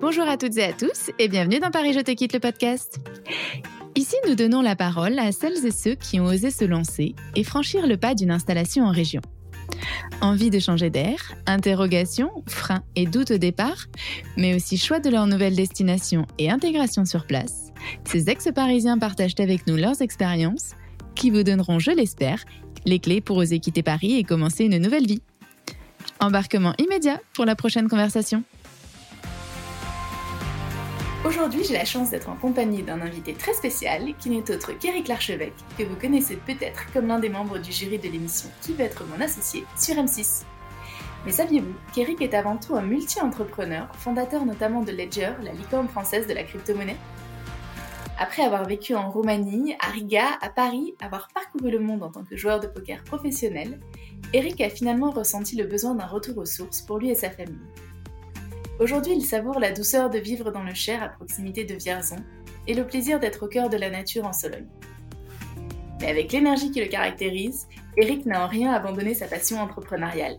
Bonjour 0.00 0.28
à 0.28 0.36
toutes 0.36 0.56
et 0.56 0.62
à 0.62 0.72
tous 0.72 1.10
et 1.18 1.26
bienvenue 1.26 1.58
dans 1.58 1.72
Paris 1.72 1.92
Je 1.92 1.98
te 1.98 2.12
quitte 2.12 2.32
le 2.32 2.38
podcast. 2.38 3.00
Ici, 3.96 4.14
nous 4.28 4.36
donnons 4.36 4.62
la 4.62 4.76
parole 4.76 5.18
à 5.18 5.32
celles 5.32 5.66
et 5.66 5.72
ceux 5.72 5.96
qui 5.96 6.20
ont 6.20 6.26
osé 6.26 6.52
se 6.52 6.64
lancer 6.64 7.16
et 7.34 7.42
franchir 7.42 7.84
le 7.84 7.96
pas 7.96 8.14
d'une 8.14 8.30
installation 8.30 8.84
en 8.84 8.92
région. 8.92 9.20
Envie 10.20 10.50
de 10.50 10.60
changer 10.60 10.88
d'air, 10.88 11.34
interrogations, 11.46 12.30
freins 12.46 12.84
et 12.94 13.06
doutes 13.06 13.32
au 13.32 13.38
départ, 13.38 13.86
mais 14.36 14.54
aussi 14.54 14.78
choix 14.78 15.00
de 15.00 15.10
leur 15.10 15.26
nouvelle 15.26 15.56
destination 15.56 16.26
et 16.38 16.48
intégration 16.48 17.04
sur 17.04 17.26
place, 17.26 17.72
ces 18.04 18.30
ex-parisiens 18.30 18.98
partagent 18.98 19.34
avec 19.40 19.66
nous 19.66 19.76
leurs 19.76 20.00
expériences 20.00 20.76
qui 21.16 21.30
vous 21.30 21.42
donneront, 21.42 21.80
je 21.80 21.90
l'espère, 21.90 22.44
les 22.86 23.00
clés 23.00 23.20
pour 23.20 23.36
oser 23.36 23.58
quitter 23.58 23.82
Paris 23.82 24.16
et 24.16 24.22
commencer 24.22 24.64
une 24.64 24.78
nouvelle 24.78 25.06
vie. 25.06 25.22
Embarquement 26.20 26.74
immédiat 26.78 27.20
pour 27.34 27.44
la 27.44 27.56
prochaine 27.56 27.88
conversation. 27.88 28.44
Aujourd'hui, 31.28 31.62
j'ai 31.62 31.74
la 31.74 31.84
chance 31.84 32.08
d'être 32.08 32.30
en 32.30 32.36
compagnie 32.36 32.82
d'un 32.82 33.02
invité 33.02 33.34
très 33.34 33.52
spécial 33.52 34.14
qui 34.18 34.30
n'est 34.30 34.50
autre 34.50 34.72
qu'Éric 34.72 35.08
Larchevêque, 35.08 35.52
que 35.76 35.82
vous 35.82 35.94
connaissez 35.94 36.36
peut-être 36.36 36.90
comme 36.94 37.06
l'un 37.06 37.18
des 37.18 37.28
membres 37.28 37.58
du 37.58 37.70
jury 37.70 37.98
de 37.98 38.08
l'émission 38.08 38.48
Qui 38.62 38.72
veut 38.72 38.86
être 38.86 39.04
mon 39.04 39.22
associé 39.22 39.66
sur 39.76 39.94
M6. 39.96 40.44
Mais 41.26 41.32
saviez-vous 41.32 41.74
qu'Éric 41.92 42.22
est 42.22 42.32
avant 42.32 42.56
tout 42.56 42.76
un 42.76 42.80
multi-entrepreneur, 42.80 43.94
fondateur 43.96 44.46
notamment 44.46 44.80
de 44.80 44.90
Ledger, 44.90 45.32
la 45.42 45.52
licorne 45.52 45.88
française 45.88 46.26
de 46.26 46.32
la 46.32 46.44
crypto-monnaie? 46.44 46.96
Après 48.18 48.42
avoir 48.42 48.64
vécu 48.64 48.94
en 48.94 49.10
Roumanie, 49.10 49.76
à 49.80 49.90
Riga, 49.90 50.24
à 50.40 50.48
Paris, 50.48 50.94
avoir 50.98 51.28
parcouru 51.34 51.70
le 51.70 51.78
monde 51.78 52.04
en 52.04 52.10
tant 52.10 52.24
que 52.24 52.38
joueur 52.38 52.58
de 52.58 52.68
poker 52.68 53.04
professionnel, 53.04 53.78
Eric 54.32 54.62
a 54.62 54.70
finalement 54.70 55.10
ressenti 55.10 55.56
le 55.56 55.64
besoin 55.64 55.94
d'un 55.94 56.06
retour 56.06 56.38
aux 56.38 56.46
sources 56.46 56.80
pour 56.80 56.96
lui 56.98 57.10
et 57.10 57.14
sa 57.14 57.28
famille. 57.28 57.60
Aujourd'hui, 58.80 59.14
il 59.14 59.24
savoure 59.24 59.58
la 59.58 59.72
douceur 59.72 60.08
de 60.08 60.18
vivre 60.18 60.52
dans 60.52 60.62
le 60.62 60.72
Cher 60.72 61.02
à 61.02 61.08
proximité 61.08 61.64
de 61.64 61.74
Vierzon 61.74 62.18
et 62.68 62.74
le 62.74 62.86
plaisir 62.86 63.18
d'être 63.18 63.44
au 63.44 63.48
cœur 63.48 63.68
de 63.68 63.76
la 63.76 63.90
nature 63.90 64.24
en 64.24 64.32
Sologne. 64.32 64.68
Mais 66.00 66.06
avec 66.06 66.30
l'énergie 66.30 66.70
qui 66.70 66.80
le 66.80 66.86
caractérise, 66.86 67.66
Eric 67.96 68.24
n'a 68.24 68.44
en 68.44 68.46
rien 68.46 68.72
abandonné 68.72 69.14
sa 69.14 69.26
passion 69.26 69.60
entrepreneuriale. 69.60 70.38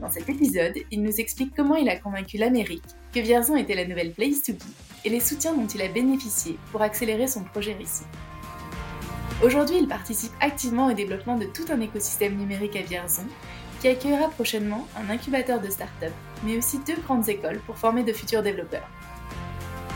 Dans 0.00 0.10
cet 0.10 0.30
épisode, 0.30 0.76
il 0.90 1.02
nous 1.02 1.20
explique 1.20 1.54
comment 1.54 1.74
il 1.74 1.90
a 1.90 1.98
convaincu 1.98 2.38
l'Amérique 2.38 2.84
que 3.12 3.20
Vierzon 3.20 3.56
était 3.56 3.74
la 3.74 3.84
nouvelle 3.84 4.12
place 4.12 4.42
to 4.42 4.54
be 4.54 4.62
et 5.04 5.10
les 5.10 5.20
soutiens 5.20 5.52
dont 5.52 5.66
il 5.66 5.82
a 5.82 5.88
bénéficié 5.88 6.56
pour 6.72 6.80
accélérer 6.80 7.26
son 7.26 7.44
projet 7.44 7.76
ici. 7.82 8.04
Aujourd'hui, 9.44 9.76
il 9.78 9.88
participe 9.88 10.32
activement 10.40 10.86
au 10.86 10.94
développement 10.94 11.36
de 11.36 11.44
tout 11.44 11.66
un 11.70 11.80
écosystème 11.82 12.36
numérique 12.36 12.76
à 12.76 12.82
Vierzon 12.82 13.26
qui 13.80 13.88
accueillera 13.88 14.30
prochainement 14.30 14.88
un 14.96 15.10
incubateur 15.10 15.60
de 15.60 15.68
start-up, 15.68 16.12
mais 16.44 16.56
aussi 16.56 16.78
deux 16.86 17.00
grandes 17.02 17.28
écoles 17.28 17.60
pour 17.66 17.76
former 17.76 18.04
de 18.04 18.12
futurs 18.12 18.42
développeurs. 18.42 18.88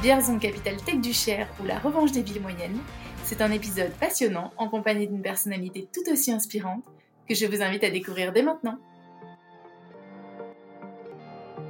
Vierzon, 0.03 0.39
capitale 0.39 0.77
tech 0.77 1.01
du 1.01 1.13
Cher 1.13 1.49
ou 1.61 1.67
la 1.67 1.79
revanche 1.79 2.13
des 2.13 2.23
villes 2.23 2.43
moyennes, 2.43 2.79
c'est 3.25 3.41
un 3.41 3.53
épisode 3.53 3.93
passionnant 4.01 4.53
en 4.57 4.69
compagnie 4.69 5.07
d'une 5.07 5.23
personnalité 5.23 5.89
tout 5.93 6.11
aussi 6.11 6.33
inspirante 6.33 6.83
que 7.29 7.35
je 7.35 7.47
vous 7.47 7.63
invite 7.63 7.85
à 7.85 7.91
découvrir 7.91 8.33
dès 8.33 8.43
maintenant. 8.43 8.79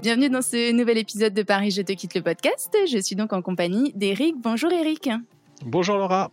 Bienvenue 0.00 0.30
dans 0.30 0.42
ce 0.42 0.72
nouvel 0.72 0.98
épisode 0.98 1.34
de 1.34 1.42
Paris 1.42 1.70
Je 1.70 1.82
te 1.82 1.92
quitte 1.92 2.14
le 2.14 2.22
podcast. 2.22 2.76
Je 2.90 2.98
suis 2.98 3.14
donc 3.14 3.32
en 3.32 3.42
compagnie 3.42 3.92
d'Eric. 3.94 4.34
Bonjour 4.40 4.72
Eric. 4.72 5.08
Bonjour 5.64 5.96
Laura. 5.96 6.32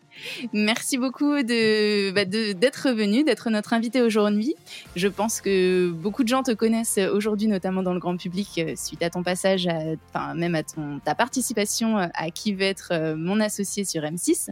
Merci 0.54 0.98
beaucoup 0.98 1.34
bah, 1.34 1.44
de, 1.44 2.54
d'être 2.54 2.90
venu, 2.90 3.24
d'être 3.24 3.50
notre 3.50 3.74
invité 3.74 4.02
aujourd'hui. 4.02 4.56
Je 4.96 5.08
pense 5.08 5.40
que 5.40 5.92
beaucoup 5.92 6.24
de 6.24 6.28
gens 6.28 6.42
te 6.42 6.52
connaissent 6.52 6.98
aujourd'hui, 6.98 7.48
notamment 7.48 7.84
dans 7.84 7.94
le 7.94 8.00
grand 8.00 8.18
public, 8.18 8.48
euh, 8.58 8.76
suite 8.76 9.04
à 9.04 9.10
ton 9.10 9.22
passage, 9.22 9.68
enfin 10.10 10.34
même 10.34 10.56
à 10.56 10.64
ta 10.64 11.16
participation 11.16 11.98
à 11.98 12.32
qui 12.32 12.54
va 12.54 12.66
être 12.66 12.90
euh, 12.92 13.16
mon 13.16 13.40
associé 13.40 13.86
sur 13.86 14.02
M6. 14.02 14.50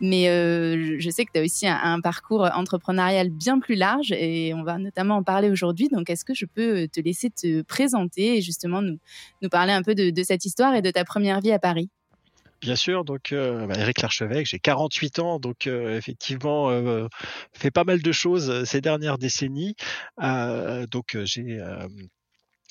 Mais 0.00 0.28
euh, 0.28 0.96
je 0.98 1.10
sais 1.10 1.24
que 1.24 1.32
tu 1.32 1.40
as 1.40 1.44
aussi 1.44 1.68
un, 1.68 2.00
parcours 2.00 2.48
entrepreneurial 2.54 3.30
bien 3.30 3.58
plus 3.58 3.74
large 3.74 4.12
et 4.12 4.52
on 4.54 4.62
va 4.62 4.78
notamment 4.78 5.16
en 5.16 5.22
parler 5.22 5.50
aujourd'hui. 5.50 5.88
Donc 5.88 6.10
est-ce 6.10 6.24
que 6.24 6.34
je 6.34 6.46
peux 6.46 6.88
te 6.88 7.00
laisser 7.00 7.30
te 7.30 7.62
présenter 7.62 8.38
et 8.38 8.40
justement 8.40 8.82
nous, 8.82 8.98
nous 9.42 9.48
parler 9.48 9.72
un 9.72 9.82
peu 9.82 9.94
de 9.94 10.22
cette 10.22 10.44
histoire 10.44 10.74
et 10.74 10.82
de 10.82 10.90
ta 10.90 11.04
première 11.04 11.40
vie 11.40 11.52
à 11.52 11.58
Paris? 11.58 11.90
Bien 12.60 12.74
sûr, 12.74 13.04
donc 13.04 13.32
euh, 13.32 13.66
bah, 13.68 13.74
Eric 13.78 14.02
Larchevêque, 14.02 14.46
j'ai 14.46 14.58
48 14.58 15.20
ans, 15.20 15.38
donc 15.38 15.68
euh, 15.68 15.96
effectivement 15.96 16.70
euh, 16.70 17.06
fait 17.52 17.70
pas 17.70 17.84
mal 17.84 18.02
de 18.02 18.12
choses 18.12 18.50
euh, 18.50 18.64
ces 18.64 18.80
dernières 18.80 19.16
décennies. 19.18 19.76
donc 20.90 21.16
j'ai 21.24 21.60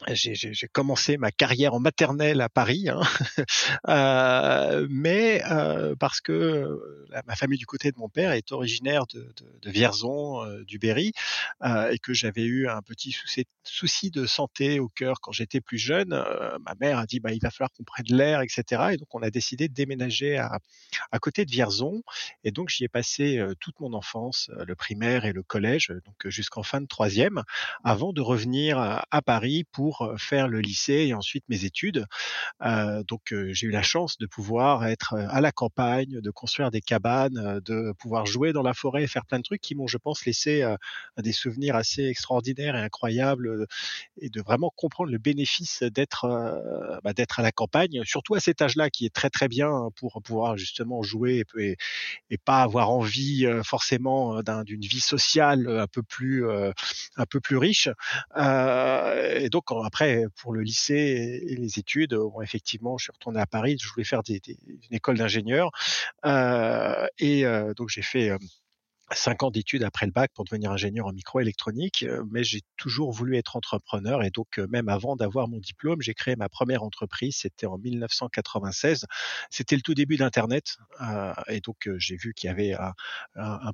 j'ai 0.06 0.68
commencé 0.68 1.18
ma 1.18 1.32
carrière 1.32 1.74
en 1.74 1.80
maternelle 1.80 2.42
à 2.42 2.50
Paris, 2.50 2.88
hein, 2.88 3.02
euh, 3.88 4.88
mais 4.92 5.42
euh, 5.50 5.96
parce 5.96 6.22
que 6.22 6.32
euh, 6.32 7.22
ma 7.26 7.36
famille 7.36 7.58
du 7.58 7.66
côté 7.66 7.92
de 7.92 7.98
mon 7.98 8.08
père 8.08 8.32
est 8.32 8.52
originaire 8.52 9.08
de, 9.08 9.22
de, 9.22 9.60
de 9.60 9.72
Vierzon, 9.72 10.46
euh, 10.46 10.64
du 10.66 10.78
Berry, 10.78 11.14
euh, 11.64 11.90
et 11.90 11.98
que 11.98 12.14
j'avais 12.14 12.44
eu 12.44 12.68
un 12.68 12.84
petit 12.84 13.12
souci, 13.12 13.46
souci, 13.64 14.12
de 14.12 14.28
santé 14.28 14.80
au 14.80 14.88
cœur 14.88 15.20
quand 15.20 15.32
j'étais 15.32 15.62
plus 15.62 15.80
jeune. 15.80 16.10
ma 16.10 16.76
mère 16.80 17.00
a 17.00 17.08
dit 17.08 17.20
bah, 17.20 17.34
il 17.34 17.42
va 17.42 17.50
falloir 17.50 17.72
qu'on 17.72 17.84
prenne 17.84 18.06
l'air, 18.10 18.42
etc. 18.42 18.90
Et 18.94 18.98
donc 18.98 19.14
on 19.16 19.24
a 19.24 19.32
décidé 19.32 19.68
de 19.68 19.74
déménager 19.74 20.38
à, 20.38 20.60
à 21.12 21.20
côté 21.20 21.44
de 21.44 21.52
Vierzon, 21.52 22.04
et 22.44 22.52
donc 22.52 22.70
j'y 22.70 22.84
ai 22.84 22.88
passé 22.88 23.44
toute 23.60 23.80
mon 23.80 23.94
enfance, 23.94 24.52
le 24.66 24.76
primaire 24.76 25.26
et 25.26 25.34
le 25.34 25.42
collège, 25.42 25.92
donc 26.06 26.28
jusqu'en 26.28 26.64
fin 26.64 26.82
de 26.82 26.86
troisième, 26.86 27.42
avant 27.84 28.14
de 28.14 28.22
revenir 28.22 28.78
à 28.80 29.22
Paris 29.24 29.66
pour 29.72 29.87
faire 30.18 30.48
le 30.48 30.60
lycée 30.60 31.06
et 31.08 31.14
ensuite 31.14 31.44
mes 31.50 31.66
études. 31.66 32.06
Donc 32.62 33.34
j'ai 33.50 33.68
eu 33.68 33.72
la 33.72 33.82
chance 33.82 34.18
de 34.18 34.26
pouvoir 34.26 34.86
être 34.86 35.14
à 35.14 35.42
la 35.42 35.52
campagne, 35.52 36.22
de 36.22 36.32
construire 36.32 36.72
des 36.72 36.82
cabanes, 36.82 37.60
de 37.66 37.94
pouvoir 38.00 38.26
jouer 38.26 38.54
dans 38.54 38.64
la 38.64 38.74
forêt 38.74 39.08
faire 39.08 39.26
plein 39.26 39.40
de 39.40 39.44
trucs 39.44 39.62
qui 39.62 39.76
m'ont, 39.76 39.88
je 39.88 39.98
pense, 39.98 40.26
laissé 40.26 40.64
des 41.18 41.32
souvenirs 41.32 41.76
assez 41.76 42.06
extraordinaires 42.06 42.76
et 42.76 42.82
incroyables 42.82 43.66
et 44.22 44.30
de 44.30 44.42
vraiment 44.42 44.72
comprendre 44.76 45.12
le 45.12 45.18
bénéfice 45.18 45.84
d'être 45.84 46.28
bah, 47.04 47.14
d'être 47.14 47.40
à 47.40 47.44
la 47.44 47.52
campagne, 47.52 48.02
surtout 48.06 48.36
à 48.36 48.40
cet 48.40 48.62
âge-là 48.62 48.90
qui 48.90 49.06
est 49.06 49.14
très 49.14 49.30
très 49.30 49.48
bien 49.48 49.90
pour 49.96 50.22
pouvoir 50.24 50.58
justement 50.58 51.02
jouer 51.04 51.44
et, 51.58 51.78
pas 52.46 52.62
avoir 52.62 52.92
envie 52.92 53.48
forcément 53.64 54.42
d'une 54.64 54.82
vie 54.82 55.00
sociale 55.00 55.68
un 55.68 55.88
peu 55.88 56.04
plus 56.04 56.46
un 56.48 57.26
peu 57.30 57.40
plus 57.40 57.58
riche. 57.58 57.90
Et 58.38 59.50
donc 59.50 59.72
après, 59.84 60.26
pour 60.42 60.54
le 60.54 60.62
lycée 60.62 61.42
et 61.48 61.56
les 61.56 61.80
études, 61.80 62.14
bon, 62.14 62.42
effectivement, 62.42 62.98
je 62.98 63.06
suis 63.06 63.12
retourné 63.12 63.40
à 63.40 63.46
Paris. 63.46 63.78
Je 63.82 63.90
voulais 63.90 64.04
faire 64.04 64.22
une 64.30 64.96
école 64.96 65.18
d'ingénieur. 65.18 65.72
Euh, 66.26 67.08
et 67.20 67.46
euh, 67.46 67.74
donc, 67.74 67.90
j'ai 67.90 68.02
fait 68.02 68.32
cinq 69.14 69.44
ans 69.44 69.52
d'études 69.52 69.84
après 69.84 70.06
le 70.06 70.12
bac 70.12 70.32
pour 70.34 70.44
devenir 70.44 70.72
ingénieur 70.72 71.08
en 71.08 71.14
microélectronique, 71.14 72.04
euh, 72.04 72.24
mais 72.30 72.44
j'ai 72.44 72.62
toujours 72.76 73.12
voulu 73.12 73.38
être 73.38 73.56
entrepreneur 73.56 74.24
et 74.24 74.30
donc 74.32 74.60
euh, 74.60 74.68
même 74.68 74.90
avant 74.90 75.16
d'avoir 75.16 75.48
mon 75.48 75.60
diplôme, 75.60 76.02
j'ai 76.02 76.14
créé 76.14 76.36
ma 76.36 76.50
première 76.50 76.84
entreprise, 76.84 77.38
c'était 77.38 77.66
en 77.66 77.78
1996. 77.78 79.06
C'était 79.50 79.76
le 79.76 79.82
tout 79.82 79.94
début 79.94 80.18
d'Internet 80.18 80.78
euh, 81.02 81.34
et 81.48 81.62
donc 81.62 81.90
j'ai 81.98 82.18
vu 82.18 82.34
qu'il 82.34 82.48
y 82.48 82.52
avait 82.52 82.74
un, 82.74 82.94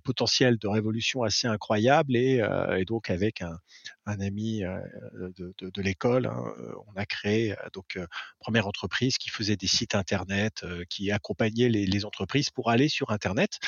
potentiel 0.03 0.58
de 0.58 0.68
révolution 0.68 1.24
assez 1.24 1.47
incroyable 1.47 2.16
et 2.16 2.41
donc 2.85 3.09
avec 3.09 3.41
un, 3.41 3.58
un 4.06 4.19
ami 4.19 4.62
de, 4.62 5.81
l'école, 5.81 6.28
hein, 6.28 6.53
on 6.88 6.96
a 6.96 7.06
créé 7.06 7.56
donc 7.74 7.97
première 8.40 8.68
entreprise 8.68 9.18
qui 9.18 9.30
faisait 9.30 9.56
des 9.56 9.68
sites 9.68 9.96
Internet, 9.96 10.66
qui 10.90 11.12
accompagnait 11.12 11.69
les, 11.69 12.06
entreprises 12.06 12.50
pour 12.50 12.69
aller 12.69 12.90
sur 12.90 13.12
Internet. 13.12 13.59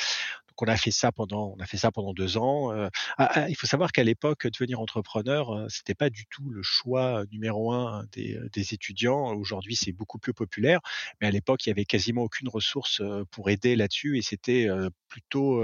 Donc 0.48 0.68
on 0.68 0.72
a 0.72 0.76
fait 0.76 0.90
ça 0.90 1.12
pendant, 1.12 1.54
on 1.56 1.62
a 1.62 1.66
fait 1.66 1.76
ça 1.76 1.90
pendant 1.90 2.12
deux 2.12 2.36
ans. 2.36 2.72
Ah, 3.18 3.30
ah, 3.34 3.48
il 3.48 3.56
faut 3.56 3.66
savoir 3.66 3.92
qu'à 3.92 4.04
l'époque, 4.04 4.46
devenir 4.46 4.80
entrepreneur, 4.80 5.50
euh, 5.50 5.66
c'était 5.68 5.94
pas 5.94 6.10
du 6.10 6.26
tout 6.26 6.50
le 6.50 6.62
choix 6.62 7.24
numéro 7.30 7.72
un 7.72 8.04
des, 8.12 8.38
étudiants. 8.54 9.34
Aujourd'hui, 9.34 9.76
c'est 9.76 9.92
beaucoup 9.92 10.18
plus 10.18 10.34
populaire, 10.34 10.80
mais 11.20 11.28
à 11.28 11.30
l'époque, 11.30 11.64
il 11.66 11.70
y 11.70 11.72
avait 11.72 11.84
quasiment 11.84 12.22
aucune 12.22 12.48
ressource 12.48 13.00
pour 13.30 13.48
aider 13.50 13.76
là-dessus, 13.76 14.18
et 14.18 14.22
c'était 14.22 14.66
plutôt 15.08 15.62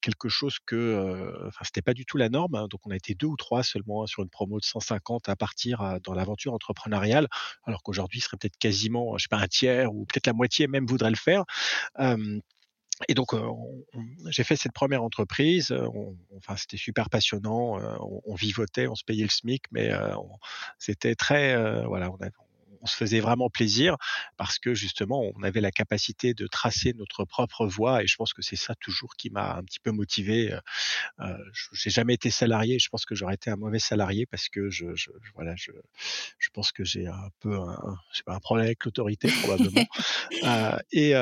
quelque 0.00 0.28
chose 0.28 0.58
que, 0.66 1.46
enfin, 1.46 1.64
c'était 1.64 1.82
pas 1.82 1.94
du 1.94 2.04
tout 2.04 2.18
la 2.18 2.28
norme. 2.28 2.54
Hein. 2.54 2.66
donc 2.68 2.80
on 2.86 2.90
a 2.90 2.96
été 2.96 3.14
deux 3.14 3.26
ou 3.26 3.36
trois 3.36 3.47
seulement 3.62 4.02
hein, 4.02 4.06
sur 4.06 4.22
une 4.22 4.28
promo 4.28 4.58
de 4.60 4.64
150 4.64 5.28
à 5.28 5.36
partir 5.36 5.98
dans 6.04 6.14
l'aventure 6.14 6.54
entrepreneuriale, 6.54 7.28
alors 7.64 7.82
qu'aujourd'hui, 7.82 8.18
il 8.18 8.22
serait 8.22 8.36
peut-être 8.36 8.58
quasiment, 8.58 9.16
je 9.18 9.24
sais 9.24 9.28
pas, 9.28 9.38
un 9.38 9.48
tiers 9.48 9.92
ou 9.92 10.04
peut-être 10.04 10.26
la 10.26 10.32
moitié 10.32 10.66
même 10.66 10.86
voudrait 10.86 11.10
le 11.10 11.16
faire. 11.16 11.44
Et 13.06 13.14
donc, 13.14 13.34
j'ai 14.26 14.42
fait 14.42 14.56
cette 14.56 14.72
première 14.72 15.02
entreprise. 15.02 15.72
Enfin, 16.36 16.56
c'était 16.56 16.76
super 16.76 17.08
passionnant. 17.10 17.78
On, 18.24 18.34
vivotait, 18.34 18.88
on 18.88 18.96
se 18.96 19.04
payait 19.04 19.22
le 19.22 19.30
SMIC, 19.30 19.62
mais 19.70 19.90
c'était 20.78 21.14
très, 21.14 21.84
voilà, 21.84 22.10
on, 22.10 22.18
on 22.80 22.86
se 22.86 22.96
faisait 22.96 23.20
vraiment 23.20 23.50
plaisir 23.50 23.96
parce 24.36 24.58
que 24.58 24.74
justement, 24.74 25.22
on 25.34 25.42
avait 25.42 25.60
la 25.60 25.70
capacité 25.70 26.34
de 26.34 26.46
tracer 26.46 26.92
notre 26.94 27.24
propre 27.24 27.66
voie 27.66 28.02
et 28.02 28.06
je 28.06 28.16
pense 28.16 28.32
que 28.32 28.42
c'est 28.42 28.56
ça 28.56 28.74
toujours 28.74 29.14
qui 29.16 29.30
m'a 29.30 29.56
un 29.56 29.62
petit 29.62 29.80
peu 29.80 29.90
motivé. 29.90 30.56
Euh, 31.20 31.38
j'ai 31.72 31.90
jamais 31.90 32.14
été 32.14 32.30
salarié, 32.30 32.78
je 32.78 32.88
pense 32.88 33.04
que 33.04 33.14
j'aurais 33.14 33.34
été 33.34 33.50
un 33.50 33.56
mauvais 33.56 33.78
salarié 33.78 34.26
parce 34.26 34.48
que 34.48 34.70
je, 34.70 34.94
je 34.94 35.10
voilà, 35.34 35.54
je, 35.56 35.72
je 36.38 36.48
pense 36.50 36.72
que 36.72 36.84
j'ai 36.84 37.06
un 37.06 37.30
peu 37.40 37.54
un, 37.58 37.96
un 38.26 38.40
problème 38.40 38.66
avec 38.66 38.84
l'autorité 38.84 39.28
probablement. 39.42 39.86
euh, 40.44 40.78
et 40.92 41.14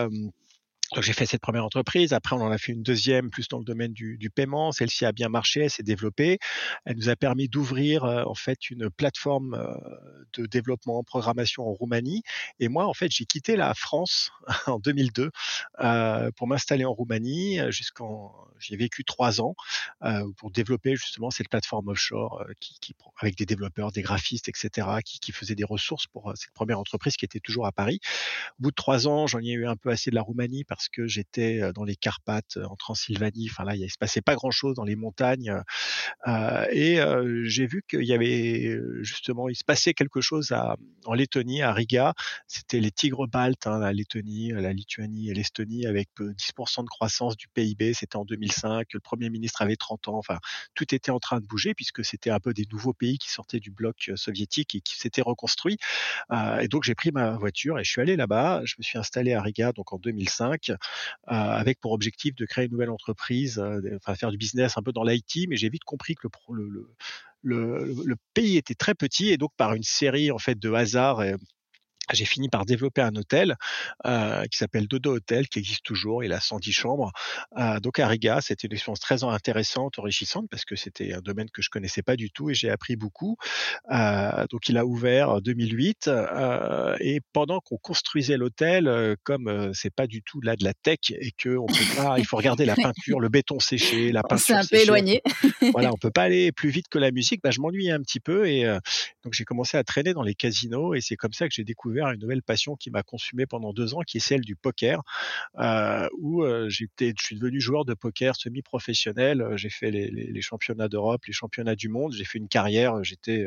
donc 0.94 1.02
j'ai 1.02 1.12
fait 1.12 1.26
cette 1.26 1.40
première 1.40 1.64
entreprise. 1.64 2.12
Après, 2.12 2.36
on 2.36 2.40
en 2.40 2.50
a 2.50 2.58
fait 2.58 2.72
une 2.72 2.82
deuxième, 2.82 3.30
plus 3.30 3.48
dans 3.48 3.58
le 3.58 3.64
domaine 3.64 3.92
du, 3.92 4.18
du 4.18 4.30
paiement. 4.30 4.70
Celle-ci 4.70 5.04
a 5.04 5.12
bien 5.12 5.28
marché, 5.28 5.62
elle 5.62 5.70
s'est 5.70 5.82
développée. 5.82 6.38
Elle 6.84 6.96
nous 6.96 7.08
a 7.08 7.16
permis 7.16 7.48
d'ouvrir 7.48 8.04
euh, 8.04 8.22
en 8.24 8.34
fait 8.34 8.70
une 8.70 8.88
plateforme 8.90 9.54
euh, 9.54 9.74
de 10.34 10.46
développement 10.46 10.98
en 10.98 11.02
programmation 11.02 11.66
en 11.68 11.72
Roumanie. 11.72 12.22
Et 12.60 12.68
moi, 12.68 12.86
en 12.86 12.94
fait, 12.94 13.10
j'ai 13.10 13.24
quitté 13.24 13.56
la 13.56 13.74
France 13.74 14.30
en 14.66 14.78
2002 14.78 15.30
euh, 15.80 16.30
pour 16.36 16.46
m'installer 16.46 16.84
en 16.84 16.92
Roumanie. 16.92 17.58
Jusqu'en, 17.70 18.32
j'ai 18.58 18.76
vécu 18.76 19.04
trois 19.04 19.40
ans 19.40 19.56
euh, 20.04 20.22
pour 20.36 20.52
développer 20.52 20.94
justement 20.94 21.30
cette 21.30 21.48
plateforme 21.48 21.88
offshore 21.88 22.44
qui, 22.60 22.78
qui, 22.80 22.94
avec 23.20 23.36
des 23.36 23.46
développeurs, 23.46 23.90
des 23.90 24.02
graphistes, 24.02 24.48
etc., 24.48 24.88
qui, 25.04 25.18
qui 25.18 25.32
faisaient 25.32 25.54
des 25.56 25.64
ressources 25.64 26.06
pour 26.06 26.32
cette 26.36 26.52
première 26.52 26.78
entreprise 26.78 27.16
qui 27.16 27.24
était 27.24 27.40
toujours 27.40 27.66
à 27.66 27.72
Paris. 27.72 28.00
Au 28.60 28.64
bout 28.64 28.70
de 28.70 28.76
trois 28.76 29.08
ans, 29.08 29.26
j'en 29.26 29.40
ai 29.40 29.50
eu 29.50 29.66
un 29.66 29.76
peu 29.76 29.90
assez 29.90 30.10
de 30.10 30.14
la 30.14 30.22
Roumanie 30.22 30.64
que 30.88 31.06
j'étais 31.06 31.72
dans 31.74 31.84
les 31.84 31.96
Carpates, 31.96 32.58
en 32.68 32.76
Transylvanie. 32.76 33.48
Enfin 33.50 33.64
là, 33.64 33.76
il 33.76 33.90
se 33.90 33.98
passait 33.98 34.22
pas 34.22 34.34
grand-chose 34.34 34.74
dans 34.74 34.84
les 34.84 34.96
montagnes. 34.96 35.60
Et 36.72 36.98
j'ai 37.44 37.66
vu 37.66 37.82
qu'il 37.88 38.04
y 38.04 38.12
avait 38.12 38.78
justement, 39.00 39.48
il 39.48 39.56
se 39.56 39.64
passait 39.64 39.94
quelque 39.94 40.20
chose 40.20 40.54
en 41.04 41.14
Lettonie, 41.14 41.62
à 41.62 41.72
Riga. 41.72 42.14
C'était 42.46 42.80
les 42.80 42.90
tigres 42.90 43.26
baltes, 43.28 43.66
hein, 43.66 43.78
la 43.78 43.92
Lettonie, 43.92 44.52
la 44.52 44.72
Lituanie 44.72 45.30
et 45.30 45.34
l'Estonie, 45.34 45.86
avec 45.86 46.08
10% 46.18 46.82
de 46.82 46.88
croissance 46.88 47.36
du 47.36 47.48
PIB. 47.48 47.94
C'était 47.94 48.16
en 48.16 48.24
2005. 48.24 48.92
Le 48.92 49.00
premier 49.00 49.30
ministre 49.30 49.62
avait 49.62 49.76
30 49.76 50.08
ans. 50.08 50.18
Enfin, 50.18 50.38
tout 50.74 50.94
était 50.94 51.10
en 51.10 51.18
train 51.18 51.40
de 51.40 51.46
bouger 51.46 51.74
puisque 51.74 52.04
c'était 52.04 52.30
un 52.30 52.40
peu 52.40 52.52
des 52.52 52.66
nouveaux 52.70 52.92
pays 52.92 53.18
qui 53.18 53.30
sortaient 53.30 53.60
du 53.60 53.70
bloc 53.70 54.10
soviétique 54.16 54.74
et 54.74 54.80
qui 54.80 54.96
s'étaient 54.96 55.22
reconstruits. 55.22 55.78
Et 56.60 56.68
donc 56.68 56.84
j'ai 56.84 56.94
pris 56.94 57.12
ma 57.12 57.36
voiture 57.36 57.78
et 57.78 57.84
je 57.84 57.90
suis 57.90 58.00
allé 58.00 58.16
là-bas. 58.16 58.62
Je 58.64 58.74
me 58.78 58.82
suis 58.82 58.98
installé 58.98 59.34
à 59.34 59.42
Riga 59.42 59.72
donc 59.72 59.92
en 59.92 59.98
2005 59.98 60.65
euh, 60.70 60.74
avec 61.26 61.80
pour 61.80 61.92
objectif 61.92 62.34
de 62.34 62.44
créer 62.46 62.66
une 62.66 62.72
nouvelle 62.72 62.90
entreprise, 62.90 63.58
euh, 63.58 63.80
enfin 63.96 64.14
faire 64.14 64.30
du 64.30 64.36
business 64.36 64.76
un 64.76 64.82
peu 64.82 64.92
dans 64.92 65.04
l'IT, 65.04 65.48
mais 65.48 65.56
j'ai 65.56 65.68
vite 65.68 65.84
compris 65.84 66.14
que 66.14 66.28
le, 67.42 68.16
pays 68.34 68.56
était 68.56 68.74
très 68.74 68.94
petit 68.94 69.30
et 69.30 69.36
donc 69.36 69.50
par 69.56 69.74
une 69.74 69.82
série 69.82 70.30
en 70.30 70.38
fait 70.38 70.58
de 70.58 70.72
hasards 70.72 71.22
j'ai 72.12 72.24
fini 72.24 72.48
par 72.48 72.64
développer 72.64 73.02
un 73.02 73.14
hôtel 73.16 73.56
euh, 74.06 74.44
qui 74.46 74.58
s'appelle 74.58 74.86
Dodo 74.86 75.16
Hotel, 75.16 75.48
qui 75.48 75.58
existe 75.58 75.84
toujours. 75.84 76.24
Il 76.24 76.32
a 76.32 76.40
110 76.40 76.72
chambres. 76.72 77.12
Euh, 77.58 77.80
donc 77.80 77.98
à 77.98 78.08
Riga, 78.08 78.40
c'était 78.40 78.66
une 78.66 78.74
expérience 78.74 79.00
très 79.00 79.24
intéressante, 79.24 79.98
enrichissante, 79.98 80.46
parce 80.50 80.64
que 80.64 80.76
c'était 80.76 81.14
un 81.14 81.20
domaine 81.20 81.50
que 81.50 81.62
je 81.62 81.70
connaissais 81.70 82.02
pas 82.02 82.16
du 82.16 82.30
tout 82.30 82.50
et 82.50 82.54
j'ai 82.54 82.70
appris 82.70 82.96
beaucoup. 82.96 83.36
Euh, 83.90 84.46
donc 84.50 84.68
il 84.68 84.76
a 84.78 84.86
ouvert 84.86 85.30
en 85.30 85.40
2008 85.40 86.08
euh, 86.08 86.96
et 87.00 87.20
pendant 87.32 87.60
qu'on 87.60 87.78
construisait 87.78 88.36
l'hôtel, 88.36 88.88
euh, 88.88 89.14
comme 89.24 89.48
euh, 89.48 89.70
c'est 89.72 89.94
pas 89.94 90.06
du 90.06 90.22
tout 90.22 90.40
là 90.40 90.56
de 90.56 90.64
la 90.64 90.74
tech 90.74 90.98
et 91.10 91.32
que 91.36 91.56
on 91.56 91.66
peut 91.66 91.96
pas, 91.96 92.18
il 92.18 92.26
faut 92.26 92.36
regarder 92.36 92.64
la 92.64 92.74
peinture, 92.74 93.20
le 93.20 93.28
béton 93.28 93.58
séché, 93.58 94.12
la 94.12 94.22
peinture. 94.28 94.46
C'est 94.46 94.54
un 94.54 94.64
peu 94.64 94.76
éloigné. 94.76 95.22
voilà, 95.72 95.92
on 95.92 95.96
peut 96.00 96.10
pas 96.10 96.22
aller 96.22 96.52
plus 96.52 96.70
vite 96.70 96.86
que 96.88 96.98
la 96.98 97.10
musique. 97.10 97.40
Bah, 97.42 97.50
je 97.50 97.60
m'ennuyais 97.60 97.92
un 97.92 98.00
petit 98.00 98.20
peu 98.20 98.48
et 98.48 98.64
donc 99.24 99.32
j'ai 99.32 99.44
commencé 99.44 99.76
à 99.76 99.84
traîner 99.84 100.12
dans 100.12 100.22
les 100.22 100.34
casinos 100.34 100.94
et 100.94 101.00
c'est 101.00 101.16
comme 101.16 101.32
ça 101.32 101.48
que 101.48 101.54
j'ai 101.54 101.64
découvert 101.64 101.95
une 102.04 102.20
nouvelle 102.20 102.42
passion 102.42 102.76
qui 102.76 102.90
m'a 102.90 103.02
consumé 103.02 103.46
pendant 103.46 103.72
deux 103.72 103.94
ans, 103.94 104.00
qui 104.06 104.18
est 104.18 104.20
celle 104.20 104.42
du 104.42 104.56
poker, 104.56 105.02
euh, 105.58 106.08
où 106.18 106.42
euh, 106.44 106.68
j'étais, 106.68 107.14
je 107.18 107.24
suis 107.24 107.36
devenu 107.36 107.60
joueur 107.60 107.84
de 107.84 107.94
poker 107.94 108.36
semi-professionnel. 108.36 109.42
Euh, 109.42 109.56
j'ai 109.56 109.70
fait 109.70 109.90
les 109.90 110.42
championnats 110.42 110.88
d'Europe, 110.88 111.24
les 111.26 111.32
championnats 111.32 111.76
du 111.76 111.88
monde. 111.88 112.12
J'ai 112.12 112.24
fait 112.24 112.38
une 112.38 112.48
carrière. 112.48 113.02
J'étais 113.02 113.46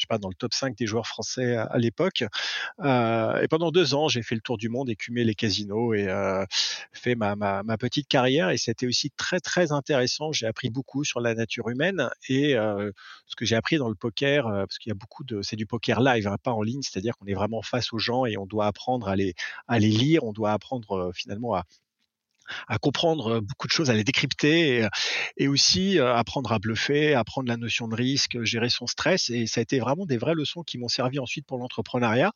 je 0.00 0.04
sais 0.04 0.08
pas, 0.08 0.16
dans 0.16 0.30
le 0.30 0.34
top 0.34 0.54
5 0.54 0.74
des 0.78 0.86
joueurs 0.86 1.06
français 1.06 1.56
à, 1.56 1.76
l'époque. 1.76 2.24
Euh, 2.80 3.42
et 3.42 3.48
pendant 3.48 3.70
deux 3.70 3.92
ans, 3.92 4.08
j'ai 4.08 4.22
fait 4.22 4.34
le 4.34 4.40
tour 4.40 4.56
du 4.56 4.70
monde, 4.70 4.88
écumé 4.88 5.24
les 5.24 5.34
casinos 5.34 5.92
et 5.92 6.08
euh, 6.08 6.46
fait 6.92 7.14
ma, 7.14 7.36
ma, 7.36 7.62
ma, 7.62 7.76
petite 7.76 8.08
carrière. 8.08 8.48
Et 8.48 8.56
c'était 8.56 8.86
aussi 8.86 9.10
très 9.10 9.40
très 9.40 9.72
intéressant. 9.72 10.32
J'ai 10.32 10.46
appris 10.46 10.70
beaucoup 10.70 11.04
sur 11.04 11.20
la 11.20 11.34
nature 11.34 11.68
humaine 11.68 12.08
et 12.30 12.56
euh, 12.56 12.90
ce 13.26 13.36
que 13.36 13.44
j'ai 13.44 13.56
appris 13.56 13.76
dans 13.76 13.90
le 13.90 13.94
poker, 13.94 14.44
parce 14.44 14.78
qu'il 14.78 14.88
y 14.88 14.92
a 14.92 14.94
beaucoup 14.94 15.22
de, 15.22 15.42
c'est 15.42 15.56
du 15.56 15.66
poker 15.66 16.00
live, 16.00 16.26
hein, 16.26 16.36
pas 16.42 16.52
en 16.52 16.62
ligne, 16.62 16.80
c'est-à-dire 16.80 17.14
qu'on 17.18 17.26
est 17.26 17.34
vraiment 17.34 17.60
face 17.60 17.92
aux 17.92 17.98
gens 17.98 18.24
et 18.24 18.38
on 18.38 18.46
doit 18.46 18.66
apprendre 18.66 19.06
à 19.06 19.16
les 19.16 19.34
à 19.68 19.78
les 19.78 19.90
lire, 19.90 20.24
on 20.24 20.32
doit 20.32 20.52
apprendre 20.52 21.12
finalement 21.14 21.54
à 21.54 21.66
à 22.68 22.78
comprendre 22.78 23.40
beaucoup 23.40 23.66
de 23.66 23.72
choses, 23.72 23.90
à 23.90 23.94
les 23.94 24.04
décrypter 24.04 24.86
et, 25.36 25.48
aussi 25.48 25.98
apprendre 25.98 26.52
à 26.52 26.58
bluffer, 26.58 27.14
apprendre 27.14 27.48
la 27.48 27.56
notion 27.56 27.88
de 27.88 27.94
risque, 27.94 28.42
gérer 28.44 28.68
son 28.68 28.86
stress. 28.86 29.30
Et 29.30 29.46
ça 29.46 29.60
a 29.60 29.62
été 29.62 29.80
vraiment 29.80 30.06
des 30.06 30.16
vraies 30.16 30.34
leçons 30.34 30.62
qui 30.62 30.78
m'ont 30.78 30.88
servi 30.88 31.18
ensuite 31.18 31.46
pour 31.46 31.58
l'entrepreneuriat. 31.58 32.32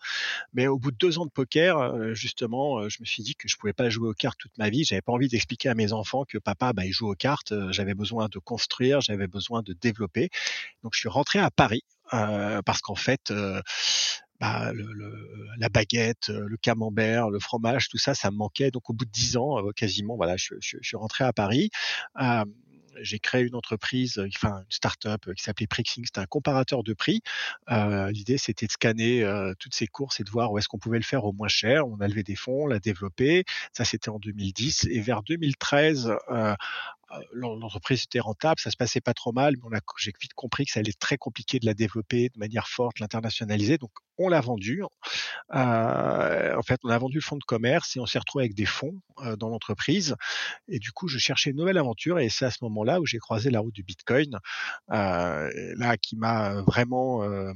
Mais 0.52 0.66
au 0.66 0.78
bout 0.78 0.90
de 0.90 0.96
deux 0.96 1.18
ans 1.18 1.26
de 1.26 1.30
poker, 1.30 2.14
justement, 2.14 2.88
je 2.88 2.96
me 3.00 3.04
suis 3.06 3.22
dit 3.22 3.34
que 3.34 3.48
je 3.48 3.56
pouvais 3.56 3.72
pas 3.72 3.88
jouer 3.88 4.08
aux 4.08 4.14
cartes 4.14 4.38
toute 4.38 4.56
ma 4.58 4.68
vie. 4.70 4.84
J'avais 4.84 5.02
pas 5.02 5.12
envie 5.12 5.28
d'expliquer 5.28 5.68
à 5.68 5.74
mes 5.74 5.92
enfants 5.92 6.24
que 6.24 6.38
papa, 6.38 6.72
bah, 6.72 6.84
il 6.84 6.92
joue 6.92 7.10
aux 7.10 7.14
cartes. 7.14 7.54
J'avais 7.70 7.94
besoin 7.94 8.28
de 8.28 8.38
construire, 8.38 9.00
j'avais 9.00 9.28
besoin 9.28 9.62
de 9.62 9.72
développer. 9.72 10.30
Donc 10.82 10.94
je 10.94 11.00
suis 11.00 11.08
rentré 11.08 11.38
à 11.38 11.50
Paris 11.50 11.84
euh, 12.12 12.60
parce 12.62 12.80
qu'en 12.80 12.94
fait, 12.94 13.30
euh, 13.30 13.60
bah, 14.40 14.72
le, 14.72 14.84
le, 14.92 15.28
la 15.58 15.68
baguette, 15.68 16.30
euh, 16.30 16.46
le 16.48 16.56
camembert, 16.56 17.30
le 17.30 17.38
fromage, 17.38 17.88
tout 17.88 17.98
ça, 17.98 18.14
ça 18.14 18.30
me 18.30 18.36
manquait. 18.36 18.70
Donc 18.70 18.90
au 18.90 18.92
bout 18.92 19.04
de 19.04 19.10
dix 19.10 19.36
ans, 19.36 19.58
euh, 19.58 19.72
quasiment, 19.72 20.16
voilà, 20.16 20.36
je, 20.36 20.54
je, 20.60 20.76
je, 20.80 20.88
suis 20.88 20.96
rentré 20.96 21.24
à 21.24 21.32
Paris. 21.32 21.70
Euh, 22.20 22.44
j'ai 23.00 23.18
créé 23.18 23.42
une 23.42 23.54
entreprise, 23.54 24.22
enfin 24.36 24.58
une 24.58 24.70
start-up 24.70 25.32
qui 25.34 25.42
s'appelait 25.42 25.66
Prixing. 25.66 26.04
C'était 26.04 26.20
un 26.20 26.26
comparateur 26.26 26.82
de 26.82 26.92
prix. 26.92 27.22
Euh, 27.70 28.10
L'idée, 28.10 28.38
c'était 28.38 28.66
de 28.66 28.72
scanner 28.72 29.22
euh, 29.22 29.52
toutes 29.58 29.74
ces 29.74 29.86
courses 29.86 30.20
et 30.20 30.24
de 30.24 30.30
voir 30.30 30.52
où 30.52 30.58
est-ce 30.58 30.68
qu'on 30.68 30.78
pouvait 30.78 30.98
le 30.98 31.04
faire 31.04 31.24
au 31.24 31.32
moins 31.32 31.48
cher. 31.48 31.86
On 31.86 32.00
a 32.00 32.08
levé 32.08 32.22
des 32.22 32.36
fonds, 32.36 32.64
on 32.64 32.66
l'a 32.66 32.78
développé. 32.78 33.44
Ça, 33.72 33.84
c'était 33.84 34.10
en 34.10 34.18
2010. 34.18 34.86
Et 34.90 35.00
vers 35.00 35.22
2013, 35.22 36.12
euh, 36.30 36.54
l'entreprise 37.32 38.04
était 38.04 38.20
rentable, 38.20 38.60
ça 38.60 38.70
se 38.70 38.76
passait 38.76 39.00
pas 39.00 39.14
trop 39.14 39.32
mal, 39.32 39.54
mais 39.70 39.78
j'ai 39.98 40.12
vite 40.20 40.34
compris 40.34 40.64
que 40.66 40.72
ça 40.72 40.80
allait 40.80 40.90
être 40.90 40.98
très 40.98 41.16
compliqué 41.16 41.58
de 41.58 41.66
la 41.66 41.74
développer 41.74 42.28
de 42.28 42.38
manière 42.38 42.68
forte, 42.68 43.00
l'internationaliser. 43.00 43.78
Donc 43.78 43.90
on 44.18 44.28
l'a 44.28 44.40
vendu. 44.40 44.82
Euh, 45.54 46.56
en 46.56 46.62
fait, 46.62 46.80
on 46.84 46.88
a 46.88 46.98
vendu 46.98 47.16
le 47.16 47.22
fonds 47.22 47.36
de 47.36 47.44
commerce 47.44 47.96
et 47.96 48.00
on 48.00 48.06
s'est 48.06 48.18
retrouvé 48.18 48.44
avec 48.44 48.54
des 48.54 48.66
fonds 48.66 49.00
euh, 49.20 49.36
dans 49.36 49.48
l'entreprise. 49.48 50.16
Et 50.68 50.78
du 50.78 50.92
coup, 50.92 51.08
je 51.08 51.18
cherchais 51.18 51.50
une 51.50 51.56
nouvelle 51.56 51.78
aventure 51.78 52.18
et 52.18 52.28
c'est 52.28 52.44
à 52.44 52.50
ce 52.50 52.58
moment-là 52.62 53.00
où 53.00 53.06
j'ai 53.06 53.18
croisé 53.18 53.50
la 53.50 53.60
route 53.60 53.74
du 53.74 53.82
Bitcoin, 53.82 54.38
euh, 54.92 55.50
là 55.76 55.96
qui 55.96 56.16
m'a 56.16 56.62
vraiment 56.62 57.22
euh, 57.22 57.52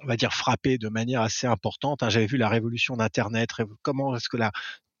on 0.00 0.06
va 0.06 0.16
dire 0.16 0.32
frappé 0.32 0.78
de 0.78 0.88
manière 0.88 1.22
assez 1.22 1.46
importante. 1.46 2.02
Hein. 2.02 2.10
J'avais 2.10 2.26
vu 2.26 2.36
la 2.36 2.48
révolution 2.48 2.96
d'Internet, 2.96 3.50
comment 3.82 4.14
est-ce 4.16 4.28
que 4.28 4.36
la 4.36 4.50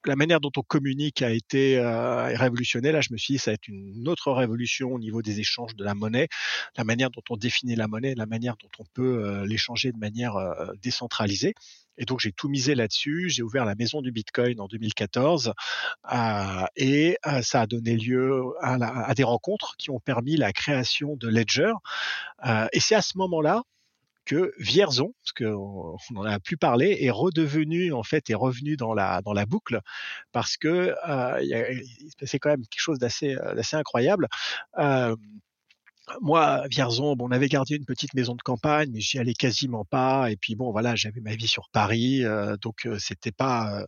la 0.06 0.16
manière 0.16 0.40
dont 0.40 0.50
on 0.56 0.62
communique 0.62 1.22
a 1.22 1.30
été 1.30 1.78
euh, 1.78 2.36
révolutionnée. 2.36 2.92
Là, 2.92 3.00
je 3.00 3.12
me 3.12 3.18
suis 3.18 3.34
dit, 3.34 3.38
ça 3.38 3.50
va 3.50 3.54
être 3.54 3.68
une 3.68 4.08
autre 4.08 4.32
révolution 4.32 4.92
au 4.92 4.98
niveau 4.98 5.22
des 5.22 5.40
échanges 5.40 5.74
de 5.76 5.84
la 5.84 5.94
monnaie, 5.94 6.28
la 6.76 6.84
manière 6.84 7.10
dont 7.10 7.22
on 7.30 7.36
définit 7.36 7.76
la 7.76 7.88
monnaie, 7.88 8.14
la 8.14 8.26
manière 8.26 8.56
dont 8.56 8.70
on 8.78 8.84
peut 8.94 9.24
euh, 9.24 9.46
l'échanger 9.46 9.92
de 9.92 9.98
manière 9.98 10.36
euh, 10.36 10.72
décentralisée. 10.82 11.54
Et 11.98 12.04
donc, 12.04 12.20
j'ai 12.20 12.32
tout 12.32 12.48
misé 12.48 12.74
là-dessus. 12.74 13.28
J'ai 13.28 13.42
ouvert 13.42 13.64
la 13.64 13.74
maison 13.74 14.00
du 14.00 14.12
Bitcoin 14.12 14.60
en 14.60 14.66
2014 14.66 15.52
euh, 16.12 16.64
et 16.76 17.18
euh, 17.26 17.42
ça 17.42 17.62
a 17.62 17.66
donné 17.66 17.96
lieu 17.96 18.42
à, 18.60 18.78
la, 18.78 18.88
à, 18.88 19.14
des 19.14 19.24
rencontres 19.24 19.76
qui 19.76 19.90
ont 19.90 20.00
permis 20.00 20.36
la 20.36 20.52
création 20.52 21.16
de 21.16 21.28
Ledger. 21.28 21.72
Euh, 22.46 22.66
et 22.72 22.80
c'est 22.80 22.94
à 22.94 23.02
ce 23.02 23.18
moment-là 23.18 23.62
que 24.24 24.52
Vierzon, 24.58 25.14
parce 25.24 25.32
qu'on 25.32 25.96
n'en 26.10 26.24
a 26.24 26.38
plus 26.40 26.56
parlé, 26.56 26.98
est 27.00 27.10
redevenu 27.10 27.92
en 27.92 28.02
fait 28.02 28.30
est 28.30 28.34
revenu 28.34 28.76
dans 28.76 28.94
la 28.94 29.22
dans 29.22 29.32
la 29.32 29.46
boucle 29.46 29.80
parce 30.32 30.56
que 30.56 30.94
euh, 31.08 31.40
se 31.40 32.16
passait 32.18 32.38
quand 32.38 32.50
même 32.50 32.62
quelque 32.62 32.80
chose 32.80 32.98
d'assez 32.98 33.36
d'assez 33.54 33.76
incroyable. 33.76 34.28
Euh, 34.78 35.16
moi, 36.20 36.64
Vierzon, 36.68 37.14
bon, 37.16 37.28
on 37.28 37.30
avait 37.30 37.48
gardé 37.48 37.76
une 37.76 37.84
petite 37.84 38.14
maison 38.14 38.34
de 38.34 38.42
campagne, 38.42 38.90
mais 38.92 39.00
j'y 39.00 39.18
allais 39.18 39.34
quasiment 39.34 39.84
pas. 39.84 40.30
Et 40.30 40.36
puis 40.36 40.54
bon, 40.56 40.70
voilà, 40.72 40.96
j'avais 40.96 41.20
ma 41.20 41.34
vie 41.34 41.46
sur 41.46 41.68
Paris, 41.70 42.24
euh, 42.24 42.56
donc 42.60 42.86
euh, 42.86 42.98
c'était 42.98 43.32
pas, 43.32 43.80
euh, 43.80 43.86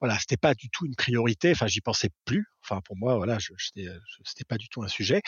voilà, 0.00 0.18
c'était 0.18 0.36
pas 0.36 0.54
du 0.54 0.68
tout 0.70 0.86
une 0.86 0.94
priorité. 0.94 1.50
Enfin, 1.52 1.66
j'y 1.66 1.80
pensais 1.80 2.10
plus. 2.24 2.46
Enfin 2.68 2.80
pour 2.82 2.96
moi, 2.96 3.16
voilà, 3.16 3.38
je, 3.38 3.52
c'était 3.58 4.44
pas 4.44 4.58
du 4.58 4.68
tout 4.68 4.82
un 4.82 4.88
sujet. 4.88 5.22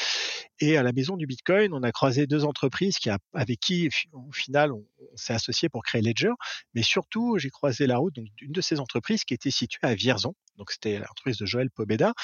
Et 0.61 0.77
à 0.77 0.83
la 0.83 0.93
maison 0.93 1.17
du 1.17 1.27
Bitcoin, 1.27 1.73
on 1.73 1.83
a 1.83 1.93
croisé 1.93 2.27
deux 2.27 2.45
entreprises 2.45 2.99
qui 2.99 3.11
avec 3.33 3.61
qui, 3.61 3.89
au 4.13 4.33
final, 4.33 4.73
on, 4.73 4.85
s'est 5.17 5.35
associé 5.35 5.69
pour 5.69 5.83
créer 5.83 6.03
Ledger. 6.03 6.33
Mais 6.75 6.83
surtout, 6.83 7.39
j'ai 7.39 7.51
croisé 7.51 7.87
la 7.87 7.99
route 7.99 8.15
d'une 8.15 8.53
de 8.53 8.61
ces 8.61 8.81
entreprises 8.81 9.25
qui 9.25 9.35
était 9.35 9.51
située 9.51 9.87
à 9.87 9.95
Vierzon. 9.95 10.35
Donc 10.59 10.73
c'était 10.73 10.99
l'entreprise 10.99 11.39
de 11.39 11.47
Joël 11.47 11.71
Pobeda. 11.71 12.15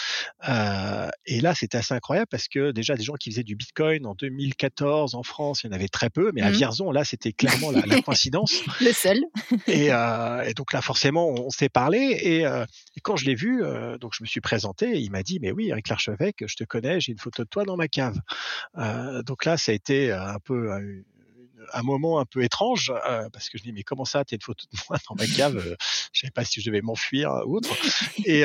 Euh, 0.49 1.09
et 1.25 1.41
là, 1.41 1.55
c'était 1.55 1.79
assez 1.79 1.95
incroyable 1.95 2.27
parce 2.31 2.49
que 2.49 2.73
déjà 2.73 2.97
des 2.97 3.05
gens 3.05 3.15
qui 3.15 3.31
faisaient 3.31 3.45
du 3.45 3.55
Bitcoin 3.55 4.07
en 4.07 4.15
2014 4.15 5.15
en 5.15 5.23
France, 5.23 5.63
il 5.63 5.69
y 5.69 5.71
en 5.71 5.73
avait 5.73 5.89
très 5.89 6.11
peu. 6.11 6.33
Mais 6.35 6.43
à 6.43 6.51
mmh. 6.51 6.55
Vierzon, 6.55 6.91
là, 6.91 7.05
c'était 7.05 7.33
clairement 7.33 7.71
la, 7.71 7.83
coïncidence. 8.03 8.63
Le 8.81 8.93
seul. 8.93 9.19
Euh, 9.69 10.43
et, 10.43 10.55
donc 10.55 10.73
là, 10.73 10.81
forcément, 10.81 11.29
on, 11.29 11.51
s'est 11.51 11.69
parlé. 11.69 12.19
Et, 12.23 12.47
euh, 12.47 12.65
et, 12.97 13.01
quand 13.01 13.17
je 13.17 13.27
l'ai 13.27 13.35
vu, 13.35 13.63
donc 14.01 14.13
je 14.17 14.23
me 14.23 14.27
suis 14.27 14.41
présenté. 14.41 14.99
Et 15.05 15.07
il 15.07 15.11
m'a 15.11 15.23
dit, 15.23 15.39
mais 15.39 15.53
oui, 15.53 15.69
Eric 15.69 15.89
Larchevêque, 15.89 16.45
je 16.47 16.57
te 16.57 16.65
connais, 16.65 16.99
j'ai 16.99 17.13
une 17.13 17.19
photo 17.19 17.45
de 17.45 17.49
toi 17.49 17.65
dans 17.65 17.77
ma 17.77 17.89
cave. 17.89 18.19
donc 19.25 19.45
là, 19.45 19.59
ça 19.59 19.73
a 19.73 19.75
été 19.75 20.13
un 20.13 20.39
peu 20.39 20.71
un 21.73 21.83
moment 21.83 22.21
un 22.21 22.25
peu 22.25 22.43
étrange 22.43 22.93
parce 23.33 23.49
que 23.49 23.59
je 23.59 23.63
dis 23.63 23.73
mais 23.73 23.83
comment 23.83 24.05
ça 24.05 24.25
t'as 24.25 24.37
une 24.37 24.43
photo 24.43 24.67
de 24.71 24.79
moi 24.89 24.99
dans 25.09 25.15
ma 25.17 25.27
cave 25.27 25.77
je 26.13 26.21
savais 26.21 26.31
pas 26.31 26.45
si 26.45 26.61
je 26.61 26.67
devais 26.67 26.83
m'enfuir 26.83 27.31
ou 27.47 27.57
autre 27.57 27.75
et, 28.27 28.45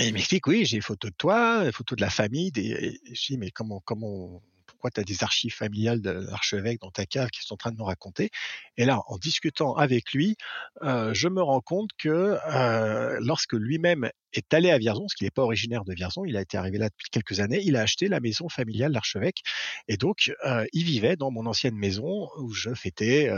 il 0.00 0.12
m'explique 0.12 0.46
oui 0.46 0.64
j'ai 0.64 0.76
une 0.76 0.82
photo 0.82 1.08
de 1.08 1.14
toi 1.16 1.64
une 1.64 1.72
photo 1.72 1.94
de 1.94 2.00
la 2.00 2.10
famille 2.10 2.50
des, 2.50 2.98
je 3.12 3.26
dis 3.26 3.38
mais 3.38 3.50
comment 3.50 3.80
comment 3.84 4.42
tu 4.90 5.00
as 5.00 5.04
des 5.04 5.22
archives 5.22 5.54
familiales 5.54 6.00
de 6.00 6.10
l'archevêque 6.10 6.80
dans 6.80 6.90
ta 6.90 7.06
cave 7.06 7.30
qui 7.30 7.42
sont 7.42 7.54
en 7.54 7.56
train 7.56 7.72
de 7.72 7.76
nous 7.76 7.84
raconter. 7.84 8.30
Et 8.76 8.84
là, 8.84 9.00
en 9.06 9.18
discutant 9.18 9.74
avec 9.74 10.12
lui, 10.12 10.36
euh, 10.82 11.12
je 11.14 11.28
me 11.28 11.42
rends 11.42 11.60
compte 11.60 11.90
que 11.98 12.38
euh, 12.52 13.18
lorsque 13.20 13.54
lui-même 13.54 14.10
est 14.32 14.52
allé 14.52 14.70
à 14.70 14.78
Vierzon, 14.78 15.02
parce 15.02 15.14
qu'il 15.14 15.26
n'est 15.26 15.30
pas 15.30 15.42
originaire 15.42 15.84
de 15.84 15.94
Vierzon, 15.94 16.24
il 16.24 16.36
a 16.36 16.40
été 16.40 16.56
arrivé 16.56 16.78
là 16.78 16.88
depuis 16.88 17.08
quelques 17.10 17.40
années, 17.40 17.60
il 17.62 17.76
a 17.76 17.82
acheté 17.82 18.08
la 18.08 18.20
maison 18.20 18.48
familiale 18.48 18.90
de 18.90 18.94
l'archevêque. 18.94 19.42
Et 19.86 19.96
donc, 19.96 20.32
euh, 20.44 20.64
il 20.72 20.84
vivait 20.84 21.16
dans 21.16 21.30
mon 21.30 21.46
ancienne 21.46 21.76
maison 21.76 22.28
où 22.38 22.52
je 22.52 22.74
fêtais 22.74 23.30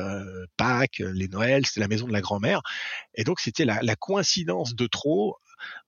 Pâques, 0.57 0.99
les 1.00 1.29
Noëls, 1.29 1.67
c'était 1.67 1.81
la 1.81 1.88
maison 1.88 2.07
de 2.07 2.12
la 2.12 2.21
grand-mère. 2.21 2.62
Et 3.15 3.25
donc, 3.25 3.41
c'était 3.41 3.65
la, 3.65 3.81
la, 3.83 3.97
coïncidence 3.97 4.75
de 4.75 4.87
trop 4.87 5.37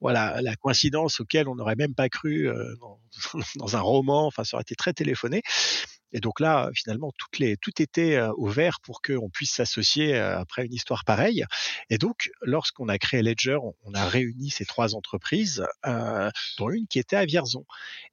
voilà, 0.01 0.41
la 0.43 0.57
coïncidence 0.57 1.21
auquel 1.21 1.49
on 1.49 1.55
n'aurait 1.55 1.77
même 1.77 1.95
pas 1.95 2.09
cru 2.09 2.49
euh, 2.49 2.75
dans, 2.81 2.99
dans, 3.57 3.77
un 3.77 3.81
roman, 3.81 4.27
enfin 4.27 4.45
ça 4.45 4.57
aurait 4.57 4.63
été 4.63 4.75
très 4.75 4.93
téléphoné. 4.93 5.43
Et 6.13 6.21
donc 6.21 6.41
là, 6.41 6.71
finalement, 6.75 7.13
toutes 7.17 7.39
les, 7.39 7.57
tout 7.57 7.83
était 7.83 8.17
euh, 8.17 8.33
ouvert 8.37 8.81
pour 8.81 9.03
qu'on 9.03 9.29
puisse 9.29 9.53
s'associer 9.53 10.15
euh, 10.15 10.39
après 10.39 10.67
une 10.67 10.73
histoire 10.73 11.05
pareille. 11.05 11.45
Et 11.91 11.99
donc, 11.99 12.31
lorsqu'on 12.43 12.89
a 12.89 12.99
créé 12.99 13.23
Ledger, 13.23 13.59
on 13.83 13.95
a 13.95 14.09
réuni 14.09 14.51
ces 14.51 14.65
trois 14.65 14.95
entreprises, 14.95 15.67
euh, 15.87 16.31
dont 16.59 16.71
une 16.71 16.87
qui 16.87 16.99
était 16.99 17.17
à 17.17 17.25
Vierzon. 17.25 17.65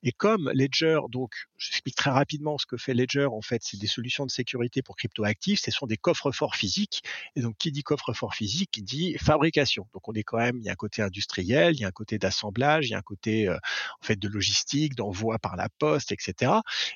Et 0.03 0.11
comme 0.11 0.51
Ledger, 0.53 0.99
donc, 1.09 1.35
j'explique 1.57 1.95
très 1.95 2.11
rapidement 2.11 2.57
ce 2.57 2.65
que 2.65 2.77
fait 2.77 2.93
Ledger. 2.93 3.27
En 3.31 3.41
fait, 3.41 3.61
c'est 3.63 3.77
des 3.77 3.87
solutions 3.87 4.25
de 4.25 4.31
sécurité 4.31 4.81
pour 4.81 4.97
cryptoactifs. 4.97 5.61
Ce 5.61 5.71
sont 5.71 5.87
des 5.87 5.97
coffres-forts 5.97 6.55
physiques. 6.55 7.03
Et 7.35 7.41
donc, 7.41 7.55
qui 7.57 7.71
dit 7.71 7.83
coffre-fort 7.83 8.35
physique, 8.35 8.83
dit 8.83 9.17
fabrication. 9.17 9.87
Donc, 9.93 10.07
on 10.07 10.13
est 10.13 10.23
quand 10.23 10.37
même, 10.37 10.57
il 10.59 10.65
y 10.65 10.69
a 10.69 10.73
un 10.73 10.75
côté 10.75 11.01
industriel, 11.01 11.75
il 11.75 11.79
y 11.79 11.85
a 11.85 11.87
un 11.87 11.91
côté 11.91 12.17
d'assemblage, 12.17 12.87
il 12.87 12.91
y 12.91 12.95
a 12.95 12.97
un 12.97 13.01
côté, 13.01 13.49
en 13.49 14.05
fait, 14.05 14.17
de 14.17 14.27
logistique, 14.27 14.95
d'envoi 14.95 15.39
par 15.39 15.55
la 15.55 15.69
poste, 15.69 16.11
etc. 16.11 16.51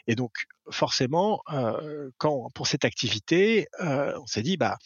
Et 0.07 0.15
donc, 0.15 0.45
forcément, 0.71 1.41
euh, 1.51 2.09
quand 2.17 2.49
pour 2.53 2.67
cette 2.67 2.85
activité, 2.85 3.67
euh, 3.81 4.17
on 4.21 4.27
s'est 4.27 4.41
dit 4.41 4.57
bah 4.57 4.77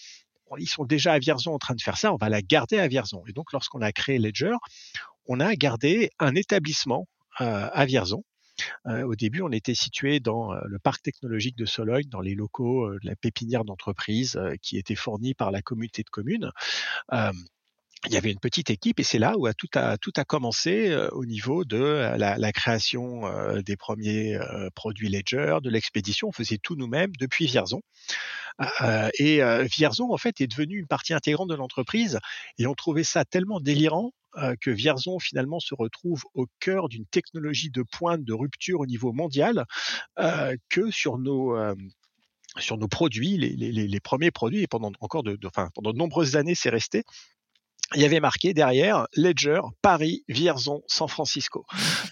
ils 0.60 0.68
sont 0.68 0.86
déjà 0.86 1.14
à 1.14 1.20
Vierzon 1.20 1.52
en 1.54 1.58
train 1.58 1.74
de 1.74 1.82
faire 1.82 1.98
ça, 1.98 2.14
on 2.14 2.18
va 2.18 2.30
la 2.30 2.44
garder 2.44 2.78
à 2.78 2.88
Vierzon. 2.88 3.24
Et 3.28 3.34
donc 3.34 3.52
lorsqu'on 3.54 3.82
a 3.82 3.92
créé 3.92 4.20
Ledger, 4.20 4.54
on 5.26 5.40
a 5.40 5.56
gardé 5.56 6.12
un 6.20 6.36
établissement 6.36 7.08
euh, 7.42 7.70
à 7.72 7.86
Vierzon. 7.86 8.24
au 8.86 9.16
début, 9.16 9.42
on 9.42 9.52
était 9.52 9.74
situé 9.74 10.20
dans 10.20 10.54
le 10.54 10.78
parc 10.78 11.02
technologique 11.02 11.58
de 11.58 11.66
Sologne, 11.66 12.08
dans 12.08 12.22
les 12.22 12.36
locaux 12.36 12.88
de 12.92 13.08
la 13.08 13.16
pépinière 13.16 13.66
d'entreprise 13.66 14.40
qui 14.62 14.78
était 14.78 14.94
fournie 14.94 15.34
par 15.34 15.50
la 15.50 15.64
communauté 15.64 16.04
de 16.04 16.10
communes 16.12 16.52
il 18.06 18.14
y 18.14 18.18
avait 18.18 18.32
une 18.32 18.40
petite 18.40 18.70
équipe 18.70 19.00
et 19.00 19.04
c'est 19.04 19.20
là 19.20 19.38
où 19.38 19.48
tout 19.54 19.70
a 19.76 19.98
tout 19.98 20.12
a 20.18 20.26
commencé 20.26 20.90
euh, 20.90 21.10
au 21.12 21.26
niveau 21.26 21.64
de 21.64 21.78
la, 22.18 22.38
la 22.38 22.52
création 22.52 23.26
euh, 23.26 23.62
des 23.62 23.78
premiers 23.78 24.36
euh, 24.36 24.70
produits 24.76 25.10
Ledger, 25.10 25.58
de 25.62 25.70
l'expédition. 25.70 26.28
On 26.28 26.32
faisait 26.32 26.58
tout 26.58 26.76
nous-mêmes 26.76 27.12
depuis 27.20 27.46
Vierzon. 27.46 27.82
et 29.20 29.42
Vierzon 29.66 30.12
en 30.12 30.18
fait 30.18 30.42
est 30.42 30.48
devenu 30.48 30.78
une 30.78 30.88
partie 30.88 31.14
intégrante 31.14 31.50
de 31.50 31.56
l'entreprise 31.56 32.20
et 32.58 32.68
on 32.68 32.74
trouvait 32.74 33.04
ça 33.04 33.26
tellement 33.26 33.60
délirant 33.60 34.12
que 34.62 34.72
Vierzon 34.72 35.20
finalement 35.20 35.60
se 35.60 35.76
retrouve 35.76 36.24
au 36.34 36.48
cœur 36.60 36.90
d'une 36.90 37.06
technologie 37.06 37.70
de 37.70 37.84
pointe 37.84 38.24
de 38.24 38.34
rupture 38.34 38.82
au 38.82 38.86
niveau 38.86 39.14
mondial 39.14 39.66
que 40.70 40.92
sur 40.92 41.18
nos 41.18 41.56
sur 42.60 42.78
nos 42.78 42.88
produits, 42.88 43.38
les, 43.38 43.50
les, 43.50 43.72
les, 43.72 44.00
premiers 44.00 44.30
produits, 44.30 44.62
et 44.62 44.68
pendant 44.68 44.92
encore 45.00 45.24
de, 45.24 45.40
enfin, 45.48 45.70
pendant 45.74 45.92
de 45.92 45.98
nombreuses 45.98 46.36
années, 46.36 46.54
c'est 46.54 46.70
resté 46.70 47.04
il 47.96 48.02
y 48.02 48.06
avait 48.06 48.20
marqué 48.20 48.54
derrière 48.54 49.08
Ledger, 49.16 49.62
Paris, 49.82 50.24
Vierzon, 50.28 50.84
San 50.88 51.08
Francisco. 51.08 51.66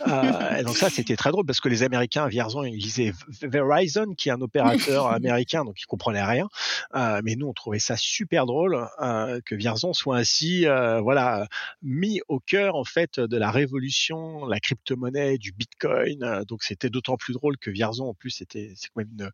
Euh, 0.07 0.57
et 0.57 0.63
donc 0.63 0.77
ça, 0.77 0.89
c'était 0.89 1.15
très 1.15 1.31
drôle 1.31 1.45
parce 1.45 1.59
que 1.59 1.69
les 1.69 1.83
Américains, 1.83 2.27
Vierzon, 2.27 2.63
ils 2.63 2.77
disaient 2.77 3.13
Verizon, 3.41 4.13
qui 4.15 4.29
est 4.29 4.31
un 4.31 4.41
opérateur 4.41 5.07
américain, 5.11 5.65
donc 5.65 5.81
ils 5.81 5.85
comprenaient 5.85 6.23
rien. 6.23 6.47
Euh, 6.95 7.21
mais 7.23 7.35
nous, 7.35 7.47
on 7.47 7.53
trouvait 7.53 7.79
ça 7.79 7.95
super 7.97 8.45
drôle 8.45 8.87
euh, 9.01 9.39
que 9.45 9.55
Vierzon 9.55 9.93
soit 9.93 10.17
ainsi, 10.17 10.67
euh, 10.67 11.01
voilà, 11.01 11.47
mis 11.81 12.21
au 12.27 12.39
cœur 12.39 12.75
en 12.75 12.83
fait 12.83 13.19
de 13.19 13.37
la 13.37 13.51
révolution, 13.51 14.45
la 14.45 14.59
crypto-monnaie, 14.59 15.37
du 15.37 15.51
Bitcoin. 15.51 16.23
Euh, 16.23 16.45
donc 16.45 16.63
c'était 16.63 16.89
d'autant 16.89 17.17
plus 17.17 17.33
drôle 17.33 17.57
que 17.57 17.71
Vierzon, 17.71 18.09
en 18.09 18.13
plus, 18.13 18.31
c'était 18.31 18.73
c'est 18.75 18.89
quand 18.89 19.03
même 19.03 19.11
une, 19.19 19.31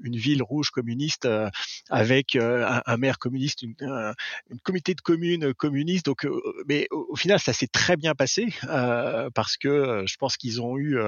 une 0.00 0.16
ville 0.16 0.42
rouge 0.42 0.70
communiste 0.70 1.26
euh, 1.26 1.48
avec 1.88 2.36
un, 2.36 2.82
un, 2.86 2.96
maire 2.96 3.18
communiste, 3.18 3.62
une, 3.62 3.74
une 3.80 4.60
comité 4.60 4.94
de 4.94 5.00
communes 5.00 5.54
communiste 5.54 5.89
donc, 6.04 6.24
euh, 6.24 6.40
mais 6.68 6.86
au, 6.90 7.16
final, 7.16 7.38
ça 7.40 7.52
s'est 7.52 7.66
très 7.66 7.96
bien 7.96 8.14
passé 8.14 8.52
euh, 8.64 9.30
parce 9.34 9.56
que 9.56 9.68
euh, 9.68 10.06
je 10.06 10.16
pense 10.16 10.36
qu'ils 10.36 10.60
ont 10.60 10.78
eu 10.78 10.98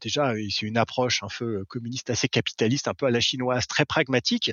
déjà 0.00 0.34
une 0.62 0.76
approche 0.76 1.22
un 1.22 1.28
peu 1.28 1.64
communiste, 1.64 2.10
assez 2.10 2.28
capitaliste, 2.28 2.88
un 2.88 2.94
peu 2.94 3.06
à 3.06 3.10
la 3.10 3.20
chinoise, 3.20 3.66
très 3.66 3.84
pragmatique, 3.84 4.52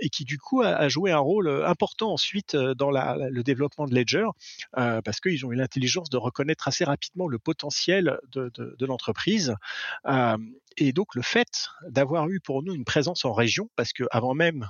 et 0.00 0.08
qui 0.08 0.24
du 0.24 0.38
coup 0.38 0.62
a, 0.62 0.88
joué 0.88 1.12
un 1.12 1.18
rôle 1.18 1.48
important 1.64 2.12
ensuite 2.12 2.56
dans 2.56 2.90
le 2.90 3.42
développement 3.42 3.86
de 3.86 3.94
Ledger 3.94 4.26
parce 4.72 5.20
qu'ils 5.20 5.44
ont 5.46 5.52
eu 5.52 5.56
l'intelligence 5.56 6.10
de 6.10 6.16
reconnaître 6.16 6.68
assez 6.68 6.84
rapidement 6.84 7.28
le 7.28 7.38
potentiel 7.38 8.18
de, 8.32 8.86
l'entreprise. 8.86 9.54
et 10.76 10.92
donc 10.92 11.14
le 11.14 11.22
fait 11.22 11.68
d'avoir 11.88 12.28
eu 12.28 12.40
pour 12.40 12.62
nous 12.62 12.74
une 12.74 12.84
présence 12.84 13.24
en 13.24 13.32
région, 13.32 13.68
parce 13.76 13.92
que 13.92 14.04
avant 14.10 14.34
même 14.34 14.68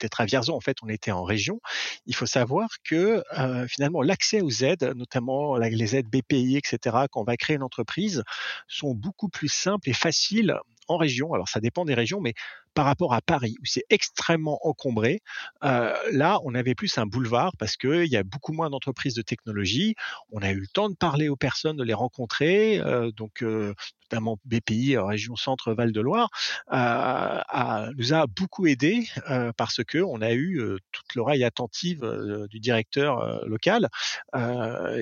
d'être 0.00 0.20
à 0.20 0.24
Vierzon, 0.24 0.54
en 0.54 0.60
fait, 0.60 0.76
on 0.82 0.88
était 0.88 1.12
en 1.12 1.22
région. 1.22 1.60
Il 2.06 2.14
faut 2.14 2.26
savoir 2.26 2.68
que 2.84 3.22
euh, 3.38 3.66
finalement, 3.68 4.02
l'accès 4.02 4.40
aux 4.40 4.50
aides, 4.50 4.92
notamment 4.96 5.56
les 5.56 5.96
aides 5.96 6.08
BPI, 6.08 6.56
etc., 6.56 6.78
quand 7.10 7.20
on 7.20 7.24
va 7.24 7.36
créer 7.36 7.56
une 7.56 7.62
entreprise, 7.62 8.22
sont 8.68 8.94
beaucoup 8.94 9.28
plus 9.28 9.48
simples 9.48 9.88
et 9.88 9.94
faciles 9.94 10.56
en 10.88 10.96
région. 10.96 11.32
Alors, 11.32 11.48
ça 11.48 11.60
dépend 11.60 11.84
des 11.84 11.94
régions, 11.94 12.20
mais 12.20 12.34
par 12.74 12.84
rapport 12.86 13.14
à 13.14 13.20
Paris, 13.20 13.54
où 13.60 13.64
c'est 13.64 13.84
extrêmement 13.90 14.58
encombré, 14.66 15.20
euh, 15.64 15.94
là, 16.12 16.38
on 16.44 16.54
avait 16.54 16.74
plus 16.74 16.96
un 16.98 17.06
boulevard 17.06 17.52
parce 17.58 17.76
qu'il 17.76 18.06
y 18.06 18.16
a 18.16 18.22
beaucoup 18.22 18.52
moins 18.52 18.70
d'entreprises 18.70 19.14
de 19.14 19.22
technologie. 19.22 19.94
On 20.30 20.40
a 20.42 20.50
eu 20.50 20.60
le 20.60 20.66
temps 20.66 20.88
de 20.88 20.94
parler 20.94 21.28
aux 21.28 21.36
personnes, 21.36 21.76
de 21.76 21.84
les 21.84 21.94
rencontrer. 21.94 22.80
Euh, 22.80 23.10
donc, 23.12 23.42
euh, 23.42 23.74
notamment 24.10 24.38
BPI, 24.44 24.98
région 24.98 25.36
Centre 25.36 25.72
Val 25.72 25.92
de 25.92 26.00
Loire, 26.00 26.28
nous 26.70 28.12
a 28.12 28.26
beaucoup 28.26 28.66
aidé 28.66 29.08
parce 29.56 29.82
que 29.84 29.98
on 29.98 30.20
a 30.20 30.34
eu 30.34 30.60
toute 30.92 31.14
l'oreille 31.14 31.44
attentive 31.44 32.04
du 32.50 32.60
directeur 32.60 33.46
local 33.46 33.88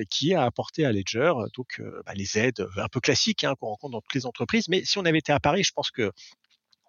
qui 0.09 0.33
a 0.33 0.43
apporté 0.43 0.85
à 0.85 0.93
Ledger 0.93 1.33
donc 1.53 1.81
bah, 2.05 2.13
les 2.15 2.37
aides 2.37 2.65
un 2.77 2.87
peu 2.87 3.01
classiques 3.01 3.43
hein, 3.43 3.55
qu'on 3.59 3.67
rencontre 3.67 3.91
dans 3.91 4.01
toutes 4.01 4.15
les 4.15 4.25
entreprises. 4.25 4.69
Mais 4.69 4.85
si 4.85 4.97
on 4.97 5.03
avait 5.03 5.17
été 5.17 5.33
à 5.33 5.41
Paris, 5.41 5.63
je 5.65 5.73
pense 5.73 5.91
que 5.91 6.13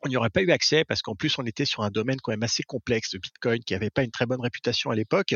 on 0.05 0.09
n'y 0.09 0.17
aurait 0.17 0.31
pas 0.31 0.43
eu 0.43 0.51
accès 0.51 0.85
parce 0.85 1.03
qu'en 1.03 1.15
plus 1.15 1.39
on 1.39 1.45
était 1.45 1.65
sur 1.65 1.83
un 1.83 1.91
domaine 1.91 2.21
quand 2.21 2.33
même 2.33 2.43
assez 2.43 2.63
complexe 2.63 3.13
de 3.13 3.19
Bitcoin 3.19 3.61
qui 3.65 3.73
n'avait 3.73 3.91
pas 3.91 4.03
une 4.03 4.11
très 4.11 4.27
bonne 4.27 4.41
réputation 4.41 4.91
à 4.91 4.95
l'époque. 4.95 5.35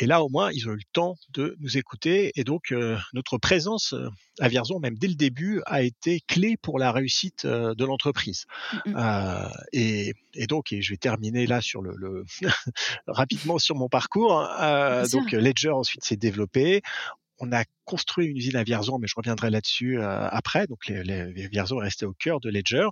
Et 0.00 0.06
là, 0.06 0.22
au 0.22 0.28
moins, 0.28 0.50
ils 0.52 0.68
ont 0.68 0.72
eu 0.72 0.76
le 0.76 0.90
temps 0.92 1.16
de 1.30 1.56
nous 1.58 1.76
écouter. 1.76 2.30
Et 2.36 2.44
donc, 2.44 2.70
euh, 2.70 2.96
notre 3.14 3.36
présence 3.36 3.94
euh, 3.94 4.08
à 4.38 4.48
Vierzon, 4.48 4.78
même 4.78 4.96
dès 4.96 5.08
le 5.08 5.16
début, 5.16 5.60
a 5.66 5.82
été 5.82 6.20
clé 6.28 6.56
pour 6.56 6.78
la 6.78 6.92
réussite 6.92 7.44
euh, 7.44 7.74
de 7.74 7.84
l'entreprise. 7.84 8.44
Mmh 8.86 8.94
et, 9.72 10.12
et, 10.34 10.46
donc, 10.46 10.72
et 10.72 10.82
je 10.82 10.90
vais 10.92 10.96
terminer 10.96 11.46
là 11.46 11.60
sur 11.60 11.82
le, 11.82 11.94
le 11.96 12.24
rapidement 13.08 13.58
sur 13.58 13.74
mon 13.74 13.88
parcours. 13.88 14.48
donc, 15.10 15.32
Ledger 15.32 15.70
ensuite 15.70 16.04
s'est 16.04 16.16
développé 16.16 16.82
on 17.38 17.52
a 17.52 17.64
construit 17.88 18.26
une 18.26 18.36
usine 18.36 18.56
à 18.56 18.64
Vierzon, 18.64 18.98
mais 18.98 19.06
je 19.06 19.14
reviendrai 19.16 19.50
là-dessus 19.50 20.00
après. 20.02 20.66
Donc 20.66 20.86
les, 20.88 21.02
les, 21.02 21.48
Vierzon 21.48 21.80
est 21.80 21.84
resté 21.84 22.04
au 22.04 22.12
cœur 22.12 22.40
de 22.40 22.50
Ledger. 22.50 22.88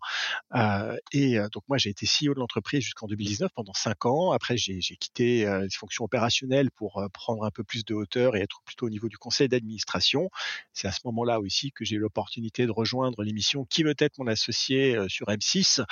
et 1.12 1.38
donc 1.52 1.62
moi, 1.68 1.76
j'ai 1.76 1.90
été 1.90 2.06
CEO 2.06 2.34
de 2.34 2.40
l'entreprise 2.40 2.82
jusqu'en 2.82 3.06
2019 3.06 3.52
pendant 3.54 3.74
cinq 3.74 4.06
ans. 4.06 4.32
Après, 4.32 4.56
j'ai 4.56 4.80
quitté 4.80 5.44
les 5.44 5.68
fonctions 5.70 6.04
opérationnelles 6.04 6.70
pour 6.70 7.02
prendre 7.12 7.44
un 7.44 7.50
peu 7.50 7.62
plus 7.62 7.84
de 7.84 7.94
hauteur 7.94 8.36
et 8.36 8.40
être 8.40 8.62
plutôt 8.64 8.86
au 8.86 8.90
niveau 8.90 9.08
du 9.08 9.18
conseil 9.18 9.48
d'administration. 9.48 10.30
C'est 10.72 10.88
à 10.88 10.92
ce 10.92 11.00
moment-là 11.04 11.40
aussi 11.40 11.72
que 11.72 11.84
j'ai 11.84 11.96
eu 11.96 12.00
l'opportunité 12.00 12.66
de 12.66 12.72
rejoindre 12.72 13.22
l'émission 13.22 13.64
Qui 13.66 13.82
veut 13.82 13.94
être 13.98 14.18
mon 14.18 14.26
associé 14.26 14.96
sur 15.08 15.26
M6, 15.26 15.84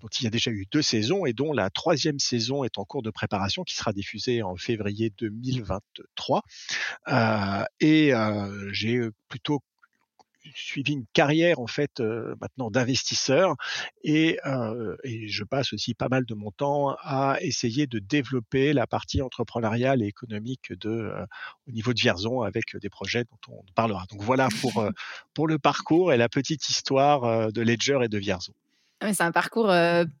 dont 0.00 0.08
il 0.20 0.24
y 0.24 0.26
a 0.26 0.30
déjà 0.30 0.50
eu 0.50 0.66
deux 0.70 0.82
saisons 0.82 1.24
et 1.24 1.32
dont 1.32 1.52
la 1.52 1.70
troisième 1.70 2.18
saison 2.18 2.64
est 2.64 2.78
en 2.78 2.84
cours 2.84 3.02
de 3.02 3.10
préparation 3.10 3.64
qui 3.64 3.74
sera 3.74 3.92
diffusée 3.92 4.42
en 4.42 4.56
février 4.56 5.12
2023. 5.18 6.42
Euh, 7.08 7.64
et 7.80 8.14
euh, 8.14 8.49
j'ai 8.72 9.00
plutôt 9.28 9.60
suivi 10.54 10.92
une 10.94 11.06
carrière 11.12 11.60
en 11.60 11.66
fait 11.66 12.00
euh, 12.00 12.34
maintenant 12.40 12.70
d'investisseur 12.70 13.56
et, 14.02 14.38
euh, 14.46 14.96
et, 15.04 15.28
je 15.28 15.44
passe 15.44 15.72
aussi 15.72 15.94
pas 15.94 16.08
mal 16.08 16.24
de 16.24 16.34
mon 16.34 16.50
temps 16.50 16.96
à 17.02 17.36
essayer 17.40 17.86
de 17.86 17.98
développer 17.98 18.72
la 18.72 18.86
partie 18.86 19.22
entrepreneuriale 19.22 20.02
et 20.02 20.06
économique 20.06 20.72
de 20.72 20.90
euh, 20.90 21.26
au 21.68 21.72
niveau 21.72 21.92
de 21.92 22.00
Vierzon 22.00 22.42
avec 22.42 22.76
des 22.76 22.88
projets 22.88 23.24
dont 23.24 23.54
on 23.54 23.64
parlera. 23.74 24.04
Donc 24.10 24.22
voilà 24.22 24.48
pour 24.60 24.72
pour 25.34 25.46
le 25.46 25.58
parcours 25.58 26.12
et 26.12 26.16
la 26.16 26.28
petite 26.28 26.68
histoire 26.68 27.52
de 27.52 27.62
Ledger 27.62 27.98
et 28.02 28.08
de 28.08 28.18
Vierzon. 28.18 28.54
C'est 29.02 29.22
un 29.22 29.32
parcours 29.32 29.72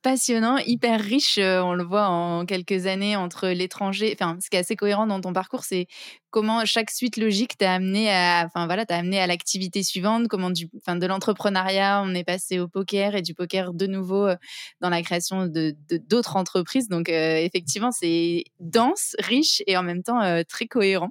passionnant, 0.02 0.56
hyper 0.56 1.00
riche. 1.00 1.38
on 1.38 1.74
le 1.74 1.84
voit 1.84 2.06
en 2.08 2.46
quelques 2.46 2.86
années 2.86 3.14
entre 3.14 3.48
l'étranger. 3.48 4.16
Enfin, 4.18 4.38
ce 4.40 4.48
qui 4.48 4.56
est 4.56 4.60
assez 4.60 4.74
cohérent 4.74 5.06
dans 5.06 5.20
ton 5.20 5.34
parcours, 5.34 5.64
c'est 5.64 5.86
comment 6.30 6.64
chaque 6.64 6.90
suite 6.90 7.18
logique 7.18 7.58
t'a 7.58 7.74
amené 7.74 8.10
à, 8.10 8.44
enfin 8.46 8.64
voilà, 8.64 8.86
t'a 8.86 8.96
amené 8.96 9.20
à 9.20 9.26
l'activité 9.26 9.82
suivante. 9.82 10.28
Comment 10.28 10.48
du, 10.48 10.70
enfin, 10.78 10.96
de 10.96 11.06
l'entrepreneuriat, 11.06 12.02
on 12.02 12.14
est 12.14 12.24
passé 12.24 12.58
au 12.58 12.68
poker 12.68 13.14
et 13.14 13.20
du 13.20 13.34
poker 13.34 13.74
de 13.74 13.86
nouveau 13.86 14.28
dans 14.80 14.88
la 14.88 15.02
création 15.02 15.46
de 15.46 15.76
d'autres 16.08 16.36
entreprises. 16.36 16.88
Donc 16.88 17.10
effectivement, 17.10 17.92
c'est 17.92 18.44
dense, 18.60 19.14
riche 19.18 19.62
et 19.66 19.76
en 19.76 19.82
même 19.82 20.02
temps 20.02 20.42
très 20.48 20.66
cohérent. 20.66 21.10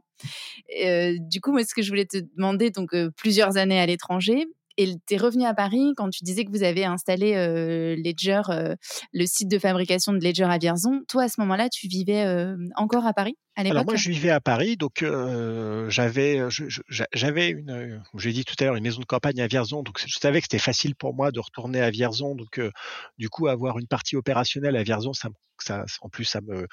du 0.73 1.39
coup, 1.39 1.51
moi, 1.51 1.63
ce 1.63 1.75
que 1.75 1.83
je 1.83 1.89
voulais 1.89 2.05
te 2.07 2.17
demander, 2.35 2.71
donc 2.71 2.95
plusieurs 3.15 3.57
années 3.57 3.79
à 3.79 3.85
l'étranger, 3.85 4.47
et 4.79 4.95
tu 5.05 5.13
es 5.13 5.17
revenu 5.17 5.43
à 5.43 5.53
Paris 5.53 5.93
quand 5.97 6.09
tu 6.09 6.23
disais 6.23 6.45
que 6.45 6.51
vous 6.51 6.63
avez 6.63 6.85
installé 6.85 7.35
euh, 7.35 7.97
Ledger, 7.97 8.41
euh, 8.49 8.75
le 9.11 9.25
site 9.25 9.49
de 9.49 9.59
fabrication 9.59 10.13
de 10.13 10.19
Ledger 10.19 10.45
à 10.45 10.57
Vierzon. 10.57 11.01
Toi, 11.09 11.23
à 11.23 11.27
ce 11.27 11.41
moment-là, 11.41 11.67
tu 11.67 11.89
vivais 11.89 12.25
euh, 12.25 12.55
encore 12.77 13.05
à 13.05 13.11
Paris 13.11 13.35
à 13.57 13.61
Alors 13.61 13.83
moi, 13.83 13.97
je 13.97 14.09
vivais 14.09 14.29
à 14.29 14.39
Paris, 14.39 14.77
donc 14.77 15.03
j'avais, 15.89 16.39
j'avais 17.13 17.49
une, 17.49 18.01
j'ai 18.15 18.31
dit 18.31 18.45
tout 18.45 18.55
à 18.61 18.63
l'heure, 18.63 18.75
une 18.75 18.83
maison 18.83 19.01
de 19.01 19.05
campagne 19.05 19.41
à 19.41 19.47
Vierzon, 19.47 19.83
donc 19.83 19.99
je 19.99 20.17
savais 20.17 20.39
que 20.39 20.45
c'était 20.45 20.59
facile 20.59 20.95
pour 20.95 21.13
moi 21.13 21.33
de 21.33 21.41
retourner 21.41 21.81
à 21.81 21.89
Vierzon, 21.89 22.35
donc 22.35 22.61
du 23.17 23.27
coup 23.27 23.47
avoir 23.47 23.77
une 23.77 23.87
partie 23.87 24.15
opérationnelle 24.15 24.77
à 24.77 24.83
Vierzon, 24.83 25.11
ça, 25.11 25.27
ça 25.57 25.83
en 25.99 26.07
plus 26.07 26.23
ça 26.23 26.39
me, 26.39 26.67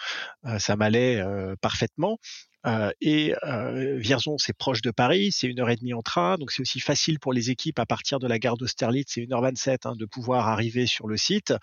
ça 0.60 0.76
m'allait 0.76 1.20
parfaitement. 1.60 2.18
Euh, 2.66 2.90
et 3.00 3.34
euh, 3.44 3.96
Vierzon, 3.98 4.38
c'est 4.38 4.56
proche 4.56 4.82
de 4.82 4.90
Paris, 4.90 5.30
c'est 5.32 5.46
une 5.46 5.60
heure 5.60 5.70
et 5.70 5.76
demie 5.76 5.94
en 5.94 6.02
train, 6.02 6.36
donc 6.36 6.50
c'est 6.50 6.62
aussi 6.62 6.80
facile 6.80 7.20
pour 7.20 7.32
les 7.32 7.50
équipes 7.50 7.78
à 7.78 7.86
partir 7.86 8.18
de 8.18 8.26
la 8.26 8.38
gare 8.38 8.56
d'Austerlitz, 8.56 9.12
c'est 9.12 9.20
1h27 9.22 9.78
hein, 9.84 9.94
de 9.96 10.04
pouvoir 10.04 10.48
arriver 10.48 10.86
sur 10.86 11.06
le 11.06 11.16
site. 11.16 11.54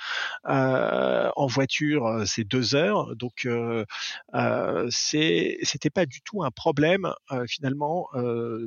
Euh, 0.47 1.29
en 1.35 1.47
voiture, 1.47 2.23
c'est 2.25 2.43
deux 2.43 2.75
heures, 2.75 3.15
donc 3.15 3.45
euh, 3.45 3.85
c'était 4.89 5.89
pas 5.93 6.05
du 6.05 6.21
tout 6.21 6.43
un 6.43 6.51
problème 6.51 7.13
finalement 7.47 8.07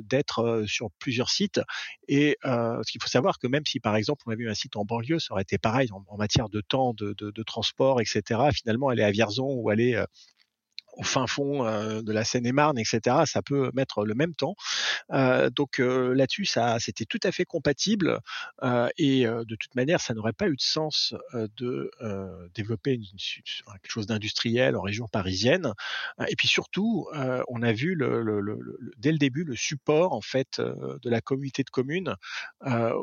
d'être 0.03 0.63
sur 0.67 0.91
plusieurs 0.99 1.29
sites. 1.29 1.61
Et 2.07 2.37
ce 2.43 2.91
qu'il 2.91 3.01
faut 3.01 3.09
savoir 3.09 3.39
que 3.39 3.47
même 3.47 3.65
si 3.65 3.79
par 3.79 3.95
exemple 3.95 4.23
on 4.27 4.31
avait 4.31 4.43
eu 4.43 4.49
un 4.49 4.55
site 4.55 4.75
en 4.75 4.85
banlieue, 4.85 5.19
ça 5.19 5.33
aurait 5.33 5.43
été 5.43 5.57
pareil 5.57 5.89
en, 5.91 6.17
matière 6.17 6.49
de 6.49 6.61
temps, 6.61 6.93
de, 6.93 7.13
de, 7.17 7.31
de, 7.31 7.43
transport, 7.43 8.01
etc. 8.01 8.41
Finalement, 8.53 8.89
aller 8.89 9.03
à 9.03 9.11
Vierzon 9.11 9.47
ou 9.47 9.69
aller 9.69 10.03
au 10.97 11.03
fin 11.03 11.27
fond 11.27 11.63
de 12.01 12.11
la 12.11 12.23
Seine-et-Marne, 12.23 12.77
etc., 12.77 13.23
ça 13.25 13.41
peut 13.41 13.71
mettre 13.73 14.05
le 14.05 14.15
même 14.15 14.33
temps. 14.33 14.55
donc 15.55 15.77
là-dessus, 15.79 16.45
ça, 16.45 16.77
c'était 16.79 17.05
tout 17.05 17.19
à 17.23 17.31
fait 17.31 17.45
compatible 17.45 18.19
et 18.97 19.25
de 19.25 19.55
toute 19.55 19.75
manière, 19.75 20.01
ça 20.01 20.13
n'aurait 20.13 20.33
pas 20.33 20.47
eu 20.47 20.55
de 20.55 20.61
sens 20.61 21.13
de 21.33 21.91
développer 22.53 22.93
une, 22.93 23.03
quelque 23.81 23.91
chose 23.91 24.07
d'industriel 24.07 24.75
en 24.75 24.81
région 24.81 25.07
parisienne. 25.07 25.73
Et 26.27 26.35
puis 26.35 26.47
surtout, 26.47 27.07
on 27.47 27.61
a 27.61 27.71
vu 27.71 27.95
le, 27.95 28.21
le, 28.23 28.41
le, 28.41 28.59
dès 28.97 29.11
le 29.11 29.17
début 29.17 29.43
le 29.43 29.55
support 29.55 30.13
en 30.13 30.21
fait 30.21 30.59
de 30.59 31.09
la 31.09 31.21
communauté 31.21 31.63
de 31.63 31.69
communes 31.69 32.15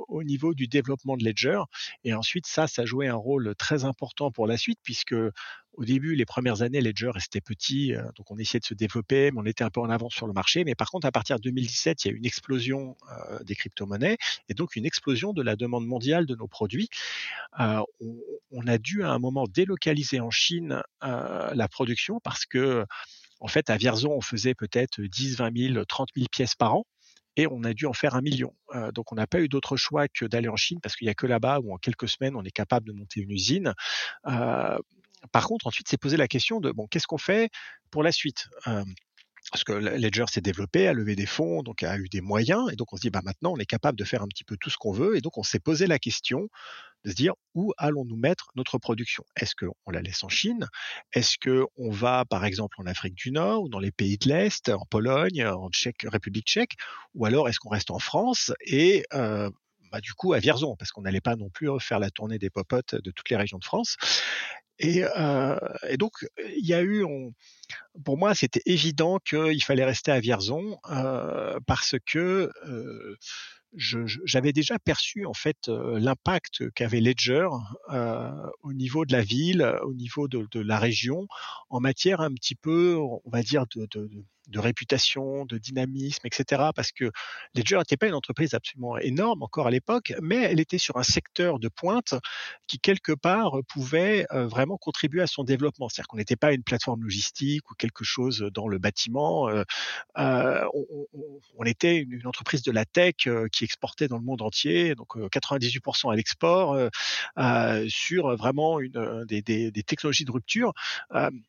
au 0.08 0.22
niveau 0.22 0.54
du 0.54 0.66
développement 0.66 1.16
de 1.16 1.24
Ledger. 1.24 1.60
Et 2.04 2.14
ensuite, 2.14 2.46
ça, 2.46 2.66
ça 2.66 2.84
jouait 2.84 3.08
un 3.08 3.14
rôle 3.14 3.54
très 3.56 3.84
important 3.84 4.30
pour 4.30 4.46
la 4.46 4.56
suite 4.56 4.78
puisque 4.82 5.14
au 5.76 5.84
début, 5.84 6.14
les 6.14 6.24
premières 6.24 6.62
années, 6.62 6.80
Ledger 6.80 7.10
restait 7.10 7.40
petit, 7.40 7.94
euh, 7.94 8.02
donc 8.16 8.30
on 8.30 8.38
essayait 8.38 8.60
de 8.60 8.64
se 8.64 8.74
développer, 8.74 9.30
mais 9.30 9.40
on 9.40 9.46
était 9.46 9.64
un 9.64 9.70
peu 9.70 9.80
en 9.80 9.90
avance 9.90 10.14
sur 10.14 10.26
le 10.26 10.32
marché. 10.32 10.64
Mais 10.64 10.74
par 10.74 10.90
contre, 10.90 11.06
à 11.06 11.12
partir 11.12 11.36
de 11.36 11.42
2017, 11.42 12.04
il 12.04 12.08
y 12.08 12.10
a 12.10 12.14
eu 12.14 12.18
une 12.18 12.26
explosion 12.26 12.96
euh, 13.10 13.42
des 13.44 13.54
crypto-monnaies 13.54 14.18
et 14.48 14.54
donc 14.54 14.76
une 14.76 14.86
explosion 14.86 15.32
de 15.32 15.42
la 15.42 15.56
demande 15.56 15.86
mondiale 15.86 16.26
de 16.26 16.34
nos 16.36 16.46
produits. 16.46 16.88
Euh, 17.60 17.82
on, 18.50 18.66
a 18.66 18.78
dû 18.78 19.02
à 19.02 19.10
un 19.10 19.18
moment 19.18 19.46
délocaliser 19.46 20.20
en 20.20 20.30
Chine 20.30 20.82
la 21.02 21.68
production 21.68 22.18
parce 22.20 22.46
que, 22.46 22.86
en 23.40 23.48
fait, 23.48 23.68
à 23.68 23.76
Vierzon, 23.76 24.12
on 24.12 24.22
faisait 24.22 24.54
peut-être 24.54 25.02
10, 25.02 25.36
20 25.36 25.72
000, 25.74 25.84
30 25.84 26.08
000 26.16 26.28
pièces 26.30 26.54
par 26.54 26.76
an 26.76 26.86
et 27.36 27.46
on 27.46 27.62
a 27.62 27.74
dû 27.74 27.84
en 27.84 27.92
faire 27.92 28.14
un 28.14 28.22
million. 28.22 28.54
donc 28.94 29.12
on 29.12 29.16
n'a 29.16 29.26
pas 29.26 29.40
eu 29.40 29.48
d'autre 29.48 29.76
choix 29.76 30.08
que 30.08 30.24
d'aller 30.24 30.48
en 30.48 30.56
Chine 30.56 30.78
parce 30.82 30.96
qu'il 30.96 31.06
n'y 31.06 31.10
a 31.10 31.14
que 31.14 31.26
là-bas 31.26 31.60
où 31.60 31.74
en 31.74 31.76
quelques 31.76 32.08
semaines 32.08 32.36
on 32.36 32.42
est 32.42 32.50
capable 32.50 32.86
de 32.86 32.92
monter 32.92 33.20
une 33.20 33.32
usine. 33.32 33.74
Par 35.32 35.46
contre, 35.46 35.66
ensuite, 35.66 35.88
c'est 35.88 35.96
poser 35.96 36.16
la 36.16 36.28
question 36.28 36.60
de 36.60 36.70
bon, 36.72 36.86
qu'est-ce 36.86 37.06
qu'on 37.06 37.18
fait 37.18 37.50
pour 37.90 38.02
la 38.02 38.12
suite? 38.12 38.48
Parce 39.52 39.62
que 39.62 39.72
Ledger 39.72 40.24
s'est 40.28 40.40
développé, 40.40 40.88
a 40.88 40.94
levé 40.94 41.16
des 41.16 41.26
fonds, 41.26 41.62
donc 41.62 41.82
a 41.82 41.98
eu 41.98 42.08
des 42.08 42.22
moyens, 42.22 42.72
et 42.72 42.76
donc 42.76 42.92
on 42.92 42.96
se 42.96 43.02
dit 43.02 43.10
bah 43.10 43.20
maintenant 43.22 43.52
on 43.52 43.58
est 43.58 43.66
capable 43.66 43.98
de 43.98 44.04
faire 44.04 44.22
un 44.22 44.26
petit 44.26 44.44
peu 44.44 44.56
tout 44.56 44.70
ce 44.70 44.78
qu'on 44.78 44.92
veut, 44.92 45.16
et 45.16 45.20
donc 45.20 45.36
on 45.36 45.42
s'est 45.42 45.60
posé 45.60 45.86
la 45.86 45.98
question 45.98 46.48
de 47.04 47.10
se 47.10 47.14
dire 47.14 47.34
où 47.54 47.74
allons-nous 47.76 48.16
mettre 48.16 48.48
notre 48.56 48.78
production? 48.78 49.22
Est-ce 49.36 49.54
qu'on 49.54 49.90
la 49.90 50.00
laisse 50.00 50.24
en 50.24 50.30
Chine? 50.30 50.66
Est-ce 51.12 51.36
qu'on 51.38 51.90
va 51.90 52.24
par 52.24 52.46
exemple 52.46 52.80
en 52.80 52.86
Afrique 52.86 53.14
du 53.14 53.32
Nord 53.32 53.64
ou 53.64 53.68
dans 53.68 53.80
les 53.80 53.92
pays 53.92 54.16
de 54.16 54.28
l'Est, 54.28 54.70
en 54.70 54.86
Pologne, 54.86 55.44
en 55.44 55.68
République 56.04 56.46
tchèque, 56.46 56.76
ou 57.14 57.26
alors 57.26 57.46
est-ce 57.50 57.58
qu'on 57.58 57.68
reste 57.68 57.90
en 57.90 57.98
France 57.98 58.50
et 58.64 59.04
bah, 59.12 60.00
du 60.00 60.14
coup 60.14 60.32
à 60.32 60.38
Vierzon, 60.38 60.74
parce 60.76 60.90
qu'on 60.90 61.02
n'allait 61.02 61.20
pas 61.20 61.36
non 61.36 61.50
plus 61.50 61.68
faire 61.80 61.98
la 61.98 62.10
tournée 62.10 62.38
des 62.38 62.50
popotes 62.50 62.94
de 62.94 63.10
toutes 63.10 63.28
les 63.28 63.36
régions 63.36 63.58
de 63.58 63.64
France. 63.64 63.96
Et, 64.78 65.04
euh, 65.04 65.56
et, 65.88 65.96
donc, 65.96 66.12
il 66.56 66.66
y 66.66 66.74
a 66.74 66.82
eu, 66.82 67.04
on, 67.04 67.32
pour 68.04 68.18
moi, 68.18 68.34
c'était 68.34 68.62
évident 68.66 69.18
qu'il 69.18 69.62
fallait 69.62 69.84
rester 69.84 70.10
à 70.10 70.20
Vierzon 70.20 70.78
euh, 70.90 71.58
parce 71.66 71.94
que 72.06 72.50
euh, 72.66 73.16
j'avais 73.76 74.52
déjà 74.52 74.78
perçu 74.78 75.26
en 75.26 75.34
fait 75.34 75.68
euh, 75.68 75.98
l'impact 75.98 76.70
qu'avait 76.74 77.00
Ledger 77.00 77.48
euh, 77.90 78.30
au 78.62 78.72
niveau 78.72 79.04
de 79.04 79.12
la 79.12 79.22
ville, 79.22 79.62
au 79.84 79.94
niveau 79.94 80.28
de, 80.28 80.46
de, 80.50 80.60
la 80.60 80.78
région, 80.78 81.26
en 81.70 81.80
matière 81.80 82.20
un 82.20 82.32
petit 82.32 82.54
peu, 82.54 82.96
on 82.96 83.30
va 83.30 83.42
dire, 83.42 83.64
de, 83.74 83.86
de, 83.92 84.06
de 84.06 84.24
réputation, 84.56 85.44
de 85.46 85.58
dynamisme, 85.58 86.26
etc. 86.26 86.62
Parce 86.74 86.92
que 86.92 87.10
Ledger 87.54 87.78
n'était 87.78 87.96
pas 87.96 88.06
une 88.06 88.14
entreprise 88.14 88.54
absolument 88.54 88.98
énorme 88.98 89.42
encore 89.42 89.66
à 89.66 89.70
l'époque, 89.70 90.12
mais 90.22 90.36
elle 90.36 90.60
était 90.60 90.78
sur 90.78 90.96
un 90.96 91.02
secteur 91.02 91.58
de 91.58 91.68
pointe 91.68 92.14
qui 92.66 92.78
quelque 92.78 93.12
part 93.12 93.58
pouvait 93.68 94.26
euh, 94.32 94.46
vraiment 94.46 94.76
contribuer 94.76 95.22
à 95.22 95.26
son 95.26 95.44
développement. 95.44 95.88
C'est-à-dire 95.88 96.08
qu'on 96.08 96.16
n'était 96.16 96.36
pas 96.36 96.52
une 96.52 96.62
plateforme 96.62 97.02
logistique 97.02 97.70
ou 97.70 97.74
quelque 97.74 98.04
chose 98.04 98.46
dans 98.52 98.68
le 98.68 98.78
bâtiment. 98.78 99.48
Euh, 99.48 99.64
euh 100.18 100.64
on, 101.58 101.64
était 101.64 101.98
une, 101.98 102.26
entreprise 102.26 102.62
de 102.62 102.72
la 102.72 102.84
tech 102.84 103.14
qui 103.52 103.64
exportait 103.64 104.08
dans 104.08 104.18
le 104.18 104.22
monde 104.22 104.42
entier, 104.42 104.94
donc 104.94 105.16
98% 105.16 106.12
à 106.12 106.16
l'export, 106.16 106.76
sur 107.88 108.36
vraiment 108.36 108.78
des, 108.80 109.72
technologies 109.86 110.24
de 110.24 110.30
rupture. 110.30 110.72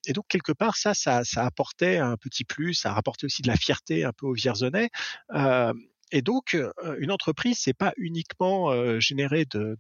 et 0.06 0.14
donc 0.14 0.26
quelque 0.28 0.52
part, 0.52 0.78
ça, 0.78 0.94
ça 0.94 1.46
apportait 1.46 1.98
un 1.98 2.18
petit 2.18 2.44
plus 2.44 2.85
ça 2.86 2.92
a 2.92 2.94
rapporté 2.94 3.26
aussi 3.26 3.42
de 3.42 3.48
la 3.48 3.56
fierté 3.56 4.04
un 4.04 4.14
peu 4.14 4.28
aux 4.28 4.34
Vierzonais. 4.34 4.90
Euh, 5.34 5.74
et 6.12 6.22
donc, 6.22 6.56
une 7.00 7.12
entreprise, 7.12 7.58
c'est 7.60 7.74
pas 7.74 7.92
uniquement 7.98 9.00
générer 9.00 9.46
de, 9.46 9.76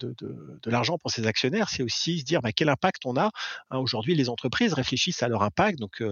l'argent 0.65 0.97
pour 0.97 1.11
ses 1.11 1.27
actionnaires, 1.27 1.69
c'est 1.69 1.83
aussi 1.83 2.19
se 2.19 2.25
dire 2.25 2.41
bah, 2.41 2.51
quel 2.51 2.67
impact 2.67 3.05
on 3.05 3.15
a. 3.15 3.29
Hein, 3.69 3.77
Aujourd'hui, 3.77 4.15
les 4.15 4.27
entreprises 4.27 4.73
réfléchissent 4.73 5.21
à 5.21 5.27
leur 5.27 5.43
impact. 5.43 5.77
Donc, 5.77 6.03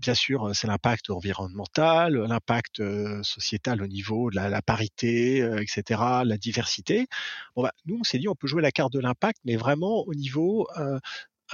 bien 0.00 0.14
sûr, 0.14 0.54
c'est 0.54 0.68
l'impact 0.68 1.10
environnemental, 1.10 2.14
l'impact 2.14 2.80
sociétal 3.24 3.82
au 3.82 3.88
niveau 3.88 4.30
de 4.30 4.36
la, 4.36 4.48
la 4.48 4.62
parité, 4.62 5.38
etc., 5.38 6.00
la 6.24 6.38
diversité. 6.38 7.08
Bon, 7.56 7.64
bah, 7.64 7.72
nous, 7.84 7.98
on 8.00 8.04
s'est 8.04 8.18
dit 8.18 8.28
on 8.28 8.36
peut 8.36 8.46
jouer 8.46 8.62
la 8.62 8.70
carte 8.70 8.92
de 8.92 9.00
l'impact, 9.00 9.40
mais 9.44 9.56
vraiment 9.56 10.04
au 10.06 10.14
niveau 10.14 10.68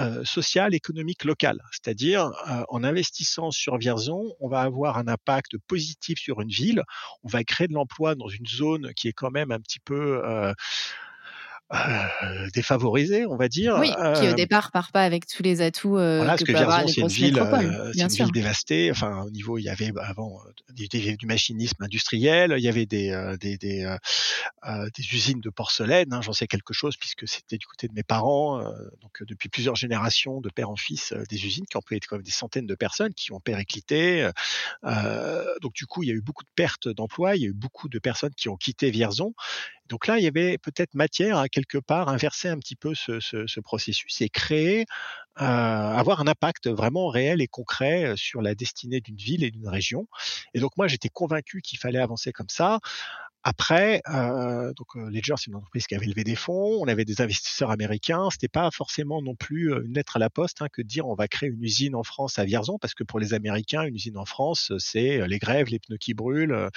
euh, 0.01 0.25
social, 0.25 0.75
économique, 0.75 1.25
local. 1.25 1.63
C'est-à-dire, 1.71 2.33
euh, 2.51 2.65
en 2.69 2.83
investissant 2.83 3.51
sur 3.51 3.79
Vierzon, 3.79 4.35
on 4.41 4.49
va 4.49 4.63
avoir 4.63 4.99
un 4.99 5.07
impact 5.07 5.57
positif 5.69 6.19
sur 6.19 6.41
une 6.41 6.49
ville, 6.49 6.83
on 7.23 7.29
va 7.29 7.45
créer 7.45 7.69
de 7.69 7.75
l'emploi 7.75 8.15
dans 8.15 8.29
une 8.29 8.47
zone 8.47 8.93
qui 8.95 9.07
est 9.09 9.13
quand 9.13 9.31
même 9.31 9.53
un 9.53 9.61
petit 9.61 9.79
peu 9.79 10.21
euh, 10.25 10.53
euh, 11.73 12.49
défavorisée, 12.53 13.25
on 13.27 13.37
va 13.37 13.49
dire. 13.49 13.77
Oui, 13.81 13.91
qui 13.91 13.97
au 13.97 14.33
euh, 14.33 14.35
départ 14.35 14.71
part 14.71 14.93
pas 14.93 15.03
avec 15.03 15.27
tous 15.27 15.43
les 15.43 15.63
atouts 15.63 15.97
euh, 15.97 16.19
voilà, 16.19 16.37
que, 16.37 16.45
que 16.45 16.53
c'est 16.89 17.01
une 17.01 17.09
ville, 17.09 17.39
euh, 17.39 17.93
une 17.95 18.09
ville 18.09 18.33
dévastée. 18.33 18.91
Enfin, 18.91 19.23
au 19.23 19.31
niveau, 19.31 19.57
il 19.57 19.63
y 19.63 19.71
avait 19.71 19.91
bah, 19.91 20.05
avant 20.07 20.41
du, 20.75 20.89
du 20.89 21.27
machinisme 21.27 21.83
industriel, 21.83 22.55
il 22.59 22.63
y 22.63 22.69
avait 22.69 22.85
des 22.85 23.35
des, 23.41 23.57
des, 23.57 23.97
des 24.97 25.15
usines 25.15 25.41
de 25.41 25.51
porcelaine. 25.51 26.13
Hein, 26.13 26.21
J'en 26.21 26.35
sais 26.35 26.47
quelque 26.47 26.75
chose 26.75 26.97
puisque 26.97 27.27
c'était 27.27 27.57
du 27.57 27.67
côté 27.67 27.89
de 27.89 27.95
mes 27.95 28.03
parents. 28.03 28.59
donc 29.01 29.23
depuis 29.27 29.49
plusieurs 29.49 29.77
générations, 29.77 30.43
de 30.43 30.51
père 30.51 30.69
en 30.69 30.77
fils, 30.77 31.15
des 31.31 31.47
usines 31.47 31.65
qui 31.65 31.79
être 31.97 32.07
quand 32.07 32.17
même 32.17 32.25
des 32.25 32.31
centaines 32.31 32.67
de 32.67 32.75
personnes 32.75 33.15
qui 33.15 33.33
ont 33.33 33.41
périclité. 33.41 34.29
donc 34.83 35.73
du 35.73 35.87
coup, 35.87 36.03
il 36.03 36.11
y 36.11 36.13
a 36.13 36.15
eu 36.15 36.23
beaucoup 36.23 36.45
de 36.45 36.51
pertes 36.55 36.89
d'emplois. 36.89 37.37
Il 37.37 37.43
y 37.43 37.47
a 37.47 37.49
eu 37.49 37.55
beaucoup 37.55 37.89
de 37.89 37.99
personnes 37.99 38.35
qui 38.37 38.51
ont 38.51 38.57
quitté 38.57 38.91
Vierzon. 38.91 39.33
Donc 39.89 40.07
là, 40.07 40.19
il 40.19 40.25
y 40.25 40.27
avait 40.27 40.59
peut-être 40.59 40.95
matière 40.95 41.39
à 41.39 41.49
quelque 41.49 41.79
part 41.79 42.09
inverser 42.09 42.49
un 42.49 42.59
petit 42.59 42.77
peu 42.77 42.95
ce, 42.95 43.21
ce, 43.21 43.47
ce 43.47 43.61
processus 43.61 44.21
et 44.23 44.29
créer, 44.29 44.87
euh, 45.41 45.45
avoir 45.45 46.21
un 46.21 46.29
impact 46.29 46.69
vraiment 46.69 47.09
réel 47.09 47.41
et 47.43 47.49
concret 47.49 48.05
euh, 48.05 48.17
sur 48.17 48.41
la 48.41 48.55
destinée 48.55 49.01
d'une 49.01 49.17
ville 49.17 49.43
et 49.43 49.51
d'une 49.51 49.69
région. 49.69 50.07
Et 50.55 50.61
donc 50.61 50.77
moi, 50.77 50.87
j'étais 50.87 51.09
convaincu 51.09 51.61
qu'il 51.61 51.79
fallait 51.79 51.99
avancer 51.99 52.33
comme 52.33 52.49
ça. 52.49 52.79
Après, 53.47 54.01
euh, 54.09 54.73
donc 54.73 54.97
euh, 54.97 55.11
Ledger, 55.11 55.35
c'est 55.37 55.49
une 55.49 55.57
entreprise 55.57 55.87
qui 55.87 55.95
avait 55.95 56.07
levé 56.07 56.25
des 56.25 56.35
fonds, 56.35 56.79
on 56.81 56.89
avait 56.89 57.05
des 57.05 57.21
investisseurs 57.21 57.71
américains. 57.71 58.31
C'était 58.31 58.49
pas 58.49 58.71
forcément 58.71 59.21
non 59.21 59.35
plus 59.35 59.71
euh, 59.71 59.85
une 59.85 59.93
lettre 59.93 60.17
à 60.17 60.19
la 60.19 60.31
poste 60.31 60.63
hein, 60.63 60.69
que 60.73 60.81
dire 60.81 61.07
on 61.07 61.15
va 61.15 61.29
créer 61.29 61.51
une 61.51 61.63
usine 61.63 61.95
en 61.95 62.03
France 62.05 62.39
à 62.39 62.45
Vierzon, 62.47 62.79
parce 62.79 62.95
que 62.95 63.05
pour 63.05 63.21
les 63.21 63.35
Américains, 63.35 63.83
une 63.83 63.97
usine 63.97 64.17
en 64.17 64.25
France, 64.25 64.73
c'est 64.79 65.29
les 65.29 65.39
grèves, 65.39 65.69
les 65.69 65.79
pneus 65.79 65.99
qui 65.99 66.15
brûlent 66.15 66.71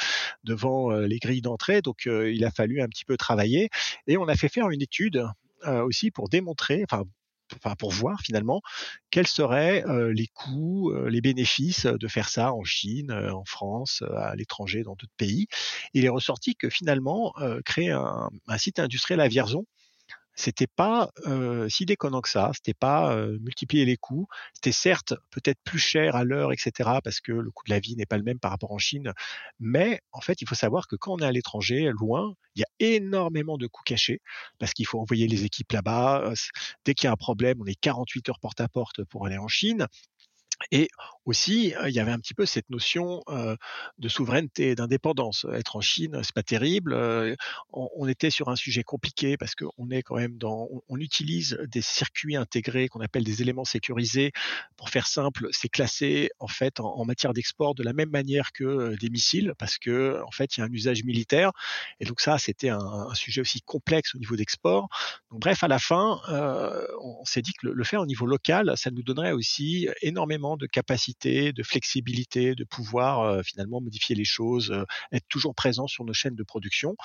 devant 0.43 0.91
les 0.91 1.19
grilles 1.19 1.41
d'entrée. 1.41 1.82
Donc 1.82 2.06
il 2.06 2.43
a 2.43 2.51
fallu 2.51 2.82
un 2.82 2.88
petit 2.88 3.06
peu 3.06 3.15
travailler 3.15 3.69
et 4.08 4.17
on 4.17 4.27
a 4.27 4.36
fait 4.36 4.49
faire 4.49 4.69
une 4.69 4.82
étude 4.82 5.25
aussi 5.65 6.12
pour 6.12 6.27
démontrer, 6.27 6.86
enfin 7.55 7.75
pour 7.75 7.91
voir 7.91 8.21
finalement 8.21 8.62
quels 9.10 9.27
seraient 9.27 9.83
les 10.13 10.27
coûts, 10.27 10.93
les 11.07 11.21
bénéfices 11.21 11.86
de 11.86 12.07
faire 12.07 12.29
ça 12.29 12.53
en 12.53 12.63
Chine, 12.63 13.12
en 13.12 13.45
France, 13.45 14.03
à 14.15 14.36
l'étranger, 14.36 14.83
dans 14.83 14.95
d'autres 14.95 15.15
pays. 15.17 15.47
Il 15.93 16.05
est 16.05 16.10
ressorti 16.10 16.55
que 16.55 16.69
finalement 16.69 17.33
créer 17.65 17.91
un, 17.91 18.29
site 18.57 18.79
industriel 18.79 19.21
à 19.21 19.27
Vierzon, 19.27 19.65
c'était 20.38 20.67
pas 20.67 21.10
euh, 21.26 21.67
si 21.67 21.86
déconnant 21.86 22.21
que 22.21 22.30
ça, 22.30 22.52
c'était 22.54 22.73
pas 22.73 23.15
multiplier 23.41 23.86
les 23.86 23.97
coûts, 23.97 24.28
c'était 24.54 24.71
certes 24.71 25.13
peut-être 25.32 25.60
plus 25.63 25.80
cher 25.80 26.15
à 26.15 26.23
l'heure, 26.23 26.52
etc., 26.54 26.71
parce 27.04 27.19
que 27.19 27.32
le 27.32 27.52
coût 27.52 27.65
de 27.65 27.71
la 27.71 27.80
vie 27.80 27.95
n'est 27.95 28.06
pas 28.06 28.17
le 28.17 28.23
même 28.23 28.39
par 28.39 28.52
rapport 28.52 28.71
en 28.71 28.78
Chine, 28.78 29.13
mais 29.60 30.00
en 30.12 30.21
fait, 30.21 30.41
il 30.41 30.47
faut 30.47 30.56
savoir 30.56 30.88
que 30.88 30.95
quand 30.95 31.13
on 31.13 31.19
est 31.19 31.26
à 31.26 31.32
l'étranger, 31.32 31.89
loin, 32.00 32.34
il 32.56 32.62
y 32.62 32.63
a 32.63 32.95
énormément 32.95 33.58
de 33.58 33.67
coûts 33.67 33.84
cachés, 33.84 34.21
parce 34.60 34.73
qu'il 34.73 34.86
faut 34.86 35.00
envoyer 35.00 35.28
les 35.28 35.43
équipes 35.43 35.71
là-bas, 35.71 36.32
dès 36.86 36.93
qu'il 36.93 37.08
y 37.08 37.10
a 37.10 37.13
un 37.13 37.17
problème, 37.17 37.58
on 37.62 37.65
est 37.65 37.80
48 37.80 38.30
heures 38.30 38.39
porte 38.39 38.62
à 38.62 38.67
porte 38.67 39.04
pour 39.06 39.26
aller 39.26 39.38
en 39.38 39.47
Chine, 39.47 39.88
et 40.72 40.89
aussi, 41.26 41.74
il 41.86 41.93
y 41.93 42.00
avait 42.00 42.12
un 42.12 42.20
petit 42.20 42.34
peu 42.34 42.46
cette 42.46 42.70
notion 42.70 43.22
de 43.98 44.08
souveraineté, 44.10 44.76
d'indépendance. 44.76 45.46
Être 45.54 45.76
en 45.76 45.82
Chine, 45.82 46.20
c'est 46.24 46.34
pas 46.34 46.43
terrible. 46.43 46.98
on, 47.74 48.08
était 48.08 48.30
sur 48.30 48.50
un 48.50 48.56
sujet 48.56 48.84
compliqué 48.84 49.38
parce 49.38 49.54
qu'on 49.54 49.89
est 49.91 50.04
quand 50.04 50.15
même 50.15 50.38
dans, 50.38 50.67
on, 50.88 50.98
utilise 50.98 51.60
des 51.67 51.82
circuits 51.82 52.36
intégrés 52.36 52.88
qu'on 52.88 53.02
appelle 53.02 53.24
des 53.24 53.41
éléments 53.41 53.65
sécurisés. 53.65 54.32
Pour 54.78 54.89
faire 54.89 55.06
simple, 55.06 55.48
c'est 55.52 55.70
classé 55.70 56.32
en 56.39 56.48
fait 56.48 56.80
en, 56.80 57.06
matière 57.06 57.34
d'export 57.34 57.76
de 57.76 57.84
la 57.84 57.93
même 57.93 58.10
manière 58.10 58.52
que 58.52 58.96
des 58.96 59.10
missiles 59.10 59.54
parce 59.60 59.78
que 59.78 60.22
en 60.26 60.32
fait, 60.32 60.58
il 60.58 60.62
y 60.62 60.63
a 60.63 60.65
un 60.65 60.72
usage 60.72 61.04
militaire. 61.04 61.52
Et 62.00 62.06
donc 62.06 62.20
ça, 62.20 62.38
c'était 62.38 62.70
un, 62.70 63.13
sujet 63.13 63.41
aussi 63.41 63.62
complexe 63.62 64.15
au 64.15 64.17
niveau 64.17 64.36
d'export. 64.36 64.88
Bref, 65.32 65.63
à 65.63 65.67
la 65.67 65.80
fin, 65.80 66.20
on 67.02 67.26
s'est 67.26 67.41
dit 67.41 67.54
que 67.54 67.67
le 67.67 67.84
faire 67.84 68.02
au 68.02 68.06
niveau 68.06 68.26
local, 68.26 68.74
ça 68.76 68.91
nous 68.91 69.04
donnerait 69.04 69.34
aussi 69.34 69.88
énormément 70.02 70.46
de 70.55 70.67
capacité, 70.67 71.51
de 71.51 71.63
flexibilité, 71.63 72.55
de 72.55 72.63
pouvoir 72.63 73.21
euh, 73.21 73.41
finalement 73.43 73.81
modifier 73.81 74.15
les 74.15 74.25
choses, 74.25 74.71
euh, 74.71 74.86
être 75.12 75.27
toujours 75.27 75.55
présent 75.55 75.88
sur 75.88 76.05
nos 76.05 76.13
chaînes 76.13 76.36
de 76.36 76.43
production. 76.43 76.95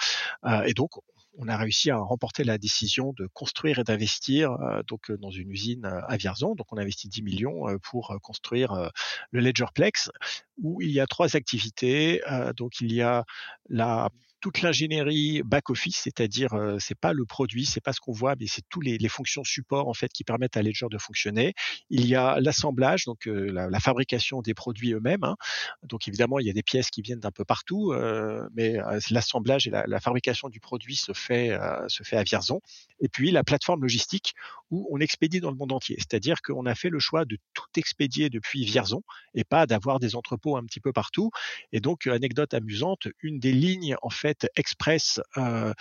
Euh, 0.44 0.62
et 0.62 0.74
donc, 0.74 0.92
on 1.38 1.48
a 1.48 1.57
réussi 1.57 1.90
à 1.90 1.96
remporter 1.96 2.44
la 2.44 2.59
décision 2.59 3.14
de 3.14 3.26
construire 3.33 3.78
et 3.78 3.85
d'investir 3.85 4.55
donc 4.87 5.11
dans 5.11 5.31
une 5.31 5.50
usine 5.50 5.87
à 5.87 6.16
Vierzon. 6.18 6.55
Donc 6.55 6.70
on 6.72 6.76
a 6.76 6.83
investi 6.83 7.09
10 7.09 7.22
millions 7.22 7.78
pour 7.83 8.14
construire 8.22 8.90
le 9.31 9.40
Ledgerplex 9.40 10.11
où 10.59 10.83
il 10.83 10.90
y 10.90 11.00
a 11.00 11.07
trois 11.07 11.35
activités. 11.35 12.20
donc 12.59 12.83
il 12.83 12.92
y 12.92 13.00
a 13.00 13.24
la 13.70 14.11
toute 14.42 14.61
l'ingénierie 14.61 15.42
back 15.44 15.70
office, 15.70 16.00
c'est-à-dire 16.02 16.52
euh, 16.52 16.76
c'est 16.81 16.98
pas 16.98 17.12
le 17.12 17.24
produit, 17.24 17.64
c'est 17.64 17.81
pas 17.81 17.92
ce 17.92 18.00
qu'on 18.00 18.12
voit, 18.12 18.35
mais 18.38 18.46
c'est 18.48 18.64
tous 18.68 18.81
les, 18.81 18.98
fonctions 19.09 19.44
support 19.44 19.88
en 19.88 19.94
fait 19.94 20.12
qui 20.12 20.24
permettent 20.24 20.57
à 20.57 20.62
Ledger 20.62 20.87
de 20.90 20.98
fonctionner. 20.98 21.55
Il 21.90 22.07
y 22.07 22.16
a 22.16 22.40
l'assemblage, 22.40 23.05
donc 23.05 23.28
euh, 23.28 23.52
la, 23.52 23.81
fabrication 23.81 24.42
des 24.42 24.52
produits 24.52 24.94
eux-mêmes. 24.94 25.22
Hein. 25.22 25.37
Donc 25.85 26.09
évidemment, 26.09 26.40
il 26.40 26.46
y 26.46 26.50
a 26.50 26.52
des 26.52 26.62
pièces 26.64 26.90
qui 26.90 27.02
viennent 27.02 27.20
d'un 27.20 27.31
peu 27.31 27.44
partout, 27.44 27.92
euh, 27.92 28.48
mais 28.52 28.81
euh, 28.81 28.98
l'assemblage 29.11 29.68
et 29.68 29.70
la, 29.70 29.85
la, 29.87 30.00
fabrication 30.00 30.48
du 30.48 30.59
produit 30.59 30.96
se 30.96 31.12
fait 31.12 31.57
se 31.87 32.02
fait 32.02 32.16
à 32.16 32.24
Vierzon. 32.24 32.61
Et 32.98 33.09
puis 33.09 33.31
la 33.31 33.44
plateforme 33.44 33.83
logistique 33.83 34.35
où 34.70 34.88
on 34.90 34.98
expédie 34.98 35.40
dans 35.40 35.50
le 35.50 35.57
monde 35.57 35.72
entier, 35.72 35.96
c'est-à-dire 35.98 36.42
qu'on 36.42 36.66
a 36.66 36.74
fait 36.74 36.88
le 36.88 36.98
choix 36.98 37.24
de 37.24 37.37
tout 37.55 37.66
expédier 37.76 38.31
depuis 38.31 38.64
Vierzon 38.64 39.02
et 39.35 39.44
pas 39.44 39.66
d'avoir 39.66 40.00
des 40.00 40.16
entrepôts 40.16 40.57
un 40.57 40.64
petit 40.64 40.81
peu 40.81 40.92
partout. 40.92 41.31
Et 41.70 41.81
donc 41.81 42.09
anecdote 42.09 42.55
amusante, 42.55 43.07
une 43.20 43.38
des 43.38 43.52
lignes 43.52 43.94
en 44.02 44.11
fait 44.11 44.32
express 44.57 45.21
euh, 45.37 45.73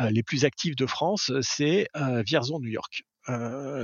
euh, 0.00 0.10
les 0.10 0.22
plus 0.22 0.44
actifs 0.44 0.76
de 0.76 0.86
France, 0.86 1.32
c'est 1.40 1.88
euh, 1.96 2.22
Vierzon, 2.22 2.58
New 2.60 2.70
York. 2.70 3.02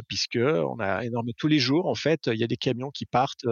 Puisque 0.09 0.37
on 0.37 0.81
a 0.81 1.05
énormément 1.05 1.33
tous 1.39 1.47
les 1.47 1.61
jours 1.61 1.87
en 1.87 1.95
fait 1.95 2.27
il 2.27 2.41
y 2.41 2.43
a 2.43 2.49
des 2.49 2.57
camions 2.57 2.91
qui 2.91 3.07
partent 3.07 3.47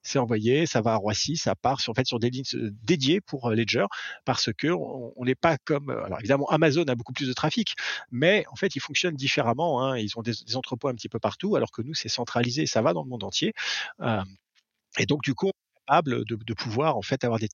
c'est 0.00 0.20
envoyé 0.20 0.66
ça 0.66 0.82
va 0.82 0.92
à 0.92 0.96
Roissy 0.96 1.36
ça 1.36 1.56
part 1.56 1.80
sur, 1.80 1.90
en 1.90 1.94
fait 1.94 2.06
sur 2.06 2.20
des 2.20 2.30
lignes 2.30 2.44
dédiées 2.84 3.20
pour 3.20 3.50
Ledger 3.50 3.86
parce 4.24 4.50
que 4.56 4.68
on 4.68 5.24
n'est 5.24 5.34
pas 5.34 5.58
comme 5.58 5.90
alors 5.90 6.20
évidemment 6.20 6.48
Amazon 6.50 6.84
a 6.84 6.94
beaucoup 6.94 7.12
plus 7.12 7.26
de 7.26 7.32
trafic 7.32 7.74
mais 8.12 8.44
en 8.52 8.54
fait 8.54 8.76
ils 8.76 8.80
fonctionnent 8.80 9.16
différemment 9.16 9.82
hein, 9.82 9.98
ils 9.98 10.16
ont 10.16 10.22
des, 10.22 10.54
entrepôts 10.54 10.86
un 10.86 10.94
petit 10.94 11.08
peu 11.08 11.18
partout 11.18 11.56
alors 11.56 11.72
que 11.72 11.82
nous 11.82 11.94
c'est 11.94 12.08
centralisé 12.08 12.66
ça 12.66 12.80
va 12.80 12.92
dans 12.92 13.02
le 13.02 13.08
monde 13.08 13.24
entier 13.24 13.52
et 14.96 15.06
donc 15.06 15.22
du 15.22 15.34
coup 15.34 15.50
de, 15.88 16.54
pouvoir 16.54 16.96
en 16.96 17.02
fait 17.02 17.24
avoir 17.24 17.38
des 17.38 17.48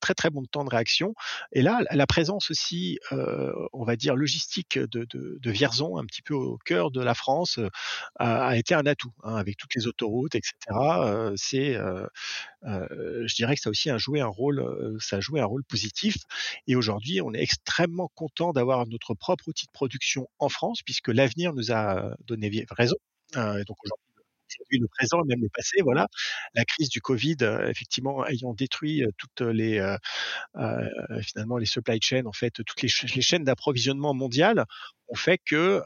très 0.00 0.14
très 0.14 0.30
bons 0.30 0.44
temps 0.44 0.64
de 0.64 0.70
réaction. 0.70 1.14
Et 1.52 1.62
là, 1.62 1.80
la 1.90 2.06
présence 2.06 2.50
aussi, 2.50 2.98
euh, 3.12 3.52
on 3.72 3.84
va 3.84 3.96
dire 3.96 4.16
logistique 4.16 4.78
de, 4.78 5.50
Vierzon, 5.50 5.96
un 5.96 6.04
petit 6.04 6.22
peu 6.22 6.34
au 6.34 6.58
cœur 6.58 6.90
de 6.90 7.00
la 7.00 7.14
France, 7.14 7.58
euh, 7.58 7.68
a, 8.18 8.56
été 8.56 8.74
un 8.74 8.86
atout 8.86 9.12
hein, 9.22 9.36
avec 9.36 9.56
toutes 9.56 9.74
les 9.74 9.86
autoroutes, 9.86 10.34
etc. 10.34 10.54
Euh, 10.70 11.32
c'est, 11.36 11.74
je 12.62 13.34
dirais 13.34 13.54
que 13.54 13.60
ça 13.60 13.70
aussi 13.70 13.90
a 13.90 13.98
joué 13.98 14.20
un 14.20 14.26
rôle, 14.26 14.96
ça 15.00 15.16
a 15.16 15.20
joué 15.20 15.40
un 15.40 15.46
rôle 15.46 15.64
positif. 15.64 16.16
Et 16.66 16.76
aujourd'hui, 16.76 17.20
on 17.20 17.32
est 17.34 17.42
extrêmement 17.42 18.10
content 18.14 18.52
d'avoir 18.52 18.86
notre 18.86 19.14
propre 19.14 19.48
outil 19.48 19.66
de 19.66 19.72
production 19.72 20.28
en 20.38 20.48
France, 20.48 20.82
puisque 20.82 21.08
l'avenir 21.08 21.52
nous 21.52 21.72
a 21.72 22.14
donné 22.26 22.50
raison. 22.70 22.96
Euh, 23.36 23.62
donc 23.64 23.76
aujourd'hui, 23.84 24.09
le 24.70 24.86
présent, 24.88 25.22
même 25.24 25.40
le 25.40 25.48
passé. 25.48 25.78
Voilà, 25.82 26.08
la 26.54 26.64
crise 26.64 26.88
du 26.88 27.00
Covid, 27.00 27.36
euh, 27.42 27.68
effectivement, 27.68 28.26
ayant 28.26 28.54
détruit 28.54 29.02
euh, 29.02 29.08
toutes 29.16 29.40
les 29.40 29.78
euh, 29.78 30.88
finalement 31.22 31.58
les 31.58 31.66
supply 31.66 31.98
chains, 32.00 32.26
en 32.26 32.32
fait, 32.32 32.50
toutes 32.50 32.82
les, 32.82 32.88
chaînes 32.88 33.44
d'approvisionnement 33.44 34.14
mondiales, 34.14 34.64
ont 35.08 35.16
fait 35.16 35.38
que 35.44 35.82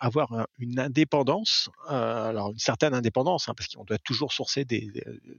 avoir 0.00 0.46
une 0.58 0.80
indépendance, 0.80 1.70
alors 1.86 2.50
une 2.50 2.58
certaine 2.58 2.94
indépendance, 2.94 3.48
hein, 3.48 3.54
parce 3.56 3.68
qu'on 3.68 3.84
doit 3.84 3.98
toujours 3.98 4.32
sourcer 4.32 4.64
du 4.64 4.92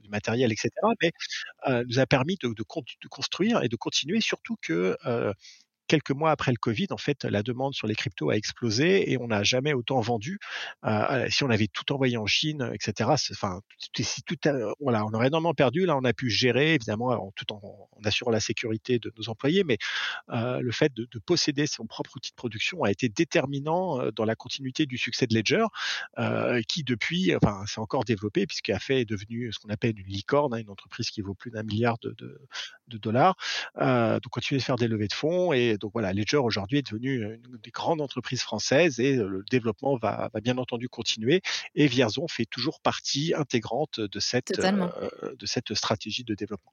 matériel, 0.08 0.50
etc., 0.50 0.70
mais 1.02 1.12
nous 1.84 1.98
a 1.98 2.06
permis 2.06 2.36
de, 2.40 3.08
construire 3.08 3.62
et 3.62 3.68
de 3.68 3.76
continuer, 3.76 4.20
surtout 4.20 4.56
que 4.62 4.96
quelques 5.88 6.10
mois 6.10 6.30
après 6.30 6.52
le 6.52 6.58
Covid, 6.58 6.86
en 6.90 6.96
fait, 6.96 7.24
la 7.24 7.42
demande 7.42 7.74
sur 7.74 7.86
les 7.86 7.94
cryptos 7.94 8.30
a 8.30 8.36
explosé 8.36 9.10
et 9.10 9.18
on 9.18 9.28
n'a 9.28 9.42
jamais 9.42 9.72
autant 9.72 10.00
vendu. 10.00 10.38
Euh, 10.84 11.26
si 11.30 11.42
on 11.44 11.50
avait 11.50 11.66
tout 11.66 11.92
envoyé 11.92 12.16
en 12.16 12.26
Chine, 12.26 12.70
etc. 12.72 13.10
Enfin, 13.32 13.60
tout, 13.92 14.36
voilà, 14.80 15.04
on 15.04 15.12
aurait 15.12 15.28
énormément 15.28 15.54
perdu. 15.54 15.86
Là, 15.86 15.96
on 15.96 16.04
a 16.04 16.12
pu 16.12 16.30
gérer, 16.30 16.74
évidemment, 16.74 17.08
en, 17.08 17.32
tout 17.34 17.52
en, 17.52 17.88
assurant 18.04 18.30
la 18.30 18.40
sécurité 18.40 18.98
de 18.98 19.12
nos 19.16 19.28
employés, 19.28 19.64
mais 19.64 19.78
euh, 20.30 20.60
le 20.60 20.72
fait 20.72 20.94
de, 20.94 21.08
de, 21.10 21.18
posséder 21.18 21.66
son 21.66 21.86
propre 21.86 22.16
outil 22.16 22.30
de 22.30 22.36
production 22.36 22.84
a 22.84 22.90
été 22.90 23.08
déterminant 23.08 24.00
euh, 24.00 24.10
dans 24.12 24.24
la 24.24 24.34
continuité 24.34 24.86
du 24.86 24.98
succès 24.98 25.26
de 25.26 25.34
Ledger, 25.34 25.64
euh, 26.18 26.60
qui 26.68 26.84
depuis, 26.84 27.34
enfin, 27.36 27.64
s'est 27.66 27.80
encore 27.80 28.04
développé 28.04 28.46
puisqu'il 28.46 28.72
a 28.72 28.78
fait 28.78 29.00
est 29.00 29.04
devenu 29.04 29.52
ce 29.52 29.58
qu'on 29.58 29.70
appelle 29.70 29.98
une 29.98 30.06
licorne, 30.06 30.54
hein, 30.54 30.58
une 30.58 30.70
entreprise 30.70 31.10
qui 31.10 31.20
vaut 31.20 31.34
plus 31.34 31.50
d'un 31.50 31.62
milliard 31.62 31.98
de, 32.02 32.14
de, 32.18 32.98
dollars. 32.98 33.36
Euh, 33.78 34.14
donc, 34.14 34.30
continuer 34.30 34.58
de 34.58 34.64
faire 34.64 34.76
des 34.76 34.88
levées 34.88 35.08
de 35.08 35.12
fonds 35.12 35.52
et 35.52 35.77
donc 35.78 35.92
voilà, 35.92 36.12
Ledger 36.12 36.36
aujourd'hui 36.36 36.78
est 36.78 36.86
devenu 36.86 37.22
une 37.22 37.58
des 37.62 37.70
grandes 37.70 38.00
entreprises 38.00 38.42
françaises 38.42 39.00
et 39.00 39.16
le 39.16 39.44
développement 39.50 39.96
va, 39.96 40.30
va 40.32 40.40
bien 40.40 40.58
entendu 40.58 40.88
continuer. 40.88 41.42
Et 41.74 41.86
Vierzon 41.86 42.28
fait 42.28 42.46
toujours 42.46 42.80
partie 42.80 43.34
intégrante 43.34 44.00
de 44.00 44.20
cette, 44.20 44.60
de 44.60 45.46
cette 45.46 45.74
stratégie 45.74 46.24
de 46.24 46.34
développement. 46.34 46.72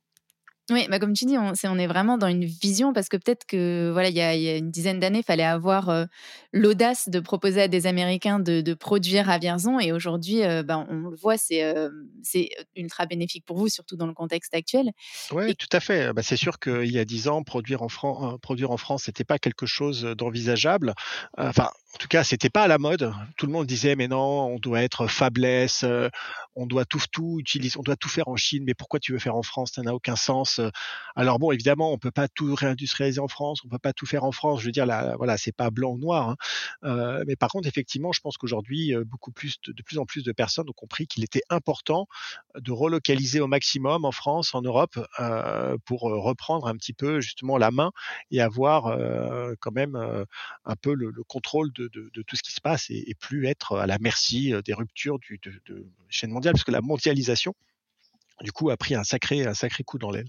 Oui, 0.71 0.87
bah 0.89 0.97
comme 0.97 1.13
tu 1.13 1.25
dis, 1.25 1.37
on, 1.37 1.53
est, 1.53 1.67
on 1.67 1.77
est 1.77 1.85
vraiment 1.85 2.17
dans 2.17 2.27
une 2.27 2.45
vision 2.45 2.91
parce 2.91 3.07
que 3.07 3.17
peut-être 3.17 3.45
que 3.45 3.91
voilà, 3.93 4.09
il 4.09 4.15
y, 4.15 4.21
a, 4.21 4.57
une 4.57 4.71
dizaine 4.71 4.99
d'années, 4.99 5.19
il 5.19 5.23
fallait 5.23 5.43
avoir 5.43 6.07
l'audace 6.53 7.07
de 7.07 7.19
proposer 7.19 7.61
à 7.63 7.67
des 7.67 7.85
Américains 7.85 8.39
de, 8.39 8.73
produire 8.73 9.29
à 9.29 9.37
Vierzon 9.37 9.79
et 9.79 9.91
aujourd'hui, 9.91 10.41
bah, 10.65 10.85
on 10.89 11.09
le 11.09 11.15
voit, 11.15 11.37
c'est 11.37 11.75
c'est 12.23 12.49
ultra 12.75 13.05
bénéfique 13.05 13.45
pour 13.45 13.57
vous, 13.57 13.69
surtout 13.69 13.95
dans 13.95 14.07
le 14.07 14.13
contexte 14.13 14.55
actuel. 14.55 14.91
Oui, 15.31 15.55
tout 15.55 15.69
à 15.71 15.79
fait. 15.79 16.11
Bah, 16.13 16.23
c'est 16.23 16.35
sûr 16.35 16.59
qu'il 16.59 16.91
y 16.91 16.97
a 16.97 17.05
dix 17.05 17.27
ans, 17.27 17.43
produire 17.43 17.83
en, 17.83 17.89
France, 17.89 18.39
produire 18.41 18.71
en 18.71 18.77
France, 18.77 19.03
c'était 19.03 19.23
pas 19.23 19.37
quelque 19.37 19.67
chose 19.67 20.01
d'envisageable. 20.17 20.95
Enfin, 21.37 21.69
en 21.95 21.97
tout 21.97 22.07
cas, 22.09 22.23
c'était 22.23 22.49
pas 22.49 22.63
à 22.63 22.67
la 22.67 22.77
mode. 22.77 23.13
Tout 23.37 23.45
le 23.45 23.53
monde 23.53 23.65
disait 23.65 23.95
mais 23.95 24.07
non, 24.07 24.47
on 24.47 24.59
doit 24.59 24.83
être 24.83 25.07
fabless, 25.07 25.85
on 26.55 26.65
doit 26.65 26.85
tout 26.85 26.99
tout 27.11 27.37
utiliser, 27.39 27.77
on 27.77 27.83
doit 27.83 27.95
tout 27.95 28.09
faire 28.09 28.27
en 28.27 28.35
Chine. 28.35 28.63
Mais 28.65 28.73
pourquoi 28.73 28.99
tu 28.99 29.13
veux 29.13 29.19
faire 29.19 29.35
en 29.35 29.43
France? 29.43 29.71
Ça 29.75 29.81
n'a 29.81 29.93
aucun 29.93 30.15
sens. 30.15 30.59
Alors 31.15 31.39
bon, 31.39 31.51
évidemment, 31.51 31.91
on 31.91 31.97
peut 31.97 32.11
pas 32.11 32.27
tout 32.27 32.55
réindustrialiser 32.55 33.19
en 33.19 33.27
France, 33.27 33.61
on 33.65 33.69
peut 33.69 33.79
pas 33.79 33.93
tout 33.93 34.05
faire 34.05 34.23
en 34.23 34.31
France. 34.31 34.61
Je 34.61 34.65
veux 34.65 34.71
dire, 34.71 34.85
là, 34.85 35.15
voilà, 35.17 35.37
c'est 35.37 35.51
pas 35.51 35.69
blanc 35.69 35.91
ou 35.91 35.97
noir. 35.97 36.29
Hein. 36.29 36.35
Euh, 36.83 37.23
mais 37.27 37.35
par 37.35 37.49
contre, 37.49 37.67
effectivement, 37.67 38.11
je 38.11 38.21
pense 38.21 38.37
qu'aujourd'hui, 38.37 38.93
euh, 38.93 39.03
beaucoup 39.05 39.31
plus, 39.31 39.57
de, 39.65 39.81
plus 39.83 39.97
en 39.97 40.05
plus 40.05 40.23
de 40.23 40.31
personnes 40.31 40.69
ont 40.69 40.73
compris 40.73 41.07
qu'il 41.07 41.23
était 41.23 41.43
important 41.49 42.07
de 42.55 42.71
relocaliser 42.71 43.39
au 43.39 43.47
maximum 43.47 44.05
en 44.05 44.11
France, 44.11 44.55
en 44.55 44.61
Europe, 44.61 44.99
euh, 45.19 45.77
pour 45.85 46.01
reprendre 46.01 46.67
un 46.67 46.75
petit 46.75 46.93
peu 46.93 47.21
justement 47.21 47.57
la 47.57 47.71
main 47.71 47.91
et 48.31 48.41
avoir 48.41 48.97
quand 49.59 49.71
même 49.71 49.95
un 49.95 50.75
peu 50.75 50.93
le, 50.93 51.11
contrôle 51.27 51.71
de, 51.73 51.84
tout 51.87 52.35
ce 52.35 52.43
qui 52.43 52.51
se 52.51 52.61
passe 52.61 52.89
et, 52.89 53.13
plus 53.19 53.47
être 53.47 53.77
à 53.77 53.87
la 53.87 53.97
merci 53.99 54.53
des 54.65 54.73
ruptures 54.73 55.19
du, 55.19 55.39
de, 55.43 55.51
de 55.67 55.87
chaîne 56.09 56.31
mondiale, 56.31 56.53
parce 56.53 56.63
que 56.63 56.71
la 56.71 56.81
mondialisation 56.81 57.53
du 58.41 58.51
coup, 58.51 58.69
a 58.69 58.77
pris 58.77 58.95
un 58.95 59.03
sacré, 59.03 59.45
un 59.45 59.53
sacré 59.53 59.83
coup 59.83 59.97
dans 59.97 60.11
l'aile. 60.11 60.27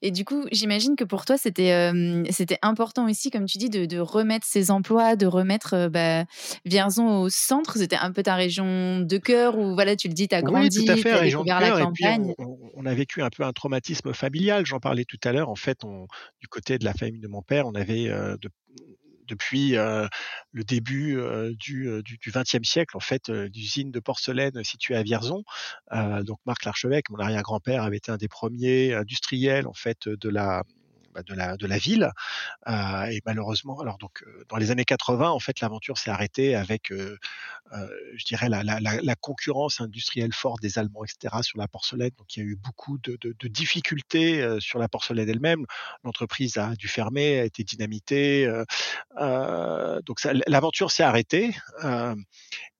Et 0.00 0.10
du 0.10 0.24
coup, 0.24 0.46
j'imagine 0.50 0.96
que 0.96 1.04
pour 1.04 1.26
toi, 1.26 1.36
c'était 1.36 1.92
c'était 2.30 2.58
important 2.62 3.06
aussi, 3.06 3.30
comme 3.30 3.44
tu 3.44 3.58
dis, 3.58 3.68
de, 3.68 3.98
remettre 3.98 4.46
ces 4.46 4.70
emplois, 4.70 5.14
de 5.14 5.26
remettre 5.26 5.88
bah, 5.88 6.24
Vierzon 6.64 7.20
au 7.20 7.28
centre. 7.28 7.76
C'était 7.76 7.96
un 7.96 8.10
peu 8.10 8.22
ta 8.22 8.34
région 8.34 9.00
de 9.00 9.18
cœur 9.18 9.58
où, 9.58 9.74
voilà, 9.74 9.94
tu 9.94 10.08
le 10.08 10.14
dis, 10.14 10.26
tu 10.26 10.34
as 10.34 10.40
grandi, 10.40 10.84
tu 10.84 10.90
as 10.90 10.94
découvert 10.94 11.60
la 11.60 11.82
campagne. 11.82 12.32
on, 12.38 12.86
a 12.86 12.94
vécu 12.94 13.20
un 13.20 13.28
peu 13.28 13.42
un 13.42 13.52
traumatisme 13.52 14.14
familial. 14.14 14.64
J'en 14.64 14.80
parlais 14.80 15.04
tout 15.04 15.20
à 15.22 15.32
l'heure. 15.32 15.50
En 15.50 15.56
fait, 15.56 15.80
du 16.40 16.48
côté 16.48 16.78
de 16.78 16.86
la 16.86 16.94
famille 16.94 17.20
de 17.20 17.28
mon 17.28 17.42
père, 17.42 17.66
on 17.66 17.74
avait 17.74 18.06
de, 18.06 18.48
depuis 19.28 19.72
le 19.72 20.64
début 20.64 21.20
du, 21.58 22.02
XXe 22.26 22.62
siècle, 22.62 22.96
en 22.96 23.00
fait, 23.00 23.30
d'usine 23.30 23.90
de 23.90 24.00
porcelaine 24.00 24.64
située 24.64 24.96
à 24.96 25.02
Vierzon. 25.02 25.44
donc 26.22 26.38
Marc 26.46 26.64
Larchevêque, 26.64 27.10
mon 27.10 27.18
arrière-grand-père, 27.18 27.82
avait 27.82 27.98
été 27.98 28.10
un 28.10 28.16
des 28.16 28.28
premiers 28.28 28.94
industriels 28.94 29.66
en 29.66 29.74
fait 29.74 30.08
de 30.08 30.28
la 30.28 30.62
de 31.26 31.34
la, 31.34 31.56
de 31.56 31.66
la 31.66 31.78
ville. 31.78 32.10
Euh, 32.68 33.04
et 33.06 33.20
malheureusement, 33.26 33.80
alors 33.80 33.98
donc 33.98 34.22
euh, 34.22 34.44
dans 34.48 34.56
les 34.56 34.70
années 34.70 34.84
80, 34.84 35.30
en 35.30 35.38
fait, 35.38 35.60
l'aventure 35.60 35.98
s'est 35.98 36.10
arrêtée 36.10 36.54
avec, 36.54 36.92
euh, 36.92 37.16
je 38.16 38.24
dirais, 38.24 38.48
la, 38.48 39.16
concurrence 39.16 39.80
industrielle 39.80 40.32
forte 40.32 40.62
des 40.62 40.78
Allemands, 40.78 41.04
etc., 41.04 41.36
sur 41.42 41.58
la 41.58 41.68
porcelaine. 41.68 42.10
Donc 42.16 42.36
il 42.36 42.40
y 42.40 42.42
a 42.42 42.46
eu 42.46 42.56
beaucoup 42.56 42.98
de, 42.98 43.18
de 43.20 43.48
difficultés 43.48 44.58
sur 44.60 44.78
la 44.78 44.88
porcelaine 44.88 45.28
elle-même. 45.28 45.64
L'entreprise 46.04 46.56
a 46.56 46.74
dû 46.76 46.88
fermer, 46.88 47.40
a 47.40 47.44
été 47.44 47.64
dynamitée. 47.64 48.46
donc 49.16 50.22
l'aventure 50.46 50.90
s'est 50.90 51.02
arrêtée. 51.02 51.54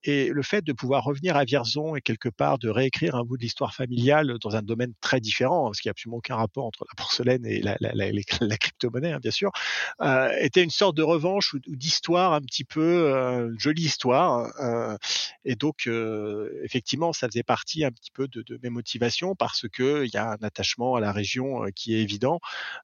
Et 0.04 0.28
le 0.28 0.42
fait 0.42 0.62
de 0.64 0.72
pouvoir 0.72 1.04
revenir 1.04 1.36
à 1.36 1.44
Vierzon 1.44 1.96
et 1.96 2.00
quelque 2.00 2.28
part 2.28 2.58
de 2.58 2.68
réécrire 2.68 3.14
un 3.16 3.24
bout 3.24 3.36
de 3.36 3.42
l'histoire 3.42 3.74
familiale 3.74 4.36
dans 4.40 4.56
un 4.56 4.62
domaine 4.62 4.92
très 5.00 5.20
différent, 5.20 5.66
hein, 5.66 5.68
parce 5.70 5.80
qu'il 5.80 5.88
n'y 5.88 5.90
a 5.90 5.92
absolument 5.92 6.18
aucun 6.18 6.36
rapport 6.36 6.66
entre 6.66 6.84
la 6.88 6.94
porcelaine 6.96 7.44
et 7.46 7.60
la, 7.60 7.76
la, 7.80 8.56
crypto-monnaie, 8.56 9.12
hein, 9.12 9.18
bien 9.20 9.30
sûr, 9.30 9.50
euh, 10.00 10.30
était 10.40 10.62
une 10.62 10.70
sorte 10.70 10.96
de 10.96 11.02
revanche 11.02 11.54
ou, 11.54 11.58
d'histoire 11.66 12.32
un 12.32 12.40
petit 12.40 12.64
peu, 12.64 12.80
euh, 12.80 13.52
jolie 13.58 13.82
histoire. 13.82 14.52
Euh, 14.60 14.96
et 15.44 15.56
donc, 15.56 15.86
euh, 15.86 16.50
effectivement, 16.62 17.12
ça 17.12 17.26
faisait 17.26 17.42
partie 17.42 17.84
un 17.84 17.90
petit 17.90 18.10
peu 18.10 18.28
de, 18.28 18.44
mes 18.62 18.70
motivations 18.70 19.34
parce 19.34 19.66
qu'il 19.68 20.10
y 20.12 20.16
a 20.16 20.32
un 20.32 20.42
attachement 20.42 20.94
à 20.96 21.00
la 21.00 21.12
région 21.12 21.64
euh, 21.64 21.70
qui 21.74 21.94
est 21.94 22.02
évident 22.02 22.40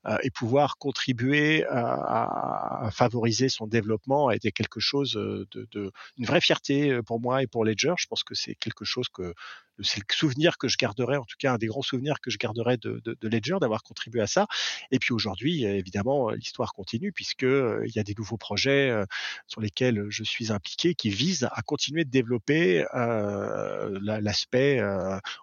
euh, 0.07 0.17
et 0.23 0.31
pouvoir 0.31 0.79
contribuer 0.79 1.65
à, 1.67 2.87
à, 2.87 2.91
favoriser 2.91 3.49
son 3.49 3.67
développement 3.67 4.31
été 4.31 4.53
quelque 4.53 4.81
chose 4.81 5.13
de, 5.13 5.47
de 5.73 5.93
une 6.17 6.25
vraie 6.25 6.41
fierté 6.41 6.99
pour 7.05 7.21
moi 7.21 7.43
et 7.43 7.47
pour 7.47 7.65
Ledger. 7.65 7.95
Je 7.99 8.07
pense 8.07 8.25
que 8.25 8.35
c'est 8.35 8.55
quelque 8.55 8.85
chose 8.85 9.09
que 9.09 9.35
c'est 9.83 9.99
le 9.99 10.05
souvenir 10.15 10.57
que 10.57 10.69
je 10.69 10.77
garderai, 10.77 11.17
en 11.17 11.25
tout 11.25 11.37
cas 11.39 11.55
un 11.55 11.59
des 11.59 11.67
grands 11.67 11.83
souvenirs 11.83 12.21
que 12.21 12.31
je 12.31 12.39
garderai 12.39 12.77
de, 12.77 13.03
de, 13.05 13.29
Ledger, 13.29 13.57
d'avoir 13.61 13.83
contribué 13.83 14.21
à 14.21 14.27
ça. 14.27 14.47
Et 14.91 14.99
puis 14.99 15.13
aujourd'hui, 15.13 15.65
évidemment, 15.65 16.31
l'histoire 16.31 16.73
continue 16.73 17.13
puisque 17.13 17.43
il 17.43 17.93
y 17.95 17.99
a 17.99 18.05
des 18.05 18.15
nouveaux 18.17 18.37
projets 18.37 18.93
sur 19.49 19.61
lesquels 19.61 20.07
je 20.11 20.23
suis 20.23 20.53
impliqué 20.53 20.95
qui 20.95 21.11
visent 21.11 21.49
à 21.51 21.63
continuer 21.63 22.05
de 22.05 22.11
développer 22.11 22.85
l'aspect 22.93 24.81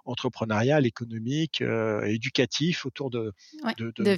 entrepreneurial, 0.06 0.86
économique, 0.86 1.62
éducatif 2.06 2.86
autour 2.86 3.10
de, 3.10 3.34
de, 3.78 3.91
de, 3.95 4.13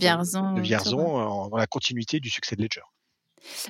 Vierzon, 0.61 1.49
dans 1.49 1.57
la 1.57 1.67
continuité 1.67 2.19
du 2.19 2.29
succès 2.29 2.55
de 2.55 2.61
Ledger. 2.61 2.81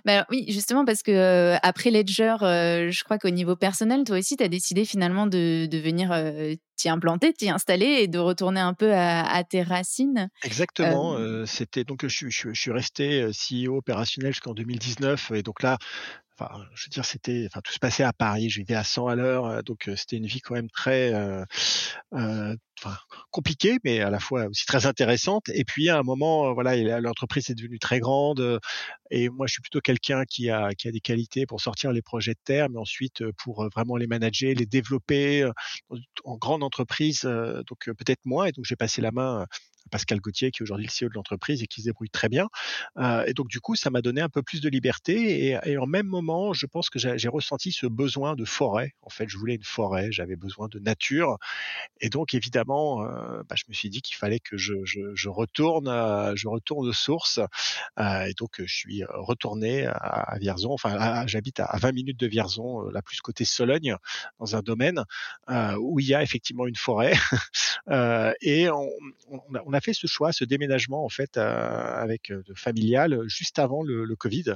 Bah 0.06 0.26
oui, 0.30 0.46
justement 0.50 0.86
parce 0.86 1.04
que 1.04 1.56
après 1.64 1.92
Ledger, 1.92 2.36
je 2.42 3.04
crois 3.04 3.18
qu'au 3.18 3.30
niveau 3.30 3.56
personnel, 3.56 4.04
toi 4.04 4.18
aussi, 4.18 4.38
tu 4.38 4.44
as 4.44 4.50
décidé 4.50 4.86
finalement 4.86 5.28
de, 5.28 5.66
de 5.66 5.78
venir 5.78 6.14
t'y 6.76 6.90
implanter, 6.90 7.34
t'y 7.34 7.50
installer 7.50 7.86
et 8.02 8.08
de 8.08 8.20
retourner 8.20 8.60
un 8.60 8.74
peu 8.74 8.94
à, 8.94 9.44
tes 9.44 9.62
racines. 9.62 10.30
Exactement. 10.44 11.18
C'était 11.46 11.84
donc 11.84 12.06
je, 12.08 12.28
je, 12.30 12.54
suis 12.54 12.72
resté 12.72 13.28
CEO 13.32 13.78
opérationnel 13.78 14.34
jusqu'en 14.34 14.54
2019 14.54 15.32
et 15.32 15.44
donc 15.44 15.62
là, 15.64 15.78
je 16.74 16.86
veux 16.86 16.90
dire, 16.90 17.06
c'était, 17.06 17.46
enfin, 17.48 17.62
tout 17.64 17.74
se 17.74 17.80
passait 17.80 18.04
à 18.04 18.14
Paris. 18.14 18.50
Je 18.50 18.60
vivais 18.60 18.76
à 18.76 18.84
100 18.84 19.08
à 19.08 19.16
l'heure, 19.16 19.64
donc 19.64 19.90
c'était 19.96 20.18
une 20.18 20.26
vie 20.26 20.42
quand 20.42 20.56
même 20.56 20.70
très, 20.70 21.14
euh, 21.14 21.44
euh, 22.14 22.56
compliquée, 23.32 23.78
mais 23.84 24.02
à 24.02 24.10
la 24.10 24.20
fois 24.20 24.46
aussi 24.46 24.66
très 24.66 24.86
intéressante. 24.86 25.50
Et 25.50 25.64
puis 25.64 25.90
à 25.90 25.98
un 25.98 26.04
moment, 26.04 26.54
voilà, 26.54 27.00
l'entreprise 27.00 27.50
est 27.50 27.56
devenue 27.56 27.80
très 27.80 28.00
grande, 28.00 28.60
et 29.12 29.30
moi, 29.30 29.48
je 29.48 29.54
suis 29.54 29.62
plutôt 29.62 29.82
quelqu'un 29.82 30.26
qui 30.26 30.50
a, 30.50 30.70
qui 30.74 30.88
a 30.88 30.92
des 30.92 31.00
qualités 31.00 31.46
pour 31.46 31.62
sortir 31.62 31.92
les 31.92 32.02
projets 32.02 32.34
de 32.34 32.40
terre, 32.44 32.70
mais 32.70 32.80
ensuite 32.80 33.24
pour 33.38 33.68
vraiment 33.70 33.96
les 33.96 34.08
manager, 34.08 34.54
les 34.56 34.66
développer 34.66 35.50
en 36.24 36.38
grande 36.38 36.64
entreprise, 36.64 37.22
donc 37.22 37.86
peut-être 37.86 38.26
moins. 38.26 38.46
Et 38.46 38.52
donc 38.52 38.66
j'ai 38.66 38.76
passé 38.76 39.02
la 39.02 39.12
main 39.12 39.46
Pascal 39.92 40.20
Gauthier, 40.20 40.52
qui 40.52 40.62
est 40.62 40.64
aujourd'hui 40.64 40.88
le 40.88 41.06
CEO 41.06 41.10
de 41.10 41.16
l'entreprise 41.16 41.62
et 41.62 41.68
qui 41.68 41.82
se 41.82 41.86
débrouille 41.86 42.10
très 42.10 42.30
bien. 42.30 42.50
Euh, 42.98 43.26
et 43.26 43.34
donc, 43.34 43.48
du 43.48 43.60
coup, 43.60 43.76
ça 43.76 43.90
m'a 43.90 44.02
donné 44.02 44.22
un 44.22 44.30
peu 44.30 44.42
plus 44.42 44.62
de 44.62 44.70
liberté. 44.70 45.58
Et, 45.66 45.78
en 45.78 45.86
même 45.86 46.08
moment, 46.08 46.54
je 46.54 46.66
pense 46.66 46.90
que 46.90 47.00
j'ai 47.00 47.28
ressenti 47.28 47.72
ce 47.72 47.86
besoin 47.86 48.36
de 48.36 48.46
forêt. 48.46 48.94
En 49.02 49.10
fait, 49.10 49.28
je 49.28 49.38
voulais 49.38 49.56
une 49.56 49.64
forêt, 49.64 50.12
j'avais 50.12 50.36
besoin 50.36 50.68
de 50.68 50.80
nature. 50.80 51.38
Et 52.02 52.10
donc, 52.10 52.34
évidemment, 52.34 53.04
euh, 53.04 53.44
bah, 53.48 53.56
je 53.56 53.64
me 53.68 53.74
suis 53.74 53.90
dit 53.90 54.02
qu'il 54.02 54.16
fallait 54.16 54.40
que 54.40 54.58
je, 54.58 54.74
retourne, 55.28 55.88
euh, 55.88 56.34
je 56.36 56.48
retourne 56.48 56.88
aux 56.88 56.94
sources. 56.94 57.40
Et 58.00 58.34
donc, 58.38 58.62
je 58.64 58.74
suis 58.74 59.04
retourné 59.10 59.86
à, 59.86 60.38
Vierzon. 60.40 60.72
Enfin, 60.72 61.26
j'habite 61.28 61.60
à, 61.60 61.78
20 61.78 61.92
minutes 61.92 62.20
de 62.20 62.28
Vierzon, 62.28 62.90
la 62.90 63.02
plus 63.02 63.22
côté 63.22 63.46
Sologne, 63.46 63.96
dans 64.40 64.56
un 64.56 64.62
domaine 64.62 65.04
où 65.80 66.00
il 66.00 66.08
y 66.08 66.16
a 66.16 66.24
effectivement 66.24 66.68
une 66.68 66.76
forêt. 66.76 67.14
et 68.42 68.70
on, 68.70 68.90
on, 69.66 69.73
on 69.74 69.76
a 69.76 69.82
fait 69.82 69.94
ce 69.94 70.06
choix, 70.06 70.32
ce 70.32 70.46
déménagement 70.46 71.04
en 71.04 71.10
fait 71.10 71.36
euh, 71.38 71.42
avec 71.42 72.32
euh, 72.32 72.44
de 72.44 72.54
familial 72.54 73.24
juste 73.28 73.58
avant 73.58 73.82
le, 73.82 74.16
Covid. 74.16 74.54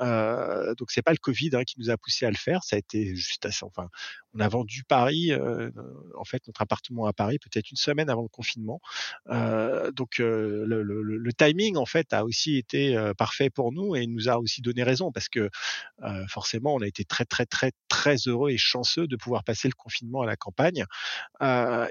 Euh, 0.00 0.74
donc 0.76 0.90
c'est 0.90 1.02
pas 1.02 1.12
le 1.12 1.18
Covid 1.18 1.50
hein, 1.52 1.64
qui 1.64 1.78
nous 1.78 1.90
a 1.90 1.96
poussé 1.98 2.24
à 2.24 2.30
le 2.30 2.36
faire, 2.36 2.64
ça 2.64 2.76
a 2.76 2.78
été 2.78 3.14
juste 3.14 3.44
assez. 3.44 3.64
Enfin, 3.64 3.88
on 4.34 4.40
a 4.40 4.48
vendu 4.48 4.84
Paris, 4.84 5.32
euh, 5.32 5.70
en 6.16 6.24
fait 6.24 6.46
notre 6.46 6.62
appartement 6.62 7.06
à 7.06 7.12
Paris 7.12 7.38
peut-être 7.38 7.70
une 7.70 7.76
semaine 7.76 8.08
avant 8.08 8.22
le 8.22 8.28
confinement. 8.28 8.80
Euh, 9.28 9.92
donc 9.92 10.18
le, 10.18 11.30
timing 11.36 11.76
en 11.76 11.86
fait 11.86 12.12
a 12.12 12.24
aussi 12.24 12.56
été 12.56 12.96
parfait 13.18 13.50
pour 13.50 13.72
nous 13.72 13.96
et 13.96 14.06
nous 14.06 14.28
a 14.28 14.38
aussi 14.38 14.62
donné 14.62 14.82
raison 14.82 15.10
parce 15.10 15.28
que 15.28 15.50
forcément 16.28 16.74
on 16.74 16.80
a 16.80 16.86
été 16.86 17.04
très 17.04 17.24
très 17.24 17.44
très 17.44 17.72
très 17.88 18.16
heureux 18.26 18.50
et 18.50 18.56
chanceux 18.56 19.08
de 19.08 19.16
pouvoir 19.16 19.42
passer 19.42 19.68
le 19.68 19.74
confinement 19.74 20.22
à 20.22 20.26
la 20.26 20.36
campagne. 20.36 20.84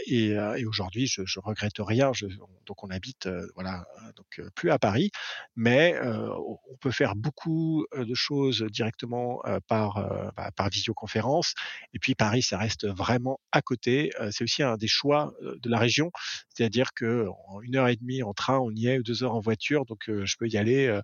et, 0.08 0.66
aujourd'hui 0.66 1.08
je, 1.08 1.24
je 1.26 1.40
regrette 1.40 1.74
rien. 1.80 2.12
Donc 2.66 2.84
on 2.84 2.90
habite 2.90 3.30
voilà 3.56 3.86
donc 4.16 4.42
plus 4.56 4.72
à 4.72 4.80
Paris, 4.80 5.12
mais 5.56 6.00
on 6.04 6.76
peut 6.80 6.92
faire 6.92 7.16
beaucoup 7.16 7.86
de 7.96 8.14
choses 8.14 8.64
directement 8.64 9.42
par 9.68 10.32
bah, 10.36 10.52
par 10.56 10.70
visioconférence. 10.70 11.54
Et 11.94 12.00
puis 12.00 12.16
Paris, 12.16 12.42
ça 12.42 12.58
reste 12.58 12.88
vraiment 12.88 13.40
à 13.52 13.62
côté. 13.62 14.12
c'est 14.32 14.44
aussi 14.44 14.64
un 14.64 14.78
des 14.78 14.88
choix 14.88 15.34
de 15.42 15.70
la 15.70 15.80
région, 15.80 16.12
c'est-à-dire 16.50 16.94
que 16.94 17.28
en 17.48 17.62
une 17.62 17.76
heure 17.76 17.88
et 17.88 17.96
demie 17.96 18.24
en 18.24 18.34
train, 18.34 18.60
on 18.60 18.72
y 18.72 18.88
est, 18.88 19.00
ou 19.00 19.04
deux 19.04 19.24
heures 19.24 19.36
en 19.36 19.40
voiture, 19.40 19.86
donc 19.86 20.04
je 20.08 20.36
peux 20.38 20.48
y 20.48 20.58
aller 20.58 21.00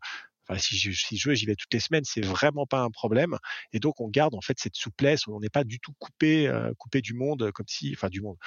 si 0.58 0.78
je, 0.78 0.92
si 0.92 1.18
je 1.18 1.30
veux, 1.30 1.36
j'y 1.36 1.46
vais 1.46 1.56
toutes 1.56 1.74
les 1.74 1.80
semaines, 1.80 2.04
c'est 2.06 2.26
vraiment 2.26 2.66
pas 2.66 2.82
un 2.82 2.90
problème. 2.90 3.38
Et 3.74 3.80
donc, 3.80 4.00
on 4.02 4.08
garde 4.10 4.36
en 4.36 4.42
fait 4.42 4.58
cette 4.60 4.76
souplesse, 4.76 5.28
on 5.28 5.40
n'est 5.40 5.50
pas 5.50 5.64
du 5.64 5.80
tout 5.80 5.94
coupé, 6.00 6.52
coupé 6.78 7.02
du 7.02 7.14
monde, 7.14 7.52
comme 7.52 7.68
si, 7.68 7.94
enfin, 7.96 8.10
du 8.10 8.22
monde. 8.22 8.38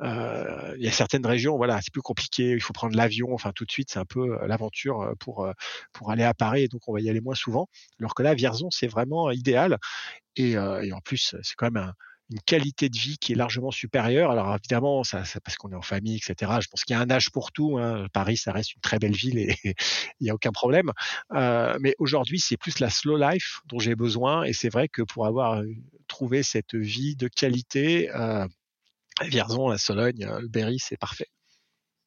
il 0.00 0.82
y 0.82 0.88
a 0.88 0.92
certaines 0.92 1.26
régions, 1.26 1.56
voilà, 1.56 1.80
c'est 1.82 1.92
plus 1.92 2.02
compliqué, 2.02 2.52
il 2.52 2.60
faut 2.60 2.72
prendre 2.72 2.96
l'avion, 2.96 3.32
enfin, 3.32 3.52
tout 3.54 3.64
de 3.64 3.70
suite, 3.70 3.90
c'est 3.90 3.98
un 3.98 4.04
peu 4.04 4.38
l'aventure 4.46 5.14
pour, 5.18 5.48
pour 5.92 6.10
aller 6.10 6.24
à 6.24 6.34
Paris, 6.34 6.64
et 6.64 6.68
donc 6.68 6.88
on 6.88 6.92
va 6.92 7.00
y 7.00 7.10
aller 7.10 7.20
moins 7.20 7.34
souvent. 7.34 7.68
Alors 8.00 8.14
que 8.14 8.22
là, 8.22 8.34
Vierzon, 8.34 8.70
c'est 8.70 8.88
vraiment 8.88 9.30
idéal. 9.30 9.78
Et, 10.36 10.52
et 10.52 10.92
en 10.92 11.00
plus, 11.00 11.34
c'est 11.42 11.54
quand 11.56 11.70
même 11.70 11.82
un, 11.82 11.94
une 12.30 12.40
qualité 12.40 12.88
de 12.88 12.98
vie 12.98 13.18
qui 13.18 13.32
est 13.32 13.36
largement 13.36 13.70
supérieure. 13.70 14.30
Alors 14.30 14.54
évidemment, 14.54 15.02
ça, 15.04 15.24
c'est 15.24 15.40
parce 15.40 15.56
qu'on 15.56 15.72
est 15.72 15.76
en 15.76 15.82
famille, 15.82 16.16
etc. 16.16 16.52
Je 16.60 16.68
pense 16.68 16.84
qu'il 16.84 16.94
y 16.94 16.98
a 16.98 17.00
un 17.00 17.10
âge 17.10 17.30
pour 17.30 17.52
tout. 17.52 17.78
Hein. 17.78 18.06
Paris, 18.12 18.36
ça 18.36 18.52
reste 18.52 18.74
une 18.74 18.80
très 18.80 18.98
belle 18.98 19.14
ville 19.14 19.38
et 19.38 19.56
il 19.64 20.24
n'y 20.24 20.30
a 20.30 20.34
aucun 20.34 20.52
problème. 20.52 20.92
Euh, 21.32 21.76
mais 21.80 21.94
aujourd'hui, 21.98 22.38
c'est 22.38 22.56
plus 22.56 22.78
la 22.80 22.90
slow 22.90 23.16
life 23.16 23.60
dont 23.66 23.78
j'ai 23.78 23.94
besoin. 23.94 24.44
Et 24.44 24.52
c'est 24.52 24.68
vrai 24.68 24.88
que 24.88 25.02
pour 25.02 25.26
avoir 25.26 25.60
euh, 25.60 25.66
trouvé 26.06 26.42
cette 26.42 26.74
vie 26.74 27.16
de 27.16 27.28
qualité, 27.28 28.10
euh, 28.14 28.46
Vierzon, 29.22 29.68
la 29.68 29.78
Sologne, 29.78 30.24
euh, 30.24 30.40
le 30.40 30.48
Berry, 30.48 30.78
c'est 30.78 30.96
parfait. 30.96 31.28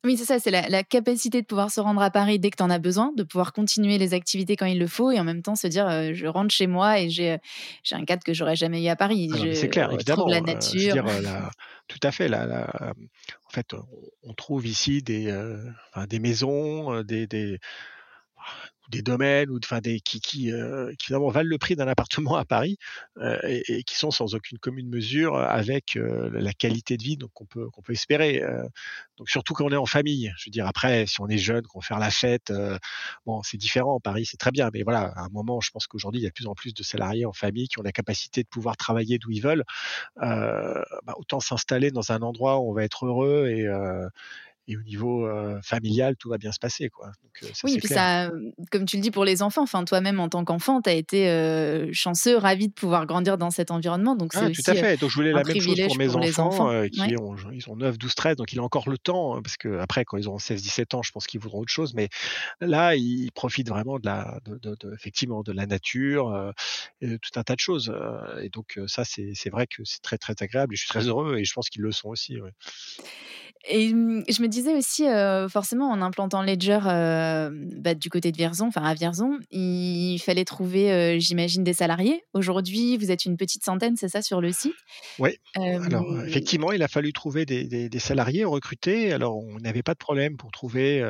Oui, 0.04 0.18
c'est 0.18 0.26
ça, 0.26 0.40
c'est 0.40 0.50
la, 0.50 0.84
capacité 0.84 1.42
de 1.42 1.46
pouvoir 1.46 1.70
se 1.70 1.80
rendre 1.80 2.02
à 2.02 2.10
Paris 2.10 2.40
dès 2.40 2.50
que 2.50 2.58
tu 2.58 2.64
en 2.64 2.72
as 2.72 2.80
besoin, 2.80 3.12
de 3.16 3.22
pouvoir 3.22 3.54
continuer 3.54 4.00
les 4.00 4.16
activités 4.16 4.56
quand 4.56 4.66
il 4.66 4.80
le 4.80 4.88
faut 4.88 5.12
et 5.12 5.20
en 5.20 5.24
même 5.24 5.44
temps 5.44 5.56
se 5.56 5.68
dire 5.68 5.88
euh, 5.88 6.12
je 6.14 6.26
rentre 6.26 6.52
chez 6.52 6.66
moi 6.66 7.00
et 7.00 7.10
j'ai 7.10 7.38
j'ai 7.84 7.96
un 7.96 8.04
cadre 8.04 8.24
que 8.24 8.34
j'aurais 8.34 8.56
jamais 8.56 8.84
eu 8.84 8.88
à 8.88 8.96
Paris. 8.96 9.30
Ah 9.32 9.38
c'est 9.54 9.70
clair, 9.70 9.92
évidemment. 9.92 10.28
la 10.28 10.38
euh, 10.38 10.42
nature. 10.42 10.94
Dire, 10.94 11.06
euh, 11.06 11.40
tout 11.88 12.00
à 12.02 12.12
fait. 12.12 12.34
en 12.34 13.50
fait, 13.50 13.76
on, 14.24 14.34
trouve 14.34 14.66
ici 14.66 15.04
des, 15.04 15.32
des 16.10 16.20
maisons, 16.20 17.04
des, 17.04 17.28
des 17.28 17.60
des 18.92 19.02
domaines 19.02 19.50
ou 19.50 19.58
enfin 19.64 19.80
des 19.80 20.00
qui 20.02 20.20
qui, 20.20 20.52
euh, 20.52 20.92
qui 21.00 21.08
finalement 21.08 21.30
valent 21.30 21.50
le 21.50 21.58
prix 21.58 21.76
d'un 21.76 21.88
appartement 21.88 22.36
à 22.36 22.46
Paris 22.46 22.78
euh, 23.18 23.40
et, 23.44 23.84
qui 23.84 23.96
sont 23.96 24.12
sans 24.12 24.36
aucune 24.36 24.60
commune 24.60 24.90
mesure 24.90 25.38
avec 25.38 25.96
euh, 25.96 26.30
la 26.34 26.54
qualité 26.54 26.98
de 26.98 27.04
vie 27.04 27.18
donc 27.18 27.32
qu'on 27.34 27.46
peut 27.46 27.70
qu'on 27.70 27.82
peut 27.82 27.94
espérer. 27.94 28.44
Donc 29.18 29.30
surtout 29.30 29.54
quand 29.54 29.66
on 29.66 29.72
est 29.72 29.76
en 29.78 29.86
famille. 29.86 30.32
Je 30.38 30.50
veux 30.50 30.52
dire 30.52 30.68
après 30.68 31.08
si 31.08 31.22
on 31.22 31.28
est 31.28 31.38
jeune, 31.38 31.64
qu'on 31.64 31.82
faire 31.82 32.00
la 32.00 32.12
fête, 32.12 32.54
bon 33.26 33.42
c'est 33.44 33.58
différent. 33.58 34.00
Paris 34.00 34.26
c'est 34.26 34.38
très 34.38 34.52
bien, 34.52 34.70
mais 34.74 34.84
voilà 34.84 35.14
à 35.16 35.22
un 35.22 35.30
moment 35.30 35.62
je 35.62 35.72
pense 35.72 35.88
qu'aujourd'hui 35.88 36.22
il 36.22 36.24
y 36.24 36.28
a 36.28 36.30
de 36.30 36.34
plus 36.34 36.48
en 36.48 36.54
plus 36.54 36.74
de 36.74 36.84
salariés 36.84 37.26
en 37.26 37.34
famille 37.34 37.68
qui 37.68 37.80
ont 37.80 37.84
la 37.84 37.92
capacité 37.92 38.44
de 38.44 38.48
pouvoir 38.48 38.78
travailler 38.78 39.18
d'où 39.18 39.32
ils 39.32 39.42
veulent. 39.42 39.64
Bah, 40.18 41.16
autant 41.16 41.40
s'installer 41.40 41.92
dans 41.92 42.12
un 42.12 42.22
endroit 42.22 42.60
où 42.60 42.70
on 42.70 42.74
va 42.74 42.84
être 42.84 43.06
heureux 43.06 43.48
et 43.48 43.68
et 44.68 44.78
au 44.78 44.82
niveau 44.84 45.28
familial, 45.64 46.16
tout 46.18 46.30
va 46.30 46.38
bien 46.38 46.52
se 46.52 46.60
passer. 46.60 46.90
Quoi. 46.90 47.12
oui, 47.64 47.76
et 47.76 47.80
puis 47.80 47.88
ça, 47.88 48.30
comme 48.72 48.86
tu 48.86 48.98
le 48.98 49.02
dis 49.02 49.12
pour 49.12 49.26
les 49.26 49.42
enfants, 49.42 49.64
enfin, 49.64 49.84
toi-même 49.84 50.20
en 50.20 50.30
tant 50.30 50.46
qu'enfant, 50.46 50.82
tu 50.82 50.90
as 50.90 50.94
été 50.94 51.90
chanceux, 51.94 52.38
ravi 52.38 52.68
de 52.68 52.74
pouvoir 52.74 53.06
grandir 53.06 53.38
dans 53.38 53.52
cet 53.52 53.72
environnement. 53.72 54.16
Donc 54.16 54.32
ah, 54.36 54.50
tout 54.50 54.62
à 54.68 54.76
fait. 54.76 54.98
Donc 54.98 55.10
je 55.10 55.16
voulais 55.16 55.32
la 55.32 55.44
même 55.44 55.60
chose 55.60 55.82
pour 55.88 55.98
mes 55.98 56.40
enfants, 56.40 56.88
qui 56.92 57.16
ont, 57.18 57.36
ils 57.52 57.70
ont 57.70 57.76
9, 57.76 57.98
12, 57.98 58.16
13, 58.16 58.36
donc 58.38 58.54
il 58.54 58.60
a 58.60 58.64
encore 58.64 58.90
le 58.90 58.98
temps, 58.98 59.36
hein, 59.36 59.42
parce 59.42 59.58
que 59.58 59.80
après, 59.80 60.06
quand 60.06 60.18
ils 60.18 60.28
auront 60.28 60.40
16, 60.40 60.62
17 60.62 60.94
ans, 60.94 61.02
je 61.02 61.12
pense 61.12 61.28
qu'ils 61.28 61.40
voudront 61.40 61.60
autre 61.60 61.72
chose. 61.72 61.94
Mais 61.94 62.10
là, 62.60 62.96
ils 62.96 63.32
profitent 63.32 63.70
vraiment 63.70 64.00
de 64.00 64.06
la, 64.06 64.40
de, 64.46 64.78
effectivement, 64.94 65.44
de 65.44 65.52
la 65.52 65.66
nature, 65.66 66.54
et 67.02 67.18
tout 67.20 67.40
un 67.40 67.44
tas 67.44 67.56
de 67.56 67.60
choses. 67.60 67.94
et 68.42 68.50
donc 68.50 68.80
ça, 68.88 69.04
c'est 69.06 69.50
vrai 69.50 69.68
que 69.68 69.84
c'est 69.84 70.02
très, 70.02 70.18
très 70.18 70.36
agréable. 70.40 70.74
Et 70.74 70.78
je 70.78 70.82
suis 70.82 70.90
très 70.90 71.08
heureux, 71.08 71.38
et 71.38 71.46
je 71.46 71.54
pense 71.54 71.70
qu'ils 71.70 71.82
le 71.82 71.92
sont 71.92 72.10
aussi. 72.10 72.38
Et 73.70 73.94
mmh, 73.94 74.24
je 74.30 74.42
me 74.42 74.48
disais 74.48 74.76
aussi, 74.76 75.06
forcément, 75.50 75.90
en 75.90 76.02
implantant 76.02 76.42
Ledger 76.42 76.80
bah, 76.82 77.94
du 77.94 78.10
côté 78.10 78.32
de 78.32 78.38
Vierzon, 78.38 78.68
enfin 78.68 78.84
à 78.84 78.94
Vierzon, 78.94 79.38
il 79.52 80.20
fallait 80.20 80.46
trouver, 80.46 81.20
j'imagine, 81.20 81.64
des 81.64 81.74
salariés. 81.74 82.24
Aujourd'hui, 82.34 82.98
vous 82.98 83.12
êtes 83.12 83.26
une 83.26 83.38
petite 83.38 83.64
centaine, 83.64 83.96
c'est 83.98 84.10
ça, 84.10 84.22
sur 84.22 84.42
le 84.42 84.52
site? 84.52 84.74
Oui. 85.20 85.32
Alors, 85.56 86.24
effectivement, 86.26 86.72
il 86.72 86.84
a 86.84 86.88
fallu 86.88 87.14
trouver 87.14 87.46
des, 87.46 87.66
des, 87.66 87.90
des 87.90 88.00
salariés, 88.00 88.46
recruter. 88.46 89.14
Alors, 89.14 89.38
on 89.38 89.60
n'avait 89.60 89.84
pas 89.84 89.94
de 89.94 90.00
problème 90.00 90.38
pour 90.38 90.52
trouver 90.52 91.04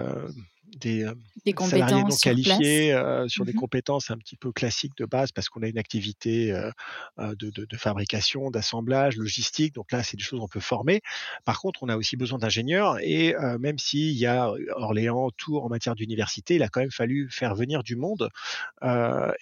des, 0.81 1.03
euh, 1.03 1.13
des 1.45 1.53
salariés 1.57 2.03
non 2.03 2.09
qualifiés 2.21 2.93
euh, 2.93 3.27
sur 3.27 3.45
des 3.45 3.53
mmh 3.53 3.61
compétences 3.61 4.09
un 4.09 4.17
petit 4.17 4.35
peu 4.35 4.51
classiques 4.51 4.97
de 4.97 5.05
base 5.05 5.31
parce 5.31 5.47
qu'on 5.47 5.61
a 5.61 5.67
une 5.67 5.77
activité 5.77 6.51
euh, 6.51 6.71
de, 7.19 7.51
de, 7.51 7.65
de, 7.65 7.77
fabrication, 7.77 8.49
d'assemblage, 8.49 9.17
logistique. 9.17 9.75
Donc 9.75 9.91
là, 9.91 10.01
c'est 10.01 10.17
des 10.17 10.23
choses 10.23 10.39
qu'on 10.39 10.47
peut 10.47 10.59
former. 10.59 11.01
Par 11.45 11.59
contre, 11.61 11.83
on 11.83 11.89
a 11.89 11.95
aussi 11.95 12.17
besoin 12.17 12.39
d'ingénieurs 12.39 12.97
et 13.01 13.35
même 13.59 13.77
s'il 13.77 14.13
y 14.13 14.25
a 14.25 14.51
Orléans, 14.75 15.29
Tours 15.37 15.63
en 15.63 15.69
matière 15.69 15.95
d'université, 15.95 16.55
il 16.55 16.63
a 16.63 16.69
quand 16.69 16.81
même 16.81 16.91
fallu 16.91 17.29
faire 17.29 17.53
venir 17.55 17.83
du 17.83 17.95
monde 17.95 18.29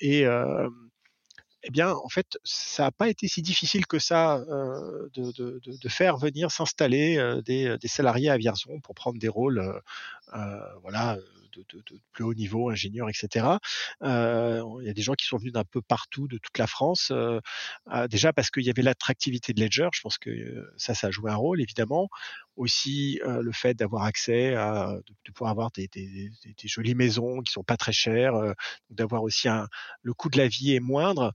et 0.01 0.25
eh 1.63 1.71
bien, 1.71 1.91
en 1.91 2.09
fait, 2.09 2.39
ça 2.43 2.83
n'a 2.83 2.91
pas 2.91 3.09
été 3.09 3.27
si 3.27 3.41
difficile 3.41 3.85
que 3.85 3.99
ça 3.99 4.37
euh, 4.37 5.09
de, 5.13 5.31
de, 5.31 5.61
de, 5.65 5.89
faire 5.89 6.17
venir 6.17 6.51
s'installer 6.51 7.17
euh, 7.17 7.41
des, 7.41 7.77
des, 7.77 7.87
salariés 7.87 8.29
à 8.29 8.37
Vierzon 8.37 8.79
pour 8.79 8.95
prendre 8.95 9.19
des 9.19 9.27
rôles, 9.27 9.81
voilà, 10.81 11.17
de, 11.55 11.99
plus 12.13 12.23
haut 12.23 12.33
niveau, 12.33 12.69
ingénieurs, 12.69 13.09
etc. 13.09 13.45
Il 14.01 14.07
y 14.83 14.89
a 14.89 14.93
des 14.93 15.01
gens 15.01 15.13
qui 15.13 15.25
sont 15.25 15.37
venus 15.37 15.53
d'un 15.53 15.65
peu 15.65 15.81
partout, 15.81 16.27
de 16.27 16.37
toute 16.37 16.57
la 16.57 16.67
France, 16.67 17.11
euh, 17.11 17.39
déjà 18.07 18.31
parce 18.31 18.51
qu'il 18.51 18.63
y 18.63 18.69
avait 18.69 18.81
l'attractivité 18.81 19.53
de 19.53 19.61
Ledger, 19.61 19.89
je 19.93 20.01
pense 20.01 20.17
que 20.17 20.71
ça, 20.77 20.93
ça 20.93 21.07
a 21.07 21.11
joué 21.11 21.29
un 21.31 21.35
rôle, 21.35 21.61
évidemment. 21.61 22.07
Aussi 22.59 23.21
le 23.25 23.51
fait 23.53 23.73
d'avoir 23.73 24.03
accès 24.03 24.53
à, 24.53 24.97
de, 25.07 25.31
pouvoir 25.31 25.51
avoir 25.51 25.71
des, 25.71 25.89
jolies 26.65 26.93
maisons 26.93 27.39
qui 27.41 27.53
sont 27.53 27.63
pas 27.63 27.77
très 27.77 27.93
chères, 27.93 28.33
d'avoir 28.89 29.23
aussi 29.23 29.47
un, 29.47 29.67
le 30.01 30.13
coût 30.13 30.29
de 30.29 30.37
la 30.37 30.49
vie 30.49 30.75
est 30.75 30.81
moindre, 30.81 31.31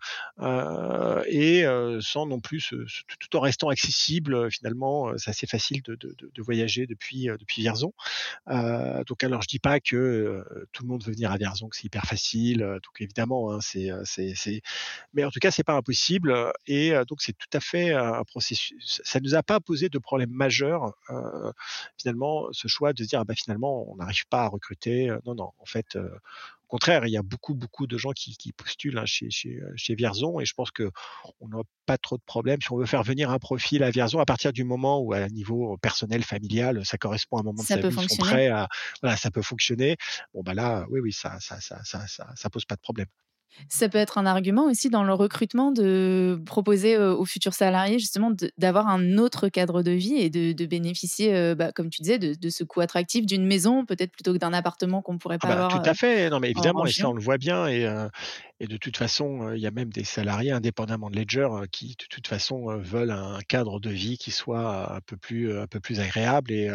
et 1.27 1.65
sans 2.01 2.27
non 2.27 2.41
plus, 2.41 2.75
tout 3.19 3.37
en 3.37 3.41
restant 3.41 3.71
accessible, 3.71 4.51
finalement, 4.51 5.17
c'est 5.17 5.31
assez 5.31 5.47
facile 5.47 5.81
de, 5.83 5.95
de, 5.95 6.15
de, 6.21 6.43
voyager 6.43 6.87
depuis, 6.87 7.29
depuis 7.39 7.63
Vierzon. 7.63 7.95
donc 8.47 9.25
alors 9.25 9.41
je 9.41 9.49
dis 9.49 9.59
pas 9.59 9.81
que 9.81 10.45
tout 10.73 10.83
le 10.83 10.89
monde 10.89 11.03
veut 11.05 11.13
venir 11.13 11.33
à 11.33 11.39
Vierzon, 11.39 11.69
que 11.69 11.77
c'est 11.77 11.87
hyper 11.87 12.05
facile. 12.05 12.59
donc 12.59 13.01
évidemment, 13.01 13.53
hein, 13.53 13.61
c'est, 13.63 13.91
c'est, 14.05 14.61
mais 15.15 15.25
en 15.25 15.31
tout 15.31 15.41
cas, 15.41 15.51
c'est 15.51 15.65
pas 15.65 15.75
impossible. 15.75 16.53
Et 16.67 16.93
donc 17.09 17.23
c'est 17.23 17.33
tout 17.33 17.49
à 17.53 17.61
fait 17.61 17.93
un 17.93 18.25
processus. 18.25 19.01
Ça 19.05 19.21
nous 19.21 19.35
a 19.35 19.43
pas 19.43 19.61
posé 19.61 19.89
de 19.89 19.99
problème 19.99 20.31
majeur 20.31 20.95
finalement 21.99 22.49
ce 22.53 22.69
choix 22.69 22.93
de 22.93 23.03
se 23.03 23.09
dire 23.09 23.21
ah 23.21 23.25
bah 23.25 23.35
finalement 23.35 23.91
on 23.91 23.97
n'arrive 23.97 24.27
pas 24.29 24.43
à 24.43 24.49
recruter. 24.49 25.15
Non 25.27 25.35
non, 25.35 25.53
en 25.59 25.67
fait 25.67 25.97
au 26.65 26.77
contraire, 26.77 27.07
il 27.07 27.11
y 27.11 27.17
a 27.17 27.23
beaucoup, 27.23 27.55
beaucoup 27.55 27.87
de 27.87 27.99
gens 27.99 28.13
qui, 28.13 28.53
postulent 28.53 28.99
hein, 28.99 29.05
chez, 29.05 29.31
chez, 29.31 29.61
chez, 29.77 29.95
Vierzon 29.95 30.41
et 30.41 30.47
je 30.47 30.55
pense 30.55 30.71
qu'on 30.71 31.49
n'a 31.49 31.59
pas 31.85 31.99
trop 31.99 32.17
de 32.17 32.23
problèmes. 32.23 32.61
Si 32.63 32.73
on 32.73 32.79
veut 32.79 32.87
faire 32.87 33.03
venir 33.03 33.31
un 33.31 33.39
profil 33.39 33.83
à 33.83 33.91
Vierzon, 33.91 34.19
à 34.19 34.25
partir 34.25 34.53
du 34.53 34.65
moment 34.65 34.99
où, 35.01 35.13
à 35.13 35.29
niveau 35.29 35.77
personnel, 35.77 36.25
familial, 36.25 36.85
ça 36.85 36.97
correspond 36.97 37.37
à 37.37 37.41
un 37.41 37.45
moment 37.45 37.63
de 37.63 37.67
sa 37.67 37.77
vie, 37.77 37.87
ils 37.87 38.09
sont 38.09 38.17
prêts 38.17 38.49
à, 38.49 38.69
voilà, 39.03 39.17
ça 39.17 39.31
peut 39.31 39.43
fonctionner. 39.43 39.97
Bon, 40.33 40.43
bah 40.43 40.55
là, 40.55 40.87
oui, 40.89 41.01
oui, 41.01 41.13
ça, 41.13 41.39
ça, 41.39 41.61
ça, 41.61 41.85
ça, 41.85 42.07
ça, 42.07 42.33
ça 42.35 42.51
pose 42.51 42.65
pas 42.65 42.77
de 42.77 42.81
problème. 42.81 43.09
Ça 43.69 43.89
peut 43.89 43.99
être 43.99 44.19
un 44.19 44.27
argument 44.27 44.65
aussi 44.67 44.91
dans 44.91 45.05
le 45.05 45.15
recrutement 45.15 45.71
de 45.71 46.41
proposer 46.45 46.99
aux 46.99 47.25
futurs 47.25 47.55
salariés 47.55 47.99
justement 47.99 48.33
d'avoir 48.59 48.89
un 48.89 49.19
autre 49.19 49.49
cadre 49.49 49.83
de 49.83 49.91
vie 49.91 50.17
et 50.17 50.31
de, 50.31 50.67
bénéficier, 50.67 51.55
bah, 51.55 51.73
comme 51.73 51.91
tu 51.91 52.03
disais, 52.03 52.19
de, 52.19 52.51
ce 52.51 52.65
coût 52.65 52.81
attractif 52.81 53.27
d'une 53.27 53.47
maison, 53.47 53.85
peut-être 53.85 54.13
plutôt 54.13 54.33
que 54.33 54.39
d'un 54.39 54.53
appartement 54.53 55.03
qu'on 55.03 55.19
pourrait 55.19 55.39
pas 55.39 55.49
ah 55.49 55.57
bah, 55.57 55.67
avoir. 55.67 55.83
Tout 55.83 55.89
à 55.89 55.95
fait, 55.95 56.31
non 56.31 56.41
mais 56.41 56.51
évidemment, 56.51 56.87
et 56.87 56.93
ça 56.93 57.09
on 57.09 57.15
le 57.15 57.23
voit 57.23 57.39
bien, 57.39 57.67
et, 57.69 57.89
et 58.61 58.67
de 58.67 58.77
toute 58.77 58.97
façon, 58.97 59.53
il 59.53 59.61
y 59.61 59.67
a 59.67 59.71
même 59.71 59.91
des 59.91 60.05
salariés 60.05 60.53
indépendamment 60.53 61.11
de 61.11 61.17
Ledger 61.17 61.49
qui 61.71 61.97
de 61.99 62.07
toute 62.09 62.27
façon 62.27 62.77
veulent 62.79 63.11
un 63.11 63.41
cadre 63.49 63.81
de 63.81 63.91
vie 63.91 64.19
qui 64.19 64.31
soit 64.31 64.95
un 64.97 65.01
peu 65.01 65.17
plus, 65.17 65.59
un 65.59 65.67
peu 65.67 65.81
plus 65.81 66.01
agréable 66.01 66.53
et 66.53 66.71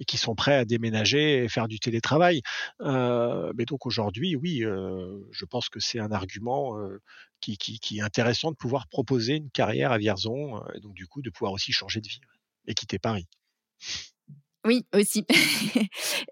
et 0.00 0.04
qui 0.04 0.16
sont 0.16 0.34
prêts 0.34 0.56
à 0.56 0.64
déménager 0.64 1.44
et 1.44 1.48
faire 1.48 1.68
du 1.68 1.78
télétravail. 1.78 2.42
Euh, 2.80 3.52
mais 3.56 3.66
donc 3.66 3.86
aujourd'hui, 3.86 4.34
oui, 4.34 4.64
euh, 4.64 5.18
je 5.30 5.44
pense 5.44 5.68
que 5.68 5.78
c'est 5.78 6.00
un 6.00 6.10
argument 6.10 6.78
euh, 6.78 7.00
qui, 7.40 7.56
qui, 7.56 7.98
est 7.98 8.02
intéressant 8.02 8.50
de 8.50 8.56
pouvoir 8.56 8.88
proposer 8.88 9.36
une 9.36 9.50
carrière 9.50 9.92
à 9.92 9.98
Vierzon, 9.98 10.62
et 10.74 10.80
donc 10.80 10.94
du 10.94 11.06
coup 11.06 11.22
de 11.22 11.30
pouvoir 11.30 11.52
aussi 11.52 11.72
changer 11.72 12.00
de 12.00 12.08
vie 12.08 12.20
et 12.66 12.74
quitter 12.74 12.98
Paris. 12.98 13.28
Oui, 14.66 14.84
aussi. 14.94 15.24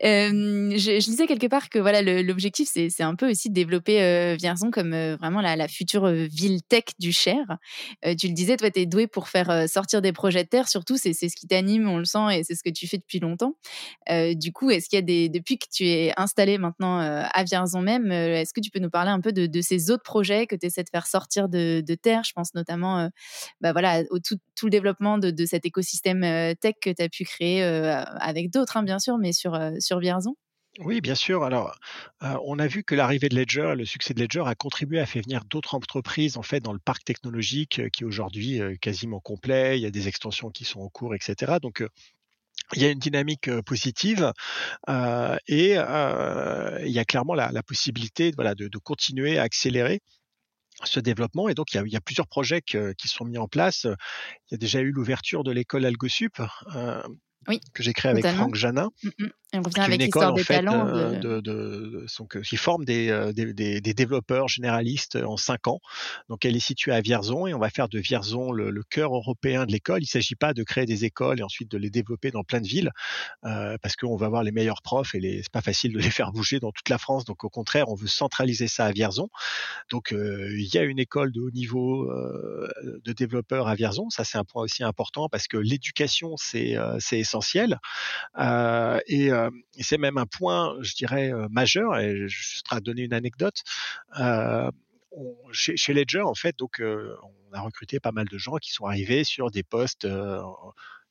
je, 0.02 0.76
je, 0.76 1.04
disais 1.04 1.26
quelque 1.26 1.46
part 1.46 1.70
que 1.70 1.78
voilà 1.78 2.02
l'objectif, 2.02 2.68
c'est 2.70 3.02
un 3.02 3.14
peu 3.14 3.30
aussi 3.30 3.48
de 3.48 3.54
développer 3.54 4.02
euh, 4.02 4.36
Vierzon 4.38 4.70
comme 4.70 4.94
vraiment 5.14 5.40
la, 5.40 5.66
future 5.66 6.06
ville 6.08 6.62
tech 6.62 6.84
du 6.98 7.10
Cher. 7.10 7.38
tu 8.18 8.28
le 8.28 8.34
disais, 8.34 8.58
toi, 8.58 8.70
tu 8.70 8.80
es 8.80 8.86
doué 8.86 9.06
pour 9.06 9.28
faire 9.28 9.66
sortir 9.66 10.02
des 10.02 10.12
projets 10.12 10.44
de 10.44 10.48
terre, 10.48 10.68
surtout, 10.68 10.98
c'est 10.98 11.14
ce 11.14 11.34
qui 11.34 11.46
t'anime, 11.46 11.88
on 11.88 11.96
le 11.96 12.04
sent, 12.04 12.38
et 12.38 12.44
c'est 12.44 12.54
ce 12.54 12.62
que 12.62 12.70
tu 12.70 12.86
fais 12.86 12.98
depuis 12.98 13.18
longtemps. 13.18 13.54
du 14.10 14.52
coup, 14.52 14.70
est-ce 14.70 14.90
qu'il 14.90 14.98
y 14.98 15.02
a 15.02 15.02
des, 15.02 15.30
depuis 15.30 15.56
que 15.58 15.66
tu 15.72 15.86
es 15.86 16.12
installé 16.18 16.58
maintenant 16.58 16.98
à 16.98 17.44
Vierzon 17.44 17.80
même, 17.80 18.12
est-ce 18.12 18.52
que 18.52 18.60
tu 18.60 18.70
peux 18.70 18.78
nous 18.78 18.90
parler 18.90 19.10
un 19.10 19.20
peu 19.20 19.32
de, 19.32 19.60
ces 19.62 19.90
autres 19.90 20.02
projets 20.02 20.46
que 20.46 20.54
tu 20.54 20.66
essaies 20.66 20.84
de 20.84 20.90
faire 20.90 21.06
sortir 21.06 21.48
de, 21.48 21.82
terre? 21.94 22.24
Je 22.24 22.32
pense 22.32 22.54
notamment 22.54 23.08
bah, 23.62 23.72
voilà, 23.72 24.02
au 24.10 24.18
tout, 24.18 24.36
tout 24.54 24.66
le 24.66 24.70
développement 24.70 25.16
de, 25.16 25.30
de 25.30 25.46
cet 25.46 25.64
écosystème 25.64 26.20
tech 26.60 26.74
que 26.82 26.90
tu 26.90 27.02
as 27.02 27.08
pu 27.08 27.24
créer 27.24 27.62
avec 28.20 28.50
d'autres, 28.50 28.76
hein, 28.76 28.83
bien 28.83 28.98
sûr, 28.98 29.18
mais 29.18 29.33
sur, 29.33 29.59
sur 29.81 29.98
Vierzon 30.00 30.35
Oui, 30.81 31.00
bien 31.00 31.16
sûr. 31.16 31.42
Alors, 31.42 31.74
heu, 32.22 32.37
on 32.44 32.59
a 32.61 32.66
vu 32.68 32.85
que 32.85 32.94
l'arrivée 32.94 33.28
de 33.28 33.35
Ledger, 33.37 33.74
le 33.76 33.85
succès 33.85 34.14
de 34.14 34.20
Ledger 34.20 34.42
a 34.46 34.54
contribué 34.54 35.00
à 35.00 35.07
faire 35.07 35.22
venir 35.22 35.44
d'autres 35.44 35.74
entreprises, 35.74 36.37
en 36.37 36.42
fait, 36.42 36.61
dans 36.61 36.72
le 36.72 36.78
parc 36.78 37.04
technologique, 37.04 37.81
heu, 37.81 37.88
qui 37.88 38.04
est 38.04 38.07
aujourd'hui, 38.07 38.61
quasiment 38.81 39.18
complet. 39.18 39.78
Il 39.78 39.83
y 39.83 39.87
a 39.87 39.90
des 39.90 40.07
extensions 40.07 40.50
qui 40.50 40.64
sont 40.64 40.81
en 40.81 40.88
cours 40.88 41.14
et 41.16 41.18
cetera. 41.20 41.59
Donc, 41.59 41.83
il 42.74 42.83
y 42.83 42.87
a 42.87 42.90
une 42.90 42.98
dynamique, 42.98 43.50
positive, 43.62 44.33
et 45.48 45.72
il 45.74 46.92
y 46.92 46.98
a 46.98 47.04
clairement 47.07 47.35
la 47.35 47.62
possibilité, 47.62 48.33
voilà, 48.37 48.54
de 48.54 48.78
continuer 48.78 49.38
à 49.38 49.42
accélérer 49.42 50.01
ce 50.84 51.01
développement 51.01 51.49
et 51.49 51.55
donc 51.55 51.72
il 51.74 51.88
y 51.92 51.97
a 51.97 52.01
plusieurs 52.01 52.28
projets 52.28 52.62
qui 52.62 53.09
sont 53.09 53.24
mis 53.24 53.38
en 53.38 53.49
place. 53.49 53.84
il 53.86 54.53
y 54.53 54.55
a 54.55 54.59
déjà 54.59 54.80
eu 54.80 54.92
l'ouverture 54.92 55.45
de 55.45 55.53
l'école 55.53 55.86
AlgoSup, 55.86 56.40
Oui, 57.47 57.61
que 57.74 57.82
j'ai 57.82 57.93
créée 57.93 58.11
avec 58.11 58.22
totalement. 58.24 58.45
Franck 58.45 58.55
Janin. 58.57 58.91
Mmh 59.03 59.09
mh. 59.18 59.26
On 59.55 59.62
revient 59.62 59.80
avec 59.80 60.01
l'histoire 60.01 60.34
des 60.34 60.44
fait, 60.44 60.57
talents 60.57 60.86
heu, 60.88 61.18
de 61.18 61.40
de 61.40 61.40
de 61.40 62.07
donc 62.18 62.36
heu, 62.36 62.42
qui 62.42 62.57
forme 62.57 62.84
des, 62.84 63.09
heu, 63.09 63.32
des 63.32 63.53
des 63.55 63.80
des 63.80 63.94
développeurs 63.94 64.49
généralistes 64.49 65.16
en 65.16 65.36
5 65.36 65.68
ans. 65.68 65.80
Donc 66.28 66.44
elle 66.44 66.57
est 66.57 66.61
située 66.61 66.92
à 66.92 67.01
Vierzon 67.01 67.46
et 67.46 67.55
on 67.55 67.59
va 67.59 67.70
faire 67.70 67.88
de 67.88 67.99
Vierzon 67.99 68.53
le 68.53 68.70
le 68.70 68.82
cœur 68.82 69.14
européen 69.14 69.66
de 69.66 69.72
l'école. 69.72 70.03
Il 70.03 70.07
s'agit 70.07 70.34
pas 70.34 70.53
de 70.53 70.62
créer 70.62 70.86
des 70.86 71.05
écoles 71.05 71.40
et 71.40 71.42
ensuite 71.42 71.70
de 71.70 71.78
les 71.78 71.90
développer 71.90 72.30
dans 72.30 72.44
plein 72.44 72.61
de 72.61 72.68
villes, 72.68 72.90
parce 73.42 73.96
qu'on 73.96 74.16
va 74.16 74.26
avoir 74.26 74.42
les 74.42 74.53
meilleurs 74.53 74.82
profs 74.82 75.14
et 75.14 75.20
les 75.20 75.42
c'est 75.42 75.53
pas 75.53 75.62
facile 75.62 75.92
de 75.92 75.99
les 75.99 76.11
faire 76.11 76.32
bouger 76.32 76.61
dans 76.61 76.72
toute 76.72 76.88
la 76.88 76.99
France. 76.99 77.24
Donc 77.24 77.44
au 77.44 77.49
contraire, 77.49 77.88
on 77.88 77.94
veut 77.94 78.07
centraliser 78.07 78.68
ça 78.68 78.84
à 78.84 78.92
Vierzon. 78.92 79.28
Donc 79.90 80.12
euh, 80.12 80.51
il 80.59 80.74
y 80.74 80.78
a 80.78 80.82
une 80.82 80.99
école 80.99 81.32
de 81.32 81.40
haut 81.40 81.51
niveau 81.51 82.11
euh, 82.11 82.68
de 83.05 83.12
développeurs 83.12 83.68
à 83.68 83.74
Vierzon. 83.74 84.11
Ça, 84.11 84.24
c'est 84.24 84.38
un 84.38 84.44
point 84.44 84.62
aussi 84.62 84.82
important 84.82 85.28
parce 85.28 85.49
que 85.49 85.57
l'éducation, 85.57 86.34
c'est 86.36 86.76
euh, 86.76 86.99
essentiel. 87.12 87.78
Euh, 88.38 89.01
et, 89.07 89.30
euh, 89.47 89.51
c'est 89.80 89.99
même 89.99 90.18
un 90.18 90.26
point, 90.26 90.76
je 90.80 90.95
dirais, 90.95 91.32
euh, 91.32 91.49
majeur. 91.51 91.99
Et 91.99 92.28
je 92.28 92.62
vais 92.70 92.78
te 92.78 92.84
donner 92.84 93.03
une 93.03 93.14
anecdote. 93.14 93.62
Euh, 94.18 94.70
chez, 95.53 95.93
Ledger, 95.93 96.20
en 96.22 96.34
fait, 96.34 96.57
donc, 96.59 96.80
on 96.80 97.53
a 97.53 97.61
recruté 97.61 97.99
pas 97.99 98.12
mal 98.12 98.26
de 98.28 98.39
gens 98.39 98.57
qui 98.57 98.72
sont 98.72 98.84
arrivés 98.84 99.24
sur 99.24 99.51
des 99.51 99.62
postes 99.62 100.07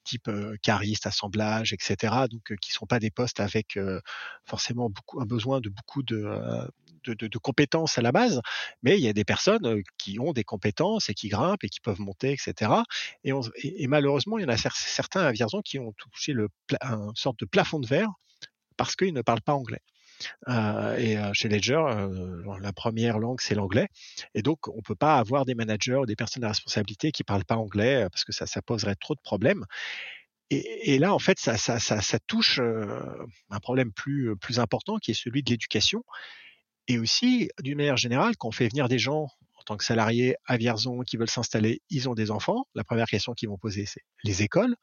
type 0.03 0.29
cariste, 0.61 1.07
assemblage, 1.07 1.73
etc. 1.73 2.13
Donc, 2.29 2.55
qui 2.61 2.71
sont 2.71 2.85
pas 2.85 2.99
des 2.99 3.09
postes 3.11 3.39
avec 3.39 3.77
forcément 4.45 4.89
un 5.19 5.25
besoin 5.25 5.59
de 5.59 5.69
beaucoup 5.69 6.03
de, 6.03 6.23
de, 7.09 7.37
compétences 7.37 7.97
à 7.97 8.01
la 8.01 8.11
base, 8.11 8.41
mais 8.83 8.97
il 8.97 9.03
y 9.03 9.07
a 9.07 9.13
des 9.13 9.23
personnes 9.23 9.81
qui 9.97 10.19
ont 10.19 10.33
des 10.33 10.43
compétences 10.43 11.09
et 11.09 11.13
qui 11.13 11.29
grimpent 11.29 11.63
et 11.63 11.69
qui 11.69 11.79
peuvent 11.79 11.99
monter, 11.99 12.31
etc. 12.31 12.71
Et, 13.23 13.87
malheureusement, 13.87 14.37
il 14.37 14.43
y 14.43 14.45
en 14.45 14.49
a 14.49 14.57
certains 14.57 15.21
à 15.21 15.31
Vierzon 15.31 15.61
qui 15.61 15.79
ont 15.79 15.93
touché 15.93 16.33
le, 16.33 16.49
une 16.81 17.15
sorte 17.15 17.39
de 17.39 17.45
plafond 17.45 17.79
de 17.79 17.87
verre 17.87 18.09
parce 18.77 18.95
qu'ils 18.95 19.13
ne 19.13 19.21
parlent 19.21 19.41
pas 19.41 19.53
anglais. 19.53 19.81
Euh, 20.47 20.97
et 20.97 21.17
chez 21.33 21.47
Ledger, 21.47 21.83
la 22.59 22.73
première 22.73 23.19
langue 23.19 23.39
c'est 23.39 23.53
l'anglais, 23.53 23.87
et 24.33 24.41
donc 24.41 24.67
on 24.67 24.81
peut 24.81 24.95
pas 24.95 25.17
avoir 25.17 25.45
des 25.45 25.53
managers 25.53 25.97
ou 25.97 26.05
des 26.07 26.15
personnes 26.15 26.43
à 26.43 26.49
responsabilité 26.49 27.11
qui 27.11 27.23
parlent 27.23 27.45
pas 27.45 27.57
anglais 27.57 28.07
parce 28.11 28.23
que 28.23 28.31
ça, 28.31 28.61
poserait 28.61 28.95
trop 28.95 29.13
de 29.13 29.19
problèmes. 29.21 29.65
Et, 30.49 30.97
là, 30.97 31.13
en 31.13 31.19
fait, 31.19 31.37
ça, 31.39 32.19
touche 32.25 32.59
un 32.59 33.59
problème 33.59 33.91
plus 33.91 34.59
important 34.59 34.97
qui 34.97 35.11
est 35.11 35.13
celui 35.13 35.43
de 35.43 35.49
l'éducation. 35.49 36.03
Et 36.87 36.99
aussi, 36.99 37.49
d'une 37.61 37.77
manière 37.77 37.97
générale, 37.97 38.35
quand 38.37 38.47
on 38.49 38.51
fait 38.51 38.67
venir 38.67 38.87
des 38.87 38.99
gens 38.99 39.27
en 39.55 39.63
tant 39.65 39.77
que 39.77 39.83
salariés 39.83 40.35
à 40.45 40.55
Vierzon 40.57 41.01
qui 41.01 41.17
veulent 41.17 41.29
s'installer, 41.29 41.81
ils 41.89 42.07
ont 42.07 42.13
des 42.13 42.31
enfants. 42.31 42.65
La 42.75 42.83
première 42.83 43.07
question 43.07 43.33
qu'ils 43.33 43.49
vont 43.49 43.57
poser, 43.57 43.85
c'est 43.85 44.03
les 44.23 44.43
écoles. 44.43 44.75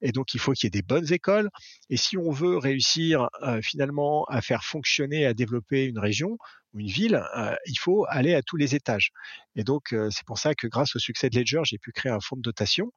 Et 0.00 0.12
donc, 0.12 0.34
il 0.34 0.40
faut 0.40 0.52
qu'il 0.52 0.66
y 0.66 0.68
ait 0.68 0.70
des 0.70 0.82
bonnes 0.82 1.12
écoles. 1.12 1.50
Et 1.90 1.96
si 1.96 2.16
on 2.16 2.30
veut 2.30 2.56
réussir 2.56 3.28
euh, 3.42 3.60
finalement 3.60 4.24
à 4.24 4.40
faire 4.40 4.64
fonctionner, 4.64 5.26
à 5.26 5.34
développer 5.34 5.84
une 5.84 5.98
région 5.98 6.38
une 6.74 6.86
ville, 6.86 7.22
il 7.66 7.78
faut 7.78 8.06
aller 8.08 8.34
à 8.34 8.42
tous 8.42 8.56
les 8.56 8.74
étages. 8.74 9.10
Et 9.56 9.64
donc, 9.64 9.94
c'est 10.10 10.24
pour 10.24 10.38
ça 10.38 10.54
que 10.54 10.66
grâce 10.66 10.96
au 10.96 10.98
succès 10.98 11.30
de 11.30 11.38
Ledger, 11.38 11.60
j'ai 11.64 11.78
pu 11.78 11.92
créer 11.92 12.12
un 12.12 12.20
fonds 12.20 12.36
de 12.36 12.42
dotation 12.42 12.92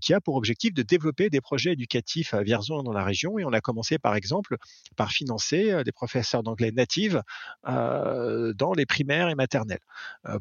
qui 0.00 0.14
a 0.14 0.20
pour 0.20 0.36
objectif 0.36 0.72
de 0.74 0.82
développer 0.82 1.30
des 1.30 1.40
projets 1.40 1.72
éducatifs 1.72 2.34
à 2.34 2.42
Vierzon 2.42 2.82
dans 2.82 2.92
la 2.92 3.04
région. 3.04 3.38
Et 3.38 3.44
on 3.44 3.52
a 3.52 3.60
commencé, 3.60 3.98
par 3.98 4.14
exemple, 4.14 4.56
par 4.96 5.10
financer 5.10 5.82
des 5.84 5.92
professeurs 5.92 6.42
d'anglais 6.42 6.70
natives 6.70 7.22
euh, 7.66 8.52
dans 8.54 8.72
les 8.72 8.86
primaires 8.86 9.28
et 9.28 9.34
maternelles, 9.34 9.80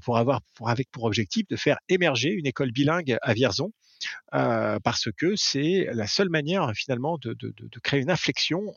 pour 0.03 0.17
avoir 0.17 0.41
avec 0.65 0.89
pour 0.91 1.05
objectif 1.05 1.47
de 1.47 1.55
faire 1.55 1.77
émerger 1.89 2.29
une 2.29 2.45
école 2.45 2.71
bilingue 2.71 3.17
à 3.21 3.33
Vierzon 3.33 3.71
parce 4.31 5.09
que 5.11 5.35
c'est 5.35 5.87
la 5.93 6.07
seule 6.07 6.29
manière 6.29 6.71
finalement 6.75 7.17
de, 7.17 7.35
créer 7.83 8.01
une 8.01 8.11
inflexion, 8.11 8.73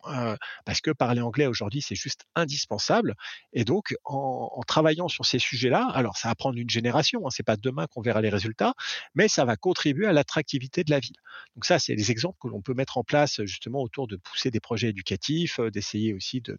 parce 0.65 0.81
que 0.81 0.91
parler 0.91 1.21
anglais 1.21 1.47
aujourd'hui 1.47 1.83
c'est 1.83 1.95
juste 1.95 2.25
indispensable. 2.35 3.15
Et 3.53 3.65
donc 3.65 3.95
en, 4.05 4.61
travaillant 4.67 5.09
sur 5.09 5.27
ces 5.27 5.39
sujets-là, 5.39 5.89
alors 5.93 6.17
ça 6.17 6.29
va 6.29 6.35
prendre 6.35 6.59
une 6.59 6.71
génération, 6.71 7.27
hein, 7.27 7.31
c'est 7.31 7.43
pas 7.43 7.57
demain 7.57 7.87
qu'on 7.87 8.03
verra 8.03 8.21
les 8.21 8.29
résultats, 8.29 8.75
mais 9.15 9.29
ça 9.29 9.45
va 9.45 9.57
contribuer 9.57 10.07
à 10.07 10.13
l'attractivité 10.13 10.85
de 10.85 10.91
la 10.91 11.01
ville. 11.01 11.17
Donc 11.57 11.65
ça, 11.65 11.79
c'est 11.79 11.95
des 11.95 12.11
exemples 12.11 12.39
que 12.41 12.49
l'on 12.49 12.63
peut 12.63 12.75
mettre 12.75 12.99
en 12.99 13.05
place 13.05 13.43
justement 13.45 13.83
autour 13.83 14.07
de 14.07 14.17
pousser 14.17 14.51
des 14.51 14.61
projets 14.61 14.89
éducatifs, 14.89 15.61
d'essayer 15.73 16.15
aussi 16.15 16.41
de, 16.41 16.57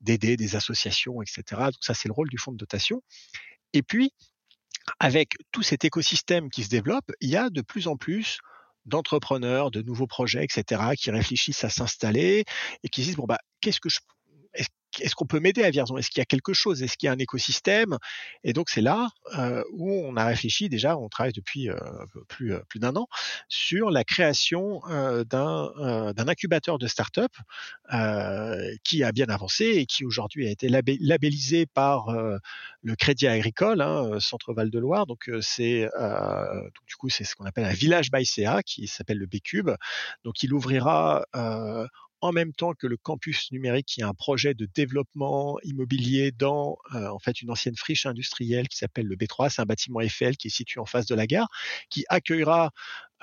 d'aider 0.00 0.36
des 0.36 0.56
associations, 0.56 1.22
etc. 1.22 1.42
Donc 1.48 1.82
ça, 1.82 1.94
c'est 1.94 2.08
le 2.08 2.14
rôle 2.14 2.28
du 2.28 2.38
fonds 2.38 2.52
de 2.52 2.58
dotation. 2.58 3.02
Et 3.72 3.82
puis, 3.82 4.12
avec 5.00 5.36
tout 5.52 5.62
cet 5.62 5.84
écosystème 5.84 6.50
qui 6.50 6.64
se 6.64 6.68
développe, 6.68 7.10
il 7.20 7.30
y 7.30 7.36
a 7.36 7.50
de 7.50 7.60
plus 7.60 7.88
en 7.88 7.96
plus 7.96 8.38
d'entrepreneurs, 8.86 9.70
de 9.70 9.82
nouveaux 9.82 10.06
projets, 10.06 10.44
etc., 10.44 10.82
qui 10.96 11.10
réfléchissent 11.10 11.64
à 11.64 11.70
s'installer 11.70 12.44
et 12.82 12.88
qui 12.88 13.02
disent 13.02 13.16
bon 13.16 13.26
bah 13.26 13.38
qu'est-ce 13.60 13.80
que 13.80 13.88
je 13.88 14.00
est-ce 15.00 15.14
qu'on 15.14 15.26
peut 15.26 15.40
m'aider 15.40 15.62
à 15.62 15.70
Vierzon? 15.70 15.96
Est-ce 15.96 16.10
qu'il 16.10 16.20
y 16.20 16.22
a 16.22 16.26
quelque 16.26 16.52
chose? 16.52 16.82
Est-ce 16.82 16.96
qu'il 16.96 17.06
y 17.06 17.10
a 17.10 17.12
un 17.12 17.18
écosystème? 17.18 17.98
Et 18.44 18.52
donc 18.52 18.70
c'est 18.70 18.80
là 18.80 19.08
euh, 19.36 19.62
où 19.72 19.92
on 19.92 20.16
a 20.16 20.24
réfléchi 20.24 20.68
déjà, 20.68 20.96
on 20.96 21.08
travaille 21.08 21.32
depuis 21.32 21.68
euh, 21.68 21.76
plus, 22.28 22.54
euh, 22.54 22.60
plus 22.68 22.80
d'un 22.80 22.96
an 22.96 23.06
sur 23.48 23.90
la 23.90 24.04
création 24.04 24.80
d'un, 24.88 26.28
incubateur 26.28 26.78
de 26.78 26.86
start-up 26.86 27.32
qui 28.84 29.02
a 29.02 29.12
bien 29.12 29.26
avancé 29.26 29.64
et 29.64 29.86
qui 29.86 30.04
aujourd'hui 30.04 30.46
a 30.46 30.50
été 30.50 30.68
labellisé 30.68 31.66
par 31.66 32.08
le 32.82 32.96
Crédit 32.96 33.26
Agricole, 33.26 33.80
hein, 33.80 34.18
Centre 34.20 34.52
Val 34.52 34.70
de 34.70 34.78
Loire. 34.78 35.06
Donc 35.06 35.30
c'est 35.40 35.88
du 36.86 36.96
coup 36.96 37.08
c'est 37.08 37.24
ce 37.24 37.34
qu'on 37.34 37.44
appelle 37.44 37.64
un 37.64 37.72
village 37.72 38.10
by 38.10 38.24
qui 38.64 38.86
s'appelle 38.86 39.18
le 39.18 39.26
B-Cube. 39.26 39.70
Donc 40.24 40.42
il 40.42 40.52
ouvrira 40.52 41.24
en 42.20 42.32
même 42.32 42.52
temps 42.52 42.74
que 42.74 42.86
le 42.86 42.96
campus 42.96 43.50
numérique, 43.52 43.86
qui 43.86 44.00
est 44.00 44.04
un 44.04 44.14
projet 44.14 44.54
de 44.54 44.66
développement 44.66 45.58
immobilier 45.62 46.32
dans 46.32 46.78
euh, 46.94 47.08
en 47.08 47.18
fait 47.18 47.40
une 47.42 47.50
ancienne 47.50 47.76
friche 47.76 48.06
industrielle 48.06 48.68
qui 48.68 48.76
s'appelle 48.76 49.06
le 49.06 49.16
B3. 49.16 49.50
C'est 49.50 49.62
un 49.62 49.66
bâtiment 49.66 50.00
Eiffel 50.00 50.36
qui 50.36 50.48
est 50.48 50.50
situé 50.50 50.80
en 50.80 50.86
face 50.86 51.06
de 51.06 51.14
la 51.14 51.26
gare, 51.26 51.48
qui 51.90 52.04
accueillera 52.08 52.72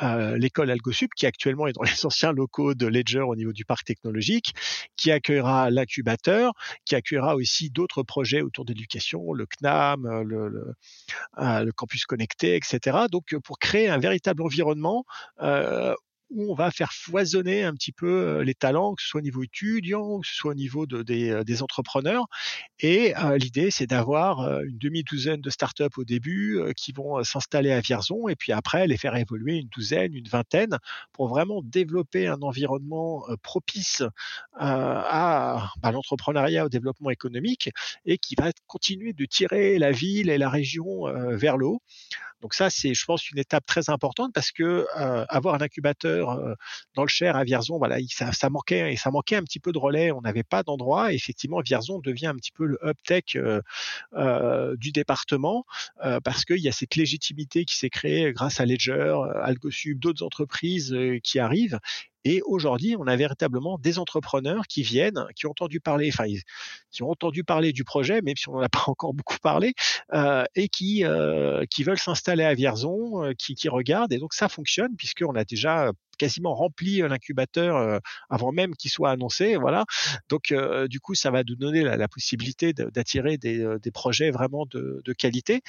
euh, 0.02 0.38
l'école 0.38 0.70
AlgoSup, 0.72 1.14
qui 1.16 1.26
actuellement 1.26 1.68
est 1.68 1.74
dans 1.74 1.84
les 1.84 2.06
anciens 2.06 2.32
locaux 2.32 2.74
de 2.74 2.86
Ledger 2.86 3.22
au 3.22 3.36
niveau 3.36 3.54
du 3.54 3.66
parc 3.66 3.86
technologique, 3.86 4.54
qui 4.98 5.12
accueillera 5.12 5.70
l'incubateur, 5.70 6.54
qui 6.86 6.96
accueillera 6.96 7.36
aussi 7.36 7.70
d'autres 7.70 8.04
projets 8.04 8.42
autour 8.42 8.66
de 8.66 8.74
l'éducation, 8.74 9.34
le 9.34 9.46
CNAM, 9.46 10.06
euh, 10.06 10.24
le, 11.64 11.72
campus 11.72 12.06
connecté, 12.06 12.56
etc. 12.56 13.06
Donc 13.12 13.36
pour 13.44 13.60
créer 13.60 13.90
un 13.90 13.98
véritable 13.98 14.42
environnement 14.42 15.06
euh, 15.42 15.94
où 16.30 16.52
on 16.52 16.56
va 16.56 16.72
faire 16.72 16.92
foisonner 16.92 17.64
un 17.64 17.74
petit 17.74 17.92
peu 17.92 18.42
les 18.42 18.54
talents, 18.54 18.96
que 18.96 19.02
ce 19.02 19.10
soit 19.10 19.20
au 19.20 19.24
niveau 19.24 19.44
étudiant, 19.44 20.20
que 20.20 20.28
ce 20.28 20.36
soit 20.36 20.52
au 20.52 20.56
niveau 20.56 20.86
de, 20.86 21.04
des, 21.04 21.62
entrepreneurs. 21.62 22.26
Et 22.80 23.14
l'idée, 23.38 23.72
c'est 23.72 23.88
d'avoir 23.88 24.62
une 24.64 24.78
demi-douzaine 24.78 25.42
de 25.42 25.50
startups 25.50 25.84
au 25.98 26.04
début 26.04 26.60
qui 26.76 26.92
vont 26.92 27.24
s'installer 27.24 27.72
à 27.72 27.80
Vierzon 27.80 28.28
et 28.28 28.36
puis 28.36 28.52
après 28.52 28.88
les 28.88 28.98
faire 28.98 29.16
évoluer 29.16 29.58
une 29.58 29.70
douzaine, 29.70 30.14
une 30.14 30.28
vingtaine 30.28 30.78
pour 31.14 31.28
vraiment 31.28 31.62
développer 31.64 32.28
un 32.28 32.42
environnement 32.42 33.26
propice 33.42 34.04
à 34.58 35.72
bah, 35.82 35.92
l'entrepreneuriat, 35.92 36.66
au 36.66 36.70
développement 36.70 37.10
économique 37.10 37.70
et 38.06 38.18
qui 38.18 38.36
va 38.36 38.52
continuer 38.68 39.14
de 39.14 39.26
tirer 39.26 39.78
la 39.80 39.92
ville 39.92 40.30
et 40.30 40.38
la 40.38 40.50
région 40.50 41.06
vers 41.36 41.58
le 41.58 41.68
haut. 41.68 41.82
Donc 42.42 42.54
ça, 42.54 42.70
c'est, 42.70 42.94
je 42.94 43.06
pense, 43.06 43.32
une 43.32 43.40
étape 43.40 43.66
très 43.66 43.90
importante 43.90 44.32
parce 44.34 44.52
que 44.52 44.86
avoir 45.30 45.56
un 45.56 45.62
incubateur 45.62 46.15
euh, 46.24 46.56
dans 46.96 47.04
le 47.04 47.08
Cher 47.08 47.36
à 47.36 47.44
Vierzon, 47.44 47.78
voilà, 47.78 47.98
ça, 48.10 48.50
manquait 48.50 48.94
et 48.94 48.98
ça 48.98 49.12
manquait 49.12 49.36
un 49.36 49.44
petit 49.44 49.60
peu 49.60 49.72
de 49.72 49.78
relais. 49.78 50.12
On 50.12 50.22
n'avait 50.22 50.44
pas 50.44 50.64
d'endroit. 50.64 51.14
Effectivement, 51.14 51.62
Vierzon 51.62 52.00
devient 52.00 52.28
un 52.28 52.36
petit 52.36 52.52
peu 52.52 52.66
le 52.66 52.80
hub 52.84 52.96
tech 53.06 53.36
euh, 53.36 54.76
du 54.78 54.92
département 54.92 55.66
parce 56.24 56.46
qu'il 56.46 56.60
y 56.60 56.68
a 56.68 56.72
cette 56.72 56.96
légitimité 56.96 57.66
qui 57.66 57.76
s'est 57.76 57.90
créée 57.90 58.32
grâce 58.34 58.60
à 58.60 58.66
Ledger, 58.66 59.16
AlgoSub, 59.42 60.00
d'autres 60.00 60.24
entreprises 60.24 60.96
qui 61.24 61.40
arrivent 61.40 61.80
Et 62.26 62.42
aujourd'hui, 62.44 62.96
on 63.00 63.06
a 63.06 63.16
véritablement 63.16 63.78
des 63.78 64.00
entrepreneurs 64.00 64.66
qui 64.68 64.82
viennent, 64.82 65.28
qui 65.36 65.46
ont 65.46 65.52
entendu 65.52 65.80
parler, 65.80 66.10
enfin, 66.12 66.26
qui 66.90 67.04
ont 67.04 67.12
entendu 67.12 67.44
parler 67.44 67.72
du 67.72 67.84
projet, 67.84 68.22
même 68.24 68.36
si 68.36 68.50
on 68.50 68.54
n'en 68.54 68.62
a 68.62 68.70
pas 68.70 68.84
encore 68.88 69.14
beaucoup 69.14 69.38
parlé, 69.38 69.76
euh, 70.12 70.44
et 70.56 70.68
qui, 70.68 71.06
euh, 71.06 71.66
qui 71.70 71.84
veulent 71.84 72.00
s'installer 72.00 72.44
à 72.44 72.56
Vierzon, 72.56 73.24
euh, 73.24 73.34
qui, 73.38 73.54
qui 73.54 73.70
regardent. 73.70 74.12
Et 74.12 74.18
donc 74.18 74.34
ça 74.34 74.50
fonctionne 74.50 74.96
puisqu'on 74.98 75.36
a 75.36 75.46
déjà 75.46 75.92
quasiment 76.18 76.56
rempli 76.56 77.00
l'incubateur 77.00 78.00
avant 78.30 78.54
même 78.54 78.74
qu'il 78.76 78.90
soit 78.90 79.12
annoncé. 79.12 79.58
Voilà. 79.58 79.84
Donc, 80.30 80.54
du 80.88 81.02
coup, 81.02 81.14
ça 81.14 81.30
va 81.30 81.44
nous 81.44 81.58
donner 81.58 81.84
la, 81.84 82.08
possibilité 82.08 82.72
d'attirer 82.72 83.38
des, 83.38 83.68
des, 83.84 83.92
projets 83.92 84.32
vraiment 84.32 84.66
de, 84.66 85.02
de 85.04 85.14
qualité. 85.14 85.62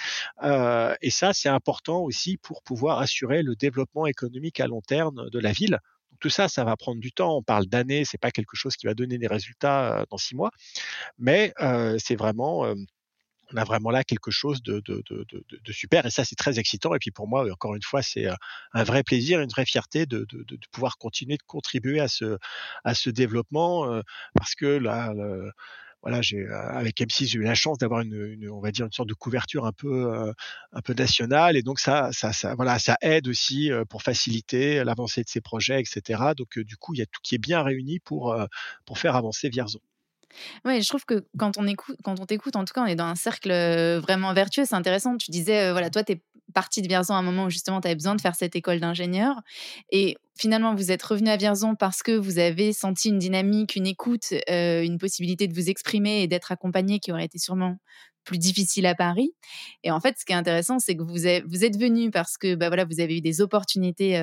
et 0.45 1.11
ça, 1.11 1.33
c'est 1.33 1.49
important 1.49 1.99
aussi 2.03 2.37
pour 2.37 2.63
pouvoir 2.63 3.01
assurer 3.01 3.43
le 3.43 3.57
développement 3.57 4.07
économique 4.07 4.61
à 4.61 4.69
long 4.69 4.83
terme 4.83 5.29
de 5.31 5.39
la 5.41 5.51
ville 5.51 5.81
tout 6.21 6.31
ça, 6.31 6.49
ça 6.49 6.65
va 6.65 6.77
prendre 6.77 7.01
du 7.01 7.13
temps. 7.13 7.37
On 7.37 7.43
parle 7.43 7.67
d'années, 7.67 8.05
c'est 8.05 8.19
pas 8.19 8.31
quelque 8.31 8.57
chose 8.57 8.77
qui 8.77 8.87
va 8.87 8.95
donner 8.95 9.19
des 9.19 9.27
résultats 9.27 10.05
dans 10.11 10.19
six 10.19 10.35
mois, 10.35 10.51
mais 11.19 11.53
c'est 11.99 12.17
vraiment 12.17 12.75
on 13.53 13.57
a 13.57 13.65
vraiment 13.65 13.91
là 13.91 14.03
quelque 14.05 14.31
chose 14.31 14.63
de, 14.63 14.81
de, 14.81 15.03
de, 15.09 15.25
de 15.65 15.73
super 15.73 16.05
et 16.07 16.11
ça 16.11 16.25
c'est 16.25 16.35
très 16.35 16.59
excitant 16.59 16.95
et 16.95 16.99
puis 16.99 17.11
pour 17.11 17.29
moi 17.29 17.51
encore 17.51 17.75
une 17.75 17.83
fois 17.83 18.03
c'est 18.03 18.27
un 18.73 18.85
vrai 18.85 19.03
plaisir 19.03 19.41
une 19.41 19.51
vraie 19.51 19.67
fierté 19.67 20.07
de, 20.07 20.27
pouvoir 20.73 20.99
continuer 20.99 21.37
de 21.37 21.43
contribuer 21.47 22.01
à 22.01 22.09
ce 22.09 22.39
à 22.85 22.95
ce 22.95 23.11
développement 23.11 24.03
parce 24.35 24.55
que 24.55 24.67
là 24.67 25.13
voilà, 26.03 26.23
j'ai 26.23 26.39
euh, 26.39 26.69
avec 26.71 27.01
M6 27.01 27.27
j'ai 27.27 27.39
eu 27.39 27.43
la 27.43 27.55
chance 27.55 27.79
d'avoir 27.79 28.01
une, 28.01 28.49
sorte 28.93 29.09
de 29.09 29.15
couverture 29.15 29.67
un 29.67 29.73
peu 29.73 30.13
euh, 30.15 30.33
un 30.73 30.81
peu 30.81 30.95
nationale 30.95 31.57
et 31.57 31.63
donc 31.63 31.81
ça 31.81 32.11
ça, 32.13 32.33
ça 32.33 32.55
voilà 32.55 32.79
ça 32.79 32.97
aide 33.01 33.29
aussi 33.29 33.73
euh, 33.73 33.85
pour 33.85 34.03
faciliter 34.03 34.85
l'avancée 34.85 35.23
de 35.25 35.29
ces 35.29 35.41
projets 35.41 35.81
etc. 35.81 36.33
Donc 36.37 36.59
du 36.59 36.77
coup 36.77 36.95
il 36.95 36.99
y 36.99 37.03
a 37.03 37.07
tout 37.07 37.21
qui 37.23 37.35
est 37.35 37.39
bien 37.39 37.63
réuni 37.63 37.99
pour 38.01 38.37
pour 38.85 38.99
faire 38.99 39.17
avancer 39.17 39.49
Vierzon. 39.49 39.81
Ouais, 40.65 40.81
je 40.81 40.89
trouve 40.89 41.05
que 41.05 41.27
quand 41.39 41.59
on 41.59 41.67
écoute, 41.67 41.97
quand 42.05 42.25
t'écoute, 42.27 42.57
en 42.57 42.65
tout 42.65 42.73
cas, 42.75 42.83
on 42.83 42.87
est 42.87 42.97
dans 42.97 43.07
un 43.07 43.15
cercle 43.15 43.51
vraiment 44.01 44.33
vertueux. 44.33 44.65
C'est 44.65 44.75
intéressant. 44.75 45.17
Tu 45.17 45.31
disais, 45.31 45.71
voilà, 45.73 45.91
toi, 45.91 46.03
tu 46.05 46.13
es 46.13 46.23
parti 46.55 46.81
de 46.81 46.89
Vierzon 46.89 47.15
à 47.15 47.19
un 47.19 47.23
moment 47.23 47.45
où 47.45 47.51
justement 47.51 47.81
tu 47.81 47.95
besoin 47.95 48.15
de 48.15 48.21
faire 48.21 48.35
cette 48.35 48.57
école 48.57 48.81
d'ingénieur. 48.81 49.35
Et 49.91 50.17
finalement, 50.39 50.75
vous 50.75 50.91
êtes 50.91 51.03
revenu 51.03 51.29
à 51.29 51.37
Vierzon 51.37 51.75
parce 51.75 52.03
que 52.03 52.13
vous 52.13 52.39
avez 52.39 52.73
senti 52.73 53.09
une 53.11 53.19
dynamique, 53.19 53.77
une 53.77 53.87
écoute, 53.87 54.33
une 54.49 54.99
possibilité 54.99 55.49
de 55.49 55.55
vous 55.55 55.69
exprimer 55.69 56.23
et 56.23 56.29
d'être 56.29 56.53
accompagné 56.53 56.99
qui 56.99 57.13
aurait 57.13 57.25
été 57.25 57.39
sûrement 57.39 57.77
plus 58.27 58.39
difficile 58.39 58.85
à 58.85 58.95
Paris. 58.95 59.31
Et 59.83 59.91
en 59.91 60.01
fait, 60.01 60.17
ce 60.19 60.25
qui 60.27 60.33
est 60.33 60.37
intéressant, 60.37 60.79
c'est 60.79 60.97
que 60.97 61.03
vous, 61.03 61.27
êtes, 61.27 61.45
vous 61.47 61.65
êtes 61.65 61.79
venu 61.79 62.11
parce 62.11 62.37
que 62.37 62.55
bah 62.55 62.69
voilà, 62.69 62.85
vous 62.85 63.01
avez 63.01 63.17
eu 63.17 63.21
des 63.23 63.41
opportunités 63.41 64.23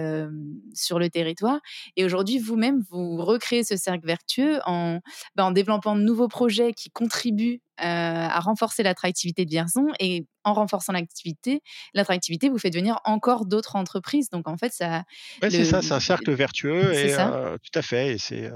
sur 0.73 0.99
le 0.99 1.09
territoire. 1.09 1.59
Et 1.95 2.05
aujourd'hui, 2.05 2.37
vous-même, 2.37 2.83
vous 2.91 3.17
recréez 3.17 3.63
ce 3.63 3.77
cercle 3.77 4.05
vertueux 4.05 4.59
en, 4.65 4.99
bah, 5.35 5.45
en 5.45 5.51
développant 5.51 5.95
de 5.95 6.01
nouveaux 6.01 6.27
projets 6.27 6.73
qui 6.73 6.91
contribuent 6.91 7.61
à 7.77 8.39
renforcer 8.39 8.83
l'attractivité 8.83 9.45
de 9.45 9.49
Vierzon. 9.49 9.87
Et 9.99 10.25
en 10.43 10.53
renforçant 10.53 10.93
l'activité, 10.93 11.61
l'attractivité 11.93 12.49
vous 12.49 12.59
fait 12.59 12.69
devenir 12.69 12.99
encore 13.05 13.45
d'autres 13.45 13.75
entreprises. 13.75 14.29
Donc 14.29 14.47
en 14.47 14.57
fait, 14.57 14.73
ça. 14.73 15.03
c'est 15.41 15.65
ça, 15.65 15.81
c'est 15.81 15.93
un 15.93 15.99
cercle 15.99 16.31
vertueux. 16.33 16.93
Et, 16.93 17.15
tout 17.15 17.79
à 17.79 17.81
fait. 17.81 18.13
Et 18.13 18.17
c'est. 18.17 18.51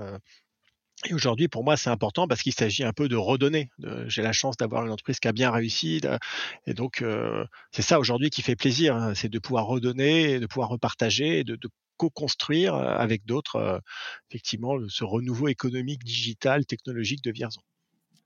Et 1.06 1.14
aujourd'hui, 1.14 1.48
pour 1.48 1.64
moi, 1.64 1.78
c'est 1.78 1.92
important 1.92 2.28
parce 2.28 2.42
qu'il 2.42 2.54
s'agit 2.54 2.84
un 2.84 2.94
peu 2.94 3.08
de 3.08 3.16
redonner. 3.16 3.70
J'ai 4.08 4.24
la 4.24 4.32
chance 4.32 4.58
d'avoir 4.58 4.84
une 4.84 4.92
entreprise 4.92 5.20
qui 5.20 5.28
a 5.28 5.32
bien 5.32 5.52
réussi. 5.52 6.02
Et 6.66 6.74
donc, 6.74 7.02
euh, 7.02 7.46
c'est 7.72 7.84
ça 7.84 8.00
aujourd'hui 8.00 8.32
qui 8.32 8.42
fait 8.42 8.56
plaisir. 8.56 8.96
Hein, 8.96 9.14
c'est 9.14 9.30
de 9.30 9.40
pouvoir 9.40 9.68
redonner, 9.68 10.40
de 10.40 10.48
pouvoir 10.48 10.70
repartager, 10.70 11.44
de, 11.44 11.58
co-construire 11.98 12.76
euh, 12.76 12.96
avec 12.96 13.26
d'autres, 13.26 13.56
euh, 13.56 13.80
effectivement, 14.30 14.76
ce 14.88 15.04
renouveau 15.04 15.48
économique, 15.48 16.04
digital, 16.04 16.64
technologique 16.66 17.24
de 17.24 17.32
Vierzon. 17.32 17.62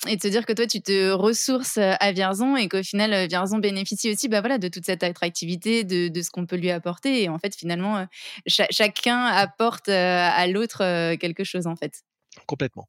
Et 0.08 0.18
de 0.18 0.22
se 0.22 0.28
dire 0.28 0.46
que 0.46 0.52
toi, 0.52 0.68
tu 0.68 0.82
te 0.82 1.12
ressources 1.12 1.78
à 1.78 2.12
Vierzon 2.12 2.58
et 2.58 2.68
qu'au 2.68 2.84
final, 2.84 3.28
Vierzon 3.28 3.60
bénéficie 3.60 4.12
aussi 4.12 4.28
bah 4.28 4.42
voilà, 4.42 4.58
de 4.58 4.68
toute 4.68 4.84
cette 4.84 5.04
attractivité, 5.04 5.84
de 5.84 6.22
ce 6.22 6.32
qu'on 6.32 6.48
peut 6.48 6.56
lui 6.56 6.72
apporter. 6.72 7.22
Et 7.22 7.30
en 7.30 7.38
fait, 7.38 7.56
finalement, 7.56 8.08
chacun 8.48 9.26
apporte 9.26 9.90
à 9.90 10.48
l'autre 10.48 10.80
quelque 11.18 11.44
chose, 11.44 11.68
en 11.68 11.76
fait. 11.76 12.02
Complètement. 12.46 12.88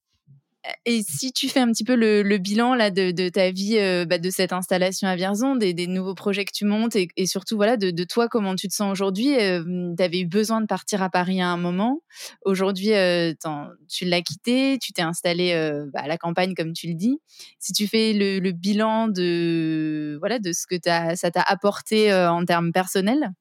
Et 0.87 1.03
si 1.03 1.33
tu 1.33 1.49
fais 1.49 1.59
un 1.59 1.73
petit 1.73 1.83
peu 1.83 1.97
le, 1.97 2.39
bilan 2.39 2.75
là 2.75 2.91
de, 2.91 3.29
ta 3.29 3.51
vie, 3.51 3.79
euh, 3.79 4.05
bah, 4.05 4.19
de 4.19 4.31
cette 4.31 4.53
installation 4.53 5.09
à 5.09 5.17
Vierzon, 5.17 5.57
des, 5.57 5.87
nouveaux 5.89 6.15
projets 6.15 6.45
que 6.45 6.53
tu 6.55 6.65
montes 6.65 6.95
et, 6.95 7.27
surtout 7.27 7.57
voilà 7.57 7.77
de, 7.77 8.05
toi 8.05 8.29
comment 8.29 8.55
tu 8.55 8.69
te 8.69 8.75
sens 8.75 8.93
aujourd'hui. 8.93 9.35
Euh, 9.41 9.93
tu 9.97 10.03
avais 10.03 10.21
eu 10.21 10.27
besoin 10.27 10.61
de 10.61 10.67
partir 10.67 11.03
à 11.03 11.11
Paris 11.11 11.41
à 11.41 11.49
un 11.49 11.57
moment. 11.57 12.01
Aujourd'hui, 12.45 12.93
euh, 12.93 13.33
tu 13.89 14.05
l'as 14.05 14.23
quitté, 14.23 14.79
tu 14.81 14.93
t'es 14.93 15.03
installé 15.03 15.53
bah, 15.93 16.03
à 16.05 16.09
la 16.09 16.17
campagne 16.17 16.55
comme 16.55 16.73
tu 16.73 16.87
le 16.87 16.95
dis. 16.95 17.19
Si 17.59 17.73
tu 17.73 17.89
fais 17.89 18.13
le, 18.13 18.53
bilan 18.53 19.09
de 19.09 20.17
voilà 20.21 20.39
de 20.39 20.53
ce 20.53 20.67
que 20.69 20.77
ça 20.85 21.31
t'a 21.31 21.43
apporté 21.43 22.13
en 22.15 22.45
termes 22.45 22.71
personnels, 22.71 23.33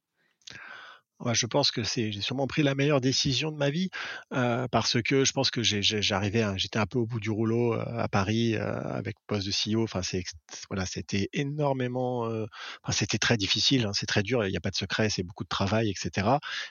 je 1.34 1.46
pense 1.46 1.72
que 1.72 1.84
c'est 1.84 2.12
j'ai 2.12 2.22
sûrement 2.22 2.48
pris 2.48 2.64
la 2.64 2.76
meilleure 2.76 3.02
décision 3.02 3.52
de 3.52 3.58
ma 3.58 3.70
vie 3.70 3.90
euh, 4.34 4.68
parce 4.70 5.02
que 5.02 5.24
je 5.26 5.32
pense 5.34 5.52
que 5.52 5.62
j'arrivais, 5.64 6.46
j'étais 6.58 6.80
un 6.80 6.86
peu 6.86 7.00
au 7.00 7.06
bout 7.06 7.20
du 7.20 7.30
rouleau 7.30 7.74
euh, 7.74 7.84
à 7.98 8.08
Paris 8.08 8.56
euh, 8.56 8.80
avec 8.82 9.16
poste 9.28 9.46
de 9.46 9.52
CEO. 9.52 9.84
Enfin, 9.84 10.02
c'est 10.02 10.24
voilà, 10.70 10.86
c'était 10.86 11.30
énormément, 11.34 12.22
enfin, 12.22 12.92
c'était 12.92 13.18
très 13.18 13.38
difficile, 13.38 13.86
hein, 13.86 13.92
c'est 13.94 14.06
très 14.06 14.24
dur. 14.24 14.46
Il 14.46 14.52
n'y 14.52 14.58
a 14.58 14.62
pas 14.62 14.70
de 14.72 14.76
secret, 14.76 15.10
c'est 15.10 15.24
beaucoup 15.24 15.44
de 15.44 15.50
travail, 15.50 15.90
etc. 15.90 16.28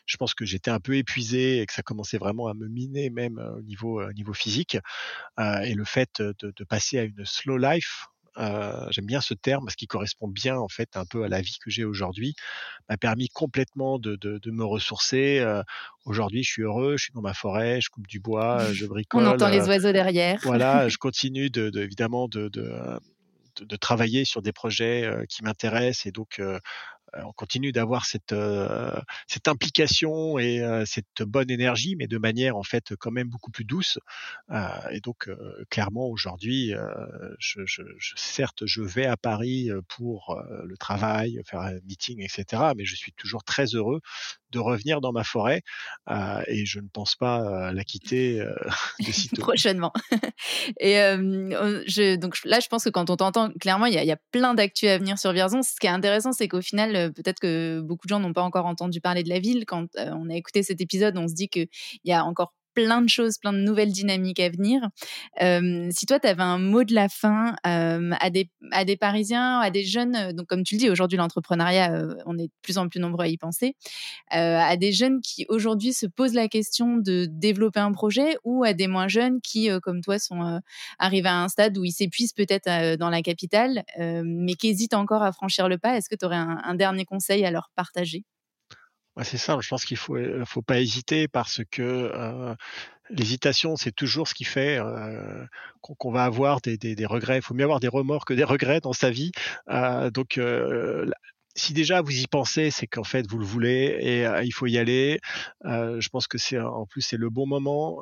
Je 0.07 0.17
pense 0.17 0.35
que 0.35 0.45
j'étais 0.45 0.71
un 0.71 0.81
peu 0.81 0.97
épuisé 0.97 1.61
et 1.61 1.67
que 1.67 1.73
ça 1.73 1.83
commençait 1.83 2.19
vraiment 2.19 2.49
à 2.49 2.55
me 2.55 2.69
miner 2.69 3.11
même 3.11 3.39
au 3.57 3.63
niveau 3.63 4.03
au 4.03 4.13
niveau 4.13 4.33
physique. 4.33 4.79
et 5.39 5.75
le 5.75 5.85
fait 5.85 6.21
de, 6.21 6.35
de 6.41 6.65
passer 6.65 6.99
à 6.99 7.05
une 7.05 7.25
slow 7.25 7.57
life, 7.59 8.07
euh, 8.39 8.87
j'aime 8.91 9.07
bien 9.07 9.21
ce 9.21 9.35
terme 9.35 9.65
parce 9.65 9.77
qu'il 9.77 9.89
correspond 9.89 10.29
bien 10.29 10.57
en 10.57 10.69
fait 10.69 10.97
un 10.97 11.05
peu 11.05 11.25
à 11.25 11.29
la 11.29 11.41
vie 11.41 11.59
que 11.63 11.71
j'ai 11.71 11.85
aujourd'hui, 11.85 12.35
m'a 12.89 12.97
permis 12.97 13.29
complètement 13.29 13.99
de, 13.99 14.17
de, 14.17 14.39
de 14.39 14.51
me 14.51 14.65
ressourcer. 14.65 15.39
Euh, 15.41 15.63
aujourd'hui, 16.05 16.43
je 16.43 16.51
suis 16.51 16.63
heureux, 16.63 16.97
je 16.97 17.05
suis 17.05 17.13
dans 17.13 17.23
ma 17.23 17.35
forêt, 17.35 17.81
je 17.81 17.91
coupe 17.91 18.07
du 18.07 18.21
bois, 18.21 18.73
je 18.73 18.87
bricole. 18.87 19.23
On 19.23 19.27
entend 19.27 19.49
les 19.49 19.67
oiseaux 19.67 19.93
derrière. 19.93 20.39
Voilà, 20.43 20.89
je 20.89 20.97
continue 20.99 21.51
de, 21.51 21.71
de 21.71 21.81
évidemment 21.81 22.29
de, 22.29 22.49
de, 22.49 22.73
de, 23.61 23.77
travailler 23.77 24.25
sur 24.25 24.43
des 24.43 24.53
projets 24.53 25.05
euh, 25.05 25.25
qui 25.29 25.43
m'intéressent 25.43 26.07
et 26.07 26.13
donc 26.13 26.39
euh, 26.39 26.59
on 27.15 27.33
continue 27.33 27.73
d'avoir 27.73 28.07
cette, 28.07 28.33
euh, 28.33 28.99
cette 29.27 29.49
implication 29.49 30.39
et 30.39 30.61
euh, 30.61 30.85
cette 30.87 31.23
bonne 31.23 31.51
énergie, 31.51 31.97
mais 31.97 32.07
de 32.07 32.19
manière 32.19 32.57
en 32.57 32.63
fait 32.63 32.95
quand 32.97 33.11
même 33.11 33.29
beaucoup 33.29 33.51
plus 33.51 33.65
douce. 33.65 33.99
et 34.91 35.01
donc 35.01 35.31
clairement 35.71 36.07
aujourd'hui, 36.07 36.73
je, 37.39 37.63
je, 37.67 37.83
certes 38.17 38.67
je 38.67 38.83
vais 38.83 39.07
à 39.07 39.17
Paris 39.17 39.71
pour 39.89 40.41
le 40.65 40.77
travail, 40.77 41.41
faire 41.45 41.61
un 41.61 41.75
meeting, 41.87 42.23
etc. 42.23 42.63
Mais 42.77 42.85
je 42.85 42.95
suis 42.95 43.13
toujours 43.13 43.45
très 43.45 43.67
heureux 43.67 44.01
de 44.51 44.59
revenir 44.59 45.01
dans 45.01 45.13
ma 45.13 45.25
forêt 45.25 45.63
et 46.47 46.67
je 46.67 46.81
ne 46.81 46.89
pense 46.89 47.17
pas 47.17 47.73
la 47.73 47.85
quitter 47.85 48.41
de 49.01 49.05
sitôt. 49.13 49.43
Prochainement. 49.43 49.93
et 50.81 50.95
je, 50.95 52.17
donc 52.17 52.39
là, 52.45 52.61
je 52.61 52.69
pense 52.69 52.85
que 52.85 52.91
quand 52.91 53.11
on 53.11 53.17
t'entend, 53.17 53.51
clairement, 53.61 53.87
il 53.87 53.95
y, 53.95 54.05
y, 54.05 54.13
a 54.13 54.19
plein 54.33 54.55
d'actu 54.55 54.89
à 54.89 54.99
venir 54.99 55.19
sur 55.19 55.33
Vierzon. 55.33 55.63
Ce 55.63 55.79
qui 55.81 55.87
est 55.87 55.91
intéressant, 55.91 56.33
c'est 56.33 56.49
qu'au 56.49 56.63
final, 56.63 56.97
euh, 57.07 57.11
peut-être 57.11 57.41
que 57.41 57.81
beaucoup 57.81 58.07
de 58.07 58.11
gens 58.11 58.21
n'ont 58.21 58.33
pas 58.33 58.43
encore 58.43 58.67
entendu 58.67 59.01
parler 59.01 59.23
de 59.23 59.29
la 59.29 59.39
ville. 59.39 59.65
Quand 59.67 59.87
euh, 59.97 60.11
on 60.15 60.31
a 60.31 60.35
écouté 60.35 60.63
cet 60.63 60.81
épisode, 60.81 61.17
on 61.19 61.29
se 61.29 61.35
dit 61.35 61.49
qu'il 61.49 61.69
y 62.05 62.13
a 62.13 62.25
encore 62.25 62.55
plein 62.75 63.03
de 63.03 63.09
choses, 63.09 63.39
plein 63.39 63.53
de 63.53 63.59
nouvelles 63.59 63.93
dynamiques 63.93 64.41
à 64.41 64.49
venir. 64.49 64.89
Euh, 65.43 65.89
si 65.91 66.07
toi, 66.07 66.19
tu 66.21 66.27
avais 66.27 66.43
un 66.43 66.59
mot 66.59 66.85
de 66.85 66.95
la 66.95 67.09
fin 67.09 67.55
à, 67.65 68.31
des, 68.31 68.51
à 68.73 68.85
des 68.85 68.97
Parisiens, 68.97 69.59
à 69.61 69.71
des 69.71 69.85
jeunes, 69.85 70.33
donc 70.33 70.47
comme 70.47 70.63
tu 70.63 70.75
le 70.75 70.81
dis, 70.81 70.91
aujourd'hui, 70.91 71.19
l'entrepreneuriat, 71.19 72.07
on 72.27 72.39
est 72.39 72.47
de 72.47 72.53
plus 72.63 72.79
en 72.79 72.89
plus 72.89 73.01
nombreux 73.01 73.25
à 73.25 73.29
y 73.29 73.37
penser, 73.37 73.75
à 74.31 74.77
des 74.77 74.93
jeunes 74.93 75.21
qui 75.21 75.47
aujourd'hui 75.49 75.93
se 75.93 76.07
posent 76.07 76.35
la 76.35 76.49
question 76.49 76.97
de 76.97 77.27
développer 77.29 77.81
un 77.81 77.93
projet 77.93 78.37
ou 78.45 78.65
à 78.65 78.73
des 78.73 78.87
moins 78.87 79.09
jeunes 79.09 79.41
qui, 79.41 79.69
comme 79.83 80.01
toi, 80.01 80.19
sont 80.19 80.61
arrivés 80.99 81.29
à 81.29 81.43
un 81.43 81.49
stade 81.49 81.77
où 81.79 81.85
ils 81.85 81.93
s'épuisent 81.93 82.33
peut-être 82.33 82.97
dans 82.97 83.11
la 83.11 83.23
capitale, 83.23 83.85
mais 83.99 84.55
qui 84.55 84.69
hésitent 84.69 84.95
encore 84.95 85.23
à 85.23 85.33
franchir 85.33 85.69
le 85.69 85.79
pas, 85.79 85.97
est-ce 85.97 86.09
que 86.09 86.17
tu 86.17 86.25
aurais 86.25 86.37
un 86.37 86.75
dernier 86.75 87.05
conseil 87.05 87.45
à 87.45 87.51
leur 87.51 87.71
partager? 87.75 88.25
C'est 89.25 89.39
simple, 89.39 89.63
je 89.63 89.69
pense 89.69 89.85
qu'il 89.85 89.97
faut, 89.97 90.17
faut 90.47 90.63
pas 90.63 90.81
hésiter 90.81 91.29
parce 91.29 91.63
que 91.71 92.13
l'hésitation, 93.11 93.77
c'est 93.77 93.93
toujours 93.93 94.29
ce 94.29 94.35
qui 94.35 94.45
fait 94.45 94.81
qu'on 95.81 96.13
va 96.13 96.25
avoir 96.25 96.61
des 96.61 97.07
regrets. 97.07 97.37
Il 97.39 97.43
faut 97.43 97.55
mieux 97.55 97.65
avoir 97.65 97.81
des 97.81 97.89
remords 97.89 98.25
que 98.25 98.35
des 98.35 98.45
regrets 98.45 98.81
dans 98.81 98.93
sa 98.93 99.11
vie. 99.11 99.33
donc, 100.13 100.39
si 101.61 101.73
déjà 101.73 102.01
vous 102.01 102.17
y 102.17 102.27
pensez, 102.27 102.71
c'est 102.71 102.87
qu'en 102.87 103.05
fait 103.05 103.29
vous 103.31 103.39
le 103.39 103.45
voulez 103.45 103.99
et 104.01 104.25
il 104.45 104.53
faut 104.53 104.67
y 104.67 104.79
aller. 104.79 105.21
je 105.65 106.09
pense 106.09 106.27
que 106.27 106.39
c'est 106.39 106.59
en 106.59 106.87
plus 106.87 107.03
c'est 107.03 107.17
le 107.17 107.31
bon 107.31 107.47
moment 107.47 107.99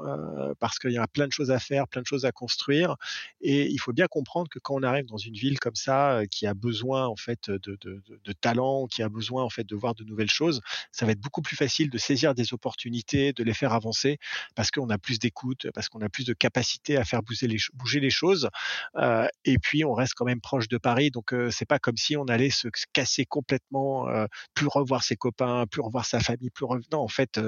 parce 0.60 0.78
qu'il 0.78 0.92
y 0.92 0.98
a 0.98 1.06
plein 1.06 1.26
de 1.26 1.32
choses 1.32 1.50
à 1.50 1.58
faire, 1.58 1.88
plein 1.88 2.02
de 2.02 2.06
choses 2.06 2.24
à 2.24 2.32
construire 2.32 2.96
et 3.40 3.66
il 3.66 3.78
faut 3.78 3.92
bien 3.92 4.06
comprendre 4.06 4.48
que 4.48 4.58
quand 4.58 4.74
on 4.74 4.82
arrive 4.82 5.06
dans 5.06 5.16
une 5.16 5.34
ville 5.34 5.58
comme 5.58 5.74
ça 5.74 6.22
qui 6.30 6.46
a 6.46 6.54
besoin 6.54 7.06
en 7.06 7.16
fait 7.16 7.50
de, 7.50 7.78
de, 7.80 8.32
talent, 8.40 8.86
qui 8.86 9.02
a 9.02 9.08
besoin 9.08 9.42
en 9.42 9.50
fait 9.50 9.64
de 9.64 9.74
voir 9.74 9.94
de 9.94 10.04
nouvelles 10.04 10.30
choses, 10.30 10.60
ça 10.92 11.06
va 11.06 11.12
être 11.12 11.20
beaucoup 11.20 11.42
plus 11.42 11.56
facile 11.56 11.90
de 11.90 11.98
saisir 11.98 12.34
des 12.34 12.52
opportunités, 12.52 13.32
de 13.32 13.42
les 13.42 13.54
faire 13.54 13.72
avancer 13.72 14.18
parce 14.54 14.70
qu'on 14.70 14.90
a 14.90 14.98
plus 14.98 15.18
d'écoute, 15.18 15.66
parce 15.74 15.88
qu'on 15.88 16.00
a 16.00 16.08
plus 16.08 16.24
de 16.24 16.32
capacité 16.32 16.96
à 16.96 17.04
faire 17.04 17.22
bouger 17.22 17.46
les, 17.46 17.58
bouger 17.74 18.00
les 18.00 18.10
choses. 18.10 18.48
Euh, 18.96 19.26
et 19.44 19.58
puis 19.58 19.84
on 19.84 19.94
reste 19.94 20.14
quand 20.14 20.24
même 20.24 20.40
proche 20.40 20.68
de 20.68 20.78
Paris, 20.78 21.10
donc 21.10 21.32
euh, 21.32 21.50
c'est 21.50 21.66
pas 21.66 21.78
comme 21.78 21.96
si 21.96 22.16
on 22.16 22.24
allait 22.24 22.50
se 22.50 22.68
casser 22.92 23.24
complètement, 23.24 23.47
euh, 23.52 24.26
plus 24.54 24.66
revoir 24.66 25.02
ses 25.02 25.16
copains, 25.16 25.66
plus 25.66 25.80
revoir 25.80 26.04
sa 26.06 26.20
famille, 26.20 26.50
plus 26.50 26.66
non 26.92 26.98
en 26.98 27.08
fait 27.08 27.40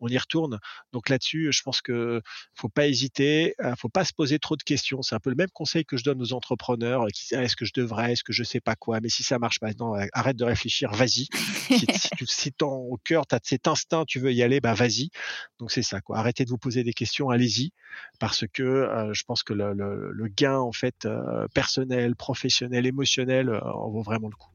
on 0.00 0.08
y 0.08 0.18
retourne. 0.18 0.58
Donc 0.92 1.08
là-dessus, 1.08 1.52
je 1.52 1.62
pense 1.62 1.80
que 1.80 2.20
faut 2.54 2.68
pas 2.68 2.86
hésiter, 2.86 3.54
faut 3.78 3.88
pas 3.88 4.04
se 4.04 4.12
poser 4.12 4.38
trop 4.38 4.56
de 4.56 4.62
questions. 4.62 5.02
C'est 5.02 5.14
un 5.14 5.20
peu 5.20 5.30
le 5.30 5.36
même 5.36 5.50
conseil 5.52 5.84
que 5.84 5.96
je 5.96 6.04
donne 6.04 6.20
aux 6.20 6.32
entrepreneurs 6.32 7.06
qui 7.14 7.26
disent 7.28 7.38
est-ce 7.38 7.56
que 7.56 7.64
je 7.64 7.72
devrais, 7.74 8.12
est-ce 8.12 8.24
que 8.24 8.32
je 8.32 8.42
sais 8.42 8.60
pas 8.60 8.74
quoi, 8.74 9.00
mais 9.00 9.08
si 9.08 9.22
ça 9.22 9.38
marche 9.38 9.60
pas, 9.60 9.70
non, 9.78 9.94
arrête 10.12 10.36
de 10.36 10.44
réfléchir, 10.44 10.92
vas-y. 10.92 11.28
si, 11.68 11.86
si, 11.86 12.26
si 12.26 12.52
ton 12.52 12.72
au 12.72 12.96
cœur, 12.96 13.26
tu 13.26 13.34
as 13.34 13.40
cet 13.42 13.68
instinct, 13.68 14.04
tu 14.06 14.18
veux 14.18 14.32
y 14.32 14.42
aller, 14.42 14.60
bah 14.60 14.74
vas-y. 14.74 15.10
Donc 15.58 15.70
c'est 15.70 15.82
ça, 15.82 16.00
quoi. 16.00 16.18
Arrêtez 16.18 16.44
de 16.44 16.50
vous 16.50 16.58
poser 16.58 16.84
des 16.84 16.92
questions, 16.92 17.30
allez-y, 17.30 17.72
parce 18.18 18.44
que 18.52 18.62
euh, 18.62 19.12
je 19.12 19.24
pense 19.24 19.42
que 19.42 19.52
le, 19.52 19.72
le, 19.74 20.28
gain 20.28 20.58
en 20.58 20.72
fait 20.72 21.04
euh, 21.04 21.46
personnel, 21.54 22.16
professionnel, 22.16 22.86
émotionnel 22.86 23.48
euh, 23.48 23.60
en 23.60 23.90
vaut 23.90 24.02
vraiment 24.02 24.28
le 24.28 24.36
coup. 24.36 24.50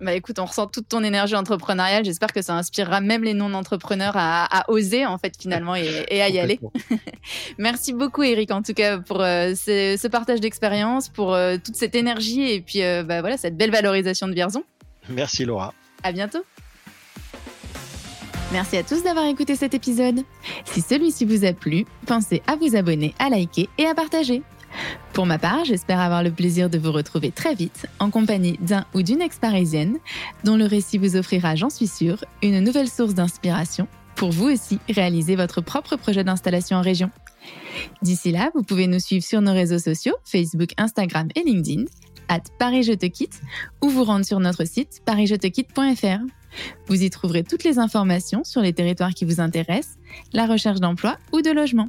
Bah 0.00 0.14
écoute, 0.14 0.38
on 0.38 0.46
ressent 0.46 0.66
toute 0.66 0.88
ton 0.88 1.02
énergie 1.04 1.34
entrepreneuriale. 1.34 2.04
J'espère 2.04 2.32
que 2.32 2.42
ça 2.42 2.54
inspirera 2.54 3.00
même 3.00 3.22
les 3.22 3.34
non-entrepreneurs 3.34 4.14
à, 4.16 4.64
oser 4.68 5.06
en 5.06 5.18
fait 5.18 5.34
finalement 5.40 5.74
et, 5.74 6.22
à 6.22 6.28
y 6.28 6.38
aller. 6.38 6.60
Merci 7.58 7.92
beaucoup 7.92 8.22
Eric 8.22 8.50
en 8.50 8.62
tout 8.62 8.74
cas 8.74 8.98
pour 8.98 9.18
ce, 9.18 9.96
ce, 10.00 10.08
partage 10.08 10.40
d'expérience, 10.40 11.08
pour 11.08 11.36
toute 11.64 11.76
cette 11.76 11.94
énergie 11.94 12.50
et 12.50 12.60
puis 12.60 12.80
bah, 13.04 13.20
voilà 13.20 13.36
cette 13.36 13.56
belle 13.56 13.70
valorisation 13.70 14.28
de 14.28 14.34
Vierzon. 14.34 14.64
Merci 15.08 15.44
Laura. 15.44 15.74
À 16.02 16.12
bientôt. 16.12 16.44
Merci 18.52 18.76
à 18.76 18.82
tous 18.82 19.02
d'avoir 19.02 19.24
écouté 19.24 19.56
cet 19.56 19.72
épisode. 19.72 20.20
Si 20.66 20.82
celui-ci 20.82 21.24
vous 21.24 21.46
a 21.46 21.54
plu, 21.54 21.86
pensez 22.06 22.42
à 22.46 22.56
vous 22.56 22.76
abonner, 22.76 23.14
à 23.18 23.30
liker 23.30 23.70
et 23.78 23.86
à 23.86 23.94
partager. 23.94 24.42
Pour 25.12 25.26
ma 25.26 25.38
part, 25.38 25.64
j'espère 25.64 26.00
avoir 26.00 26.22
le 26.22 26.30
plaisir 26.30 26.70
de 26.70 26.78
vous 26.78 26.92
retrouver 26.92 27.30
très 27.30 27.54
vite 27.54 27.86
en 27.98 28.10
compagnie 28.10 28.58
d'un 28.60 28.86
ou 28.94 29.02
d'une 29.02 29.20
ex-parisienne 29.20 29.98
dont 30.44 30.56
le 30.56 30.64
récit 30.64 30.98
vous 30.98 31.16
offrira, 31.16 31.54
j'en 31.54 31.70
suis 31.70 31.86
sûre, 31.86 32.24
une 32.42 32.60
nouvelle 32.60 32.88
source 32.88 33.14
d'inspiration 33.14 33.88
pour 34.16 34.30
vous 34.30 34.50
aussi 34.50 34.78
réaliser 34.88 35.36
votre 35.36 35.60
propre 35.60 35.96
projet 35.96 36.24
d'installation 36.24 36.76
en 36.76 36.82
région. 36.82 37.10
D'ici 38.02 38.30
là, 38.30 38.50
vous 38.54 38.62
pouvez 38.62 38.86
nous 38.86 39.00
suivre 39.00 39.24
sur 39.24 39.40
nos 39.40 39.52
réseaux 39.52 39.78
sociaux, 39.78 40.14
Facebook, 40.24 40.70
Instagram 40.76 41.28
et 41.34 41.42
LinkedIn, 41.42 41.84
at 42.28 42.42
Paris 42.58 42.82
Je 42.82 42.92
Te 42.92 43.06
Quitte, 43.06 43.40
ou 43.82 43.88
vous 43.88 44.04
rendre 44.04 44.24
sur 44.24 44.40
notre 44.40 44.64
site 44.64 45.02
parisjetequitte.fr. 45.04 46.24
Vous 46.86 47.02
y 47.02 47.10
trouverez 47.10 47.42
toutes 47.42 47.64
les 47.64 47.78
informations 47.78 48.44
sur 48.44 48.60
les 48.60 48.72
territoires 48.72 49.14
qui 49.14 49.24
vous 49.24 49.40
intéressent, 49.40 49.96
la 50.32 50.46
recherche 50.46 50.80
d'emploi 50.80 51.18
ou 51.32 51.42
de 51.42 51.50
logement. 51.50 51.88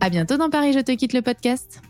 À 0.00 0.10
bientôt 0.10 0.36
dans 0.36 0.50
Paris 0.50 0.72
Je 0.72 0.80
te 0.80 0.92
quitte 0.92 1.12
le 1.12 1.22
podcast. 1.22 1.82